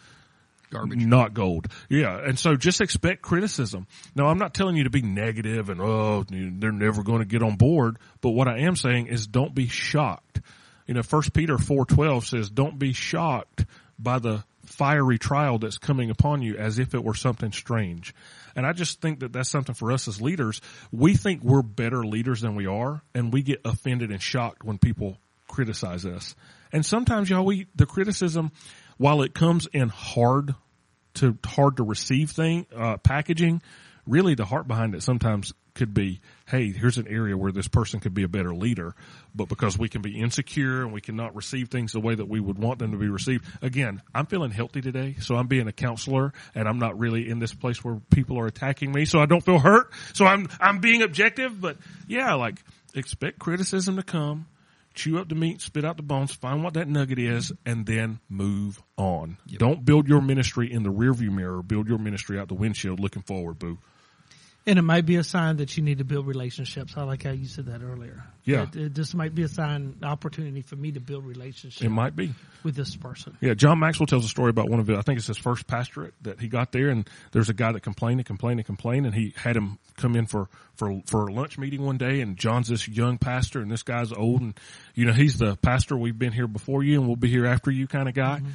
Garbage. 0.73 1.05
not 1.05 1.33
gold. 1.33 1.67
Yeah. 1.89 2.17
And 2.17 2.37
so 2.37 2.55
just 2.55 2.81
expect 2.81 3.21
criticism. 3.21 3.87
Now 4.15 4.27
I'm 4.27 4.37
not 4.37 4.53
telling 4.53 4.75
you 4.75 4.83
to 4.85 4.89
be 4.89 5.01
negative 5.01 5.69
and, 5.69 5.79
oh, 5.79 6.25
they're 6.29 6.71
never 6.71 7.03
going 7.03 7.19
to 7.19 7.25
get 7.25 7.43
on 7.43 7.55
board. 7.55 7.97
But 8.21 8.31
what 8.31 8.47
I 8.47 8.59
am 8.59 8.75
saying 8.75 9.07
is 9.07 9.27
don't 9.27 9.53
be 9.53 9.67
shocked. 9.67 10.41
You 10.87 10.95
know, 10.95 11.03
first 11.03 11.33
Peter 11.33 11.55
4.12 11.57 12.25
says, 12.25 12.49
don't 12.49 12.77
be 12.77 12.93
shocked 12.93 13.65
by 13.97 14.19
the 14.19 14.43
fiery 14.65 15.19
trial 15.19 15.59
that's 15.59 15.77
coming 15.77 16.09
upon 16.09 16.41
you 16.41 16.57
as 16.57 16.79
if 16.79 16.93
it 16.93 17.03
were 17.03 17.13
something 17.13 17.51
strange. 17.51 18.13
And 18.55 18.65
I 18.65 18.73
just 18.73 19.01
think 19.01 19.19
that 19.19 19.33
that's 19.33 19.49
something 19.49 19.75
for 19.75 19.91
us 19.91 20.07
as 20.07 20.21
leaders. 20.21 20.61
We 20.91 21.15
think 21.15 21.43
we're 21.43 21.61
better 21.61 22.03
leaders 22.03 22.41
than 22.41 22.55
we 22.55 22.67
are 22.67 23.01
and 23.13 23.31
we 23.31 23.41
get 23.43 23.61
offended 23.65 24.11
and 24.11 24.21
shocked 24.21 24.63
when 24.63 24.77
people 24.77 25.17
criticize 25.47 26.05
us. 26.05 26.35
And 26.71 26.85
sometimes 26.85 27.29
y'all, 27.29 27.45
we, 27.45 27.67
the 27.75 27.85
criticism, 27.85 28.51
while 29.03 29.21
it 29.21 29.33
comes 29.33 29.67
in 29.73 29.89
hard 29.89 30.55
to, 31.13 31.37
hard 31.45 31.75
to 31.75 31.83
receive 31.83 32.31
thing, 32.31 32.65
uh, 32.73 32.95
packaging, 32.95 33.61
really 34.07 34.33
the 34.33 34.45
heart 34.45 34.65
behind 34.65 34.95
it 34.95 35.03
sometimes 35.03 35.51
could 35.73 35.93
be, 35.93 36.21
hey, 36.47 36.71
here's 36.71 36.97
an 36.97 37.09
area 37.09 37.35
where 37.35 37.51
this 37.51 37.67
person 37.67 37.99
could 37.99 38.13
be 38.13 38.23
a 38.23 38.29
better 38.29 38.55
leader, 38.55 38.95
but 39.35 39.49
because 39.49 39.77
we 39.77 39.89
can 39.89 40.01
be 40.01 40.21
insecure 40.21 40.83
and 40.83 40.93
we 40.93 41.01
cannot 41.01 41.35
receive 41.35 41.67
things 41.67 41.91
the 41.91 41.99
way 41.99 42.15
that 42.15 42.29
we 42.29 42.39
would 42.39 42.57
want 42.57 42.79
them 42.79 42.93
to 42.93 42.97
be 42.97 43.09
received. 43.09 43.43
Again, 43.61 44.01
I'm 44.15 44.25
feeling 44.25 44.51
healthy 44.51 44.79
today, 44.79 45.17
so 45.19 45.35
I'm 45.35 45.47
being 45.47 45.67
a 45.67 45.73
counselor 45.73 46.31
and 46.55 46.65
I'm 46.65 46.79
not 46.79 46.97
really 46.97 47.29
in 47.29 47.39
this 47.39 47.53
place 47.53 47.83
where 47.83 47.99
people 48.09 48.39
are 48.39 48.47
attacking 48.47 48.93
me, 48.93 49.03
so 49.03 49.19
I 49.19 49.25
don't 49.25 49.43
feel 49.43 49.59
hurt. 49.59 49.91
So 50.13 50.25
I'm, 50.25 50.47
I'm 50.61 50.79
being 50.79 51.01
objective, 51.01 51.59
but 51.59 51.75
yeah, 52.07 52.35
like 52.35 52.63
expect 52.95 53.37
criticism 53.37 53.97
to 53.97 54.03
come 54.03 54.45
chew 54.93 55.19
up 55.19 55.29
the 55.29 55.35
meat, 55.35 55.61
spit 55.61 55.85
out 55.85 55.97
the 55.97 56.03
bones, 56.03 56.33
find 56.33 56.63
what 56.63 56.75
that 56.75 56.87
nugget 56.87 57.19
is, 57.19 57.51
and 57.65 57.85
then 57.85 58.19
move 58.29 58.81
on. 58.97 59.37
Yep. 59.47 59.59
Don't 59.59 59.85
build 59.85 60.07
your 60.07 60.21
ministry 60.21 60.71
in 60.71 60.83
the 60.83 60.91
rearview 60.91 61.31
mirror. 61.31 61.61
Build 61.61 61.87
your 61.87 61.97
ministry 61.97 62.39
out 62.39 62.47
the 62.47 62.53
windshield 62.53 62.99
looking 62.99 63.21
forward, 63.21 63.59
boo. 63.59 63.79
And 64.65 64.79
it 64.79 64.83
might 64.83 65.05
be 65.05 65.17
a 65.17 65.25
sign 65.25 65.57
that 65.57 65.75
you 65.75 65.83
need 65.83 65.97
to 65.97 66.05
build 66.05 66.25
relationships. 66.25 66.93
I 66.95 67.03
like 67.03 67.23
how 67.23 67.31
you 67.31 67.47
said 67.47 67.65
that 67.65 67.81
earlier. 67.83 68.23
Yeah. 68.45 68.63
It, 68.63 68.75
it 68.75 68.93
just 68.93 69.13
might 69.13 69.35
be 69.35 69.43
a 69.43 69.49
sign, 69.49 69.97
opportunity 70.03 70.61
for 70.61 70.77
me 70.77 70.93
to 70.93 71.01
build 71.01 71.25
relationships. 71.25 71.81
It 71.81 71.89
might 71.89 72.15
be. 72.15 72.33
With 72.63 72.75
this 72.75 72.95
person. 72.95 73.37
Yeah. 73.41 73.55
John 73.55 73.79
Maxwell 73.79 74.07
tells 74.07 74.23
a 74.23 74.29
story 74.29 74.51
about 74.51 74.69
one 74.69 74.79
of 74.79 74.89
it. 74.89 74.97
I 74.97 75.01
think 75.01 75.17
it's 75.17 75.27
his 75.27 75.37
first 75.37 75.67
pastorate 75.67 76.13
that 76.21 76.39
he 76.39 76.47
got 76.47 76.71
there 76.71 76.89
and 76.89 77.09
there's 77.33 77.49
a 77.49 77.53
guy 77.53 77.73
that 77.73 77.81
complained 77.81 78.21
and 78.21 78.25
complained 78.25 78.61
and 78.61 78.65
complained 78.65 79.05
and 79.05 79.13
he 79.13 79.33
had 79.35 79.57
him 79.57 79.79
come 79.97 80.15
in 80.15 80.27
for, 80.27 80.47
for, 80.75 81.01
for 81.07 81.27
a 81.27 81.33
lunch 81.33 81.57
meeting 81.57 81.81
one 81.81 81.97
day 81.97 82.21
and 82.21 82.37
John's 82.37 82.69
this 82.69 82.87
young 82.87 83.17
pastor 83.17 83.59
and 83.59 83.69
this 83.69 83.83
guy's 83.83 84.13
old 84.13 84.39
and, 84.41 84.57
you 84.95 85.05
know, 85.05 85.13
he's 85.13 85.37
the 85.37 85.57
pastor. 85.57 85.97
We've 85.97 86.17
been 86.17 86.33
here 86.33 86.47
before 86.47 86.83
you 86.83 86.99
and 86.99 87.07
we'll 87.07 87.17
be 87.17 87.29
here 87.29 87.45
after 87.45 87.69
you 87.69 87.85
kind 87.85 88.07
of 88.07 88.15
guy. 88.15 88.37
Mm-hmm. 88.37 88.49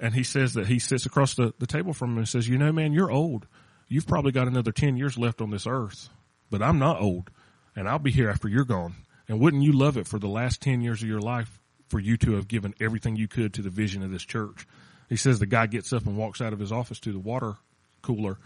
And 0.00 0.12
he 0.12 0.24
says 0.24 0.54
that 0.54 0.66
he 0.66 0.80
sits 0.80 1.06
across 1.06 1.34
the, 1.34 1.54
the 1.60 1.66
table 1.68 1.92
from 1.92 2.12
him 2.12 2.18
and 2.18 2.28
says, 2.28 2.48
you 2.48 2.58
know, 2.58 2.72
man, 2.72 2.92
you're 2.92 3.12
old. 3.12 3.46
You've 3.92 4.06
probably 4.06 4.32
got 4.32 4.48
another 4.48 4.72
10 4.72 4.96
years 4.96 5.18
left 5.18 5.40
on 5.40 5.50
this 5.50 5.66
earth 5.66 6.08
but 6.52 6.62
I'm 6.62 6.78
not 6.78 7.00
old 7.00 7.30
and 7.74 7.88
I'll 7.88 7.98
be 7.98 8.12
here 8.12 8.28
after 8.28 8.46
you're 8.46 8.66
gone. 8.66 8.94
And 9.26 9.40
wouldn't 9.40 9.62
you 9.62 9.72
love 9.72 9.96
it 9.96 10.06
for 10.06 10.18
the 10.18 10.28
last 10.28 10.60
10 10.60 10.82
years 10.82 11.02
of 11.02 11.08
your 11.08 11.20
life 11.20 11.58
for 11.88 11.98
you 11.98 12.18
to 12.18 12.32
have 12.32 12.46
given 12.46 12.74
everything 12.78 13.16
you 13.16 13.26
could 13.26 13.54
to 13.54 13.62
the 13.62 13.70
vision 13.70 14.02
of 14.02 14.10
this 14.10 14.24
church? 14.24 14.66
He 15.08 15.16
says 15.16 15.38
the 15.38 15.46
guy 15.46 15.66
gets 15.66 15.92
up 15.92 16.06
and 16.06 16.16
walks 16.16 16.42
out 16.42 16.52
of 16.52 16.58
his 16.58 16.70
office 16.70 17.00
to 17.00 17.12
the 17.12 17.18
water 17.18 17.54
cooler 18.02 18.36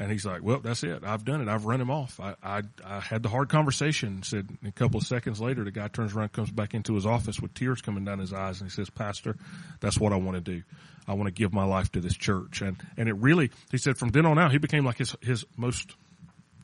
and 0.00 0.10
he's 0.10 0.24
like, 0.24 0.42
well, 0.42 0.60
that's 0.60 0.82
it. 0.82 1.04
I've 1.04 1.26
done 1.26 1.42
it. 1.42 1.48
I've 1.48 1.66
run 1.66 1.78
him 1.78 1.90
off. 1.90 2.18
I, 2.18 2.34
I, 2.42 2.62
I 2.82 3.00
had 3.00 3.22
the 3.22 3.28
hard 3.28 3.50
conversation. 3.50 4.22
Said 4.22 4.48
a 4.66 4.72
couple 4.72 4.98
of 4.98 5.06
seconds 5.06 5.42
later, 5.42 5.62
the 5.62 5.70
guy 5.70 5.88
turns 5.88 6.14
around, 6.14 6.32
comes 6.32 6.50
back 6.50 6.72
into 6.72 6.94
his 6.94 7.04
office 7.04 7.38
with 7.38 7.52
tears 7.52 7.82
coming 7.82 8.06
down 8.06 8.18
his 8.18 8.32
eyes, 8.32 8.62
and 8.62 8.70
he 8.70 8.74
says, 8.74 8.88
"Pastor, 8.88 9.36
that's 9.80 10.00
what 10.00 10.14
I 10.14 10.16
want 10.16 10.36
to 10.36 10.40
do. 10.40 10.62
I 11.06 11.12
want 11.12 11.26
to 11.26 11.32
give 11.32 11.52
my 11.52 11.64
life 11.64 11.92
to 11.92 12.00
this 12.00 12.16
church." 12.16 12.62
And 12.62 12.78
and 12.96 13.10
it 13.10 13.16
really, 13.16 13.50
he 13.70 13.76
said, 13.76 13.98
from 13.98 14.08
then 14.08 14.24
on 14.24 14.38
out, 14.38 14.52
he 14.52 14.58
became 14.58 14.86
like 14.86 14.96
his 14.96 15.14
his 15.20 15.44
most 15.58 15.94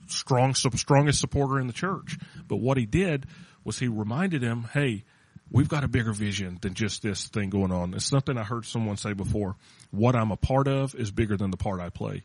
strong, 0.09 0.55
strongest 0.55 1.20
supporter 1.20 1.61
in 1.61 1.66
the 1.66 1.75
church. 1.75 2.18
But 2.49 2.57
what 2.57 2.79
he 2.79 2.87
did 2.87 3.27
was 3.64 3.79
he 3.79 3.88
reminded 3.88 4.42
him, 4.42 4.62
hey, 4.72 5.05
we've 5.51 5.68
got 5.68 5.85
a 5.85 5.88
bigger 5.88 6.12
vision 6.12 6.59
than 6.62 6.72
just 6.72 7.03
this 7.03 7.29
thing 7.29 7.51
going 7.51 7.72
on. 7.72 7.92
It's 7.92 8.07
something 8.07 8.38
I 8.38 8.44
heard 8.44 8.64
someone 8.64 8.96
say 8.96 9.12
before. 9.12 9.57
What 9.90 10.16
I'm 10.16 10.31
a 10.31 10.37
part 10.37 10.68
of 10.68 10.94
is 10.94 11.11
bigger 11.11 11.37
than 11.37 11.51
the 11.51 11.57
part 11.57 11.81
I 11.81 11.90
play. 11.90 12.22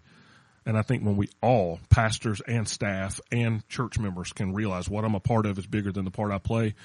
And 0.65 0.77
I 0.77 0.83
think 0.83 1.03
when 1.03 1.17
we 1.17 1.29
all, 1.41 1.79
pastors 1.89 2.41
and 2.41 2.67
staff 2.67 3.19
and 3.31 3.67
church 3.67 3.97
members 3.97 4.31
can 4.31 4.53
realize 4.53 4.87
what 4.87 5.03
I'm 5.03 5.15
a 5.15 5.19
part 5.19 5.45
of 5.45 5.57
is 5.57 5.65
bigger 5.65 5.91
than 5.91 6.05
the 6.05 6.11
part 6.11 6.31
I 6.31 6.37
play, 6.37 6.75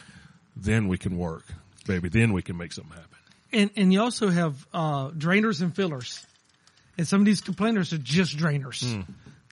then 0.56 0.88
we 0.88 0.96
can 0.96 1.18
work, 1.18 1.44
baby. 1.86 2.08
Then 2.08 2.32
we 2.32 2.42
can 2.42 2.56
make 2.56 2.72
something 2.72 2.92
happen. 2.92 3.18
And, 3.52 3.70
and 3.76 3.92
you 3.92 4.00
also 4.00 4.30
have, 4.30 4.66
uh, 4.72 5.10
drainers 5.10 5.60
and 5.60 5.74
fillers. 5.74 6.24
And 6.96 7.06
some 7.06 7.20
of 7.20 7.26
these 7.26 7.42
complainers 7.42 7.92
are 7.92 7.98
just 7.98 8.36
drainers. 8.36 8.82
Mm. 8.82 9.06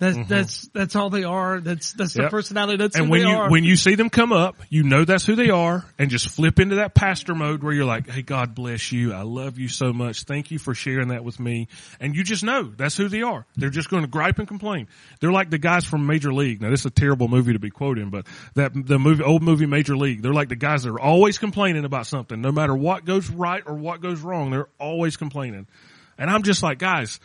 That's 0.05 0.19
mm-hmm. 0.19 0.29
that's 0.29 0.69
that's 0.69 0.97
all 0.97 1.09
they 1.09 1.25
are. 1.25 1.61
That's 1.61 1.95
that's 1.95 2.13
their 2.13 2.29
personality. 2.29 2.77
That's 2.77 2.95
and 2.95 3.07
who 3.07 3.11
when 3.13 3.23
they 3.23 3.29
you 3.31 3.37
are. 3.37 3.51
when 3.51 3.65
you 3.65 3.75
see 3.75 3.95
them 3.95 4.11
come 4.11 4.33
up, 4.33 4.57
you 4.69 4.83
know 4.83 5.07
that's 5.07 5.25
who 5.25 5.35
they 5.35 5.49
are, 5.49 5.83
and 5.99 6.11
just 6.11 6.29
flip 6.29 6.61
into 6.61 6.77
that 6.77 6.95
pastor 6.95 7.35
mode 7.35 7.63
where 7.63 7.73
you're 7.73 7.87
like, 7.87 8.11
"Hey, 8.11 8.21
God 8.21 8.55
bless 8.55 8.93
you. 8.93 9.15
I 9.15 9.23
love 9.23 9.59
you 9.59 9.69
so 9.69 9.95
much. 9.95 10.25
Thank 10.25 10.51
you 10.51 10.59
for 10.59 10.75
sharing 10.75 11.09
that 11.09 11.25
with 11.25 11.41
me." 11.41 11.69
And 12.01 12.15
you 12.15 12.23
just 12.23 12.45
know 12.45 12.65
that's 12.65 12.99
who 12.99 13.09
they 13.09 13.23
are. 13.23 13.47
They're 13.57 13.71
just 13.71 13.89
going 13.89 14.03
to 14.03 14.09
gripe 14.09 14.39
and 14.39 14.47
complain. 14.47 14.89
They're 15.21 15.33
like 15.33 15.49
the 15.49 15.59
guys 15.59 15.87
from 15.87 16.07
Major 16.07 16.35
League. 16.35 16.61
Now, 16.61 16.69
this 16.69 16.81
is 16.81 16.87
a 16.87 16.91
terrible 16.91 17.29
movie 17.29 17.55
to 17.55 17.59
be 17.59 17.71
quoting, 17.71 18.11
but 18.11 18.27
that 18.57 18.73
the 18.75 18.99
movie, 18.99 19.23
old 19.23 19.43
movie 19.43 19.67
Major 19.67 19.97
League. 19.97 20.21
They're 20.21 20.35
like 20.35 20.51
the 20.51 20.57
guys 20.57 20.83
that 20.83 20.91
are 20.91 21.01
always 21.01 21.39
complaining 21.39 21.87
about 21.87 22.07
something, 22.07 22.43
no 22.43 22.53
matter 22.53 22.75
what 22.75 23.07
goes 23.07 23.31
right 23.31 23.63
or 23.65 23.75
what 23.75 24.03
goes 24.03 24.21
wrong. 24.21 24.51
They're 24.51 24.69
always 24.79 25.17
complaining. 25.17 25.67
And 26.19 26.31
I'm 26.31 26.43
just 26.43 26.63
like, 26.63 26.79
guys, 26.79 27.19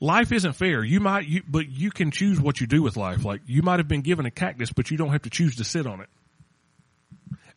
life 0.00 0.32
isn't 0.32 0.52
fair. 0.52 0.84
You 0.84 1.00
might, 1.00 1.26
you, 1.26 1.42
but 1.48 1.68
you 1.68 1.90
can 1.90 2.10
choose 2.10 2.40
what 2.40 2.60
you 2.60 2.66
do 2.66 2.82
with 2.82 2.96
life. 2.96 3.24
Like 3.24 3.42
you 3.46 3.62
might 3.62 3.78
have 3.78 3.88
been 3.88 4.02
given 4.02 4.26
a 4.26 4.30
cactus, 4.30 4.72
but 4.72 4.90
you 4.90 4.96
don't 4.96 5.10
have 5.10 5.22
to 5.22 5.30
choose 5.30 5.56
to 5.56 5.64
sit 5.64 5.86
on 5.86 6.00
it. 6.00 6.08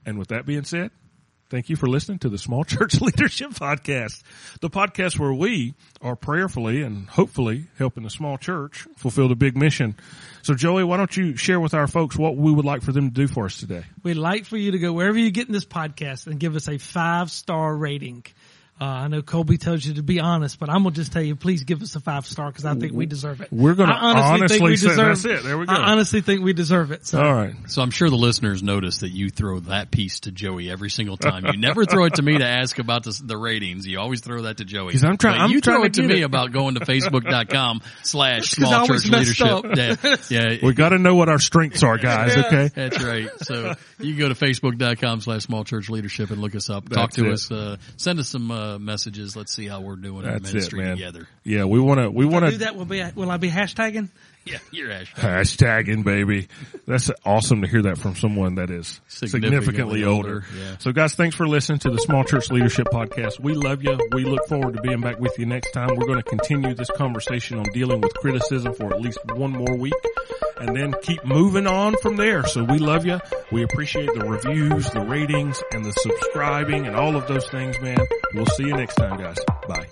And 0.05 0.17
with 0.17 0.29
that 0.29 0.45
being 0.45 0.63
said, 0.63 0.89
thank 1.49 1.69
you 1.69 1.75
for 1.75 1.87
listening 1.87 2.17
to 2.19 2.29
the 2.29 2.39
Small 2.39 2.63
Church 2.65 2.99
Leadership 2.99 3.51
Podcast, 3.51 4.23
the 4.61 4.69
podcast 4.69 5.19
where 5.19 5.33
we 5.33 5.75
are 6.01 6.15
prayerfully 6.15 6.81
and 6.81 7.07
hopefully 7.07 7.67
helping 7.77 8.03
the 8.03 8.09
small 8.09 8.37
church 8.37 8.87
fulfill 8.97 9.29
the 9.29 9.35
big 9.35 9.55
mission. 9.55 9.95
So 10.41 10.55
Joey, 10.55 10.83
why 10.83 10.97
don't 10.97 11.15
you 11.15 11.35
share 11.35 11.59
with 11.59 11.75
our 11.75 11.87
folks 11.87 12.17
what 12.17 12.35
we 12.35 12.51
would 12.51 12.65
like 12.65 12.81
for 12.81 12.91
them 12.91 13.09
to 13.09 13.13
do 13.13 13.27
for 13.27 13.45
us 13.45 13.59
today? 13.59 13.83
We'd 14.01 14.15
like 14.15 14.45
for 14.45 14.57
you 14.57 14.71
to 14.71 14.79
go 14.79 14.91
wherever 14.93 15.17
you 15.17 15.29
get 15.29 15.47
in 15.47 15.53
this 15.53 15.65
podcast 15.65 16.25
and 16.25 16.39
give 16.39 16.55
us 16.55 16.67
a 16.67 16.79
five 16.79 17.29
star 17.29 17.75
rating. 17.75 18.25
Uh, 18.81 18.85
I 18.85 19.07
know 19.09 19.21
Colby 19.21 19.59
tells 19.59 19.85
you 19.85 19.93
to 19.93 20.01
be 20.01 20.19
honest, 20.19 20.57
but 20.57 20.67
I'm 20.67 20.81
gonna 20.81 20.95
just 20.95 21.11
tell 21.11 21.21
you, 21.21 21.35
please 21.35 21.65
give 21.65 21.83
us 21.83 21.95
a 21.95 21.99
five 21.99 22.25
star 22.25 22.49
because 22.49 22.65
I 22.65 22.73
think 22.73 22.93
we 22.93 23.05
deserve 23.05 23.39
it. 23.39 23.49
We're 23.51 23.75
gonna 23.75 23.93
I 23.93 23.97
honestly, 23.97 24.31
honestly 24.31 24.57
think 24.57 24.69
we 24.69 24.77
say, 24.77 24.87
deserve, 24.87 25.07
that's 25.07 25.25
it. 25.25 25.43
There 25.43 25.57
we 25.59 25.67
go. 25.67 25.73
I 25.73 25.91
honestly 25.91 26.21
think 26.21 26.41
we 26.41 26.53
deserve 26.53 26.91
it. 26.91 27.05
So. 27.05 27.21
All 27.21 27.31
right. 27.31 27.53
So 27.67 27.83
I'm 27.83 27.91
sure 27.91 28.09
the 28.09 28.15
listeners 28.15 28.63
notice 28.63 29.01
that 29.01 29.09
you 29.09 29.29
throw 29.29 29.59
that 29.59 29.91
piece 29.91 30.21
to 30.21 30.31
Joey 30.31 30.71
every 30.71 30.89
single 30.89 31.15
time. 31.15 31.45
You 31.45 31.59
never 31.59 31.85
throw 31.85 32.05
it 32.05 32.15
to 32.15 32.23
me 32.23 32.39
to 32.39 32.43
ask 32.43 32.79
about 32.79 33.03
the, 33.03 33.21
the 33.23 33.37
ratings. 33.37 33.85
You 33.85 33.99
always 33.99 34.21
throw 34.21 34.41
that 34.43 34.57
to 34.57 34.65
Joey. 34.65 34.87
Because 34.87 35.03
I'm 35.03 35.17
trying. 35.17 35.51
You 35.51 35.61
trying 35.61 35.77
throw 35.77 35.83
it 35.85 35.93
to, 35.93 36.01
to 36.01 36.07
me 36.07 36.21
it. 36.21 36.25
about 36.25 36.51
going 36.51 36.73
to 36.73 36.79
Facebook.com 36.79 37.81
slash 38.01 38.49
Small 38.49 38.87
Church 38.87 39.05
Leadership. 39.05 39.63
Yeah, 39.75 40.15
yeah. 40.29 40.57
We 40.63 40.73
got 40.73 40.89
to 40.89 40.97
know 40.97 41.13
what 41.13 41.29
our 41.29 41.37
strengths 41.37 41.83
are, 41.83 41.99
guys. 41.99 42.35
Okay. 42.35 42.71
That's 42.73 43.03
right. 43.03 43.29
So 43.43 43.75
you 43.99 44.15
can 44.15 44.19
go 44.19 44.29
to 44.29 44.33
Facebook.com 44.33 45.21
slash 45.21 45.43
Small 45.43 45.65
Church 45.65 45.87
Leadership 45.91 46.31
and 46.31 46.41
look 46.41 46.55
us 46.55 46.71
up. 46.71 46.89
Talk 46.89 47.11
to 47.11 47.27
it. 47.27 47.33
us. 47.33 47.51
Uh, 47.51 47.77
send 47.97 48.17
us 48.17 48.29
some 48.29 48.49
uh, 48.49 48.70
messages. 48.79 49.35
Let's 49.35 49.53
see 49.53 49.67
how 49.67 49.81
we're 49.81 49.95
doing 49.95 50.25
in 50.25 50.43
That's 50.43 50.53
it, 50.53 50.73
man. 50.73 50.91
together. 50.97 51.27
Yeah, 51.43 51.65
we 51.65 51.79
want 51.79 51.99
to. 51.99 52.09
We 52.09 52.25
If 52.25 52.29
I 52.31 52.33
want 52.33 52.45
do 52.45 52.51
to 52.51 52.57
that, 52.59 52.75
will 52.75 52.85
be 52.85 53.03
will 53.15 53.31
I 53.31 53.37
be 53.37 53.49
hashtagging? 53.49 54.09
Yeah, 54.45 54.57
you're 54.71 54.89
hashtag. 54.89 55.85
hashtagging, 55.85 56.03
baby. 56.03 56.47
That's 56.87 57.11
awesome 57.23 57.61
to 57.61 57.67
hear 57.67 57.83
that 57.83 57.99
from 57.99 58.15
someone 58.15 58.55
that 58.55 58.71
is 58.71 58.99
significantly, 59.07 59.49
Significantly 59.49 60.03
older. 60.03 60.29
older, 60.33 60.45
yeah. 60.57 60.77
So, 60.79 60.91
guys, 60.91 61.13
thanks 61.13 61.35
for 61.35 61.47
listening 61.47 61.77
to 61.79 61.91
the 61.91 61.99
Small 61.99 62.23
Church 62.23 62.49
Leadership 62.49 62.87
Podcast. 62.91 63.39
We 63.39 63.53
love 63.53 63.83
you. 63.83 63.99
We 64.13 64.23
look 64.25 64.47
forward 64.47 64.73
to 64.77 64.81
being 64.81 64.99
back 64.99 65.19
with 65.19 65.37
you 65.37 65.45
next 65.45 65.71
time. 65.73 65.89
We're 65.95 66.07
going 66.07 66.17
to 66.23 66.27
continue 66.27 66.73
this 66.73 66.89
conversation 66.89 67.59
on 67.59 67.65
dealing 67.71 68.01
with 68.01 68.15
criticism 68.15 68.73
for 68.73 68.91
at 68.91 68.99
least 68.99 69.19
one 69.35 69.51
more 69.51 69.75
week, 69.77 69.93
and 70.57 70.75
then 70.75 70.95
keep 71.03 71.23
moving 71.23 71.67
on 71.67 71.95
from 72.01 72.15
there. 72.17 72.43
So, 72.47 72.63
we 72.63 72.79
love 72.79 73.05
you. 73.05 73.19
We 73.51 73.61
appreciate 73.61 74.07
the 74.11 74.25
reviews, 74.25 74.89
the 74.89 75.01
ratings, 75.01 75.61
and 75.71 75.85
the 75.85 75.91
subscribing, 75.93 76.87
and 76.87 76.95
all 76.95 77.15
of 77.15 77.27
those 77.27 77.47
things, 77.47 77.79
man. 77.79 77.99
We'll 78.33 78.47
see 78.47 78.63
you 78.63 78.73
next 78.75 78.95
time, 78.95 79.19
guys. 79.19 79.37
Bye. 79.67 79.87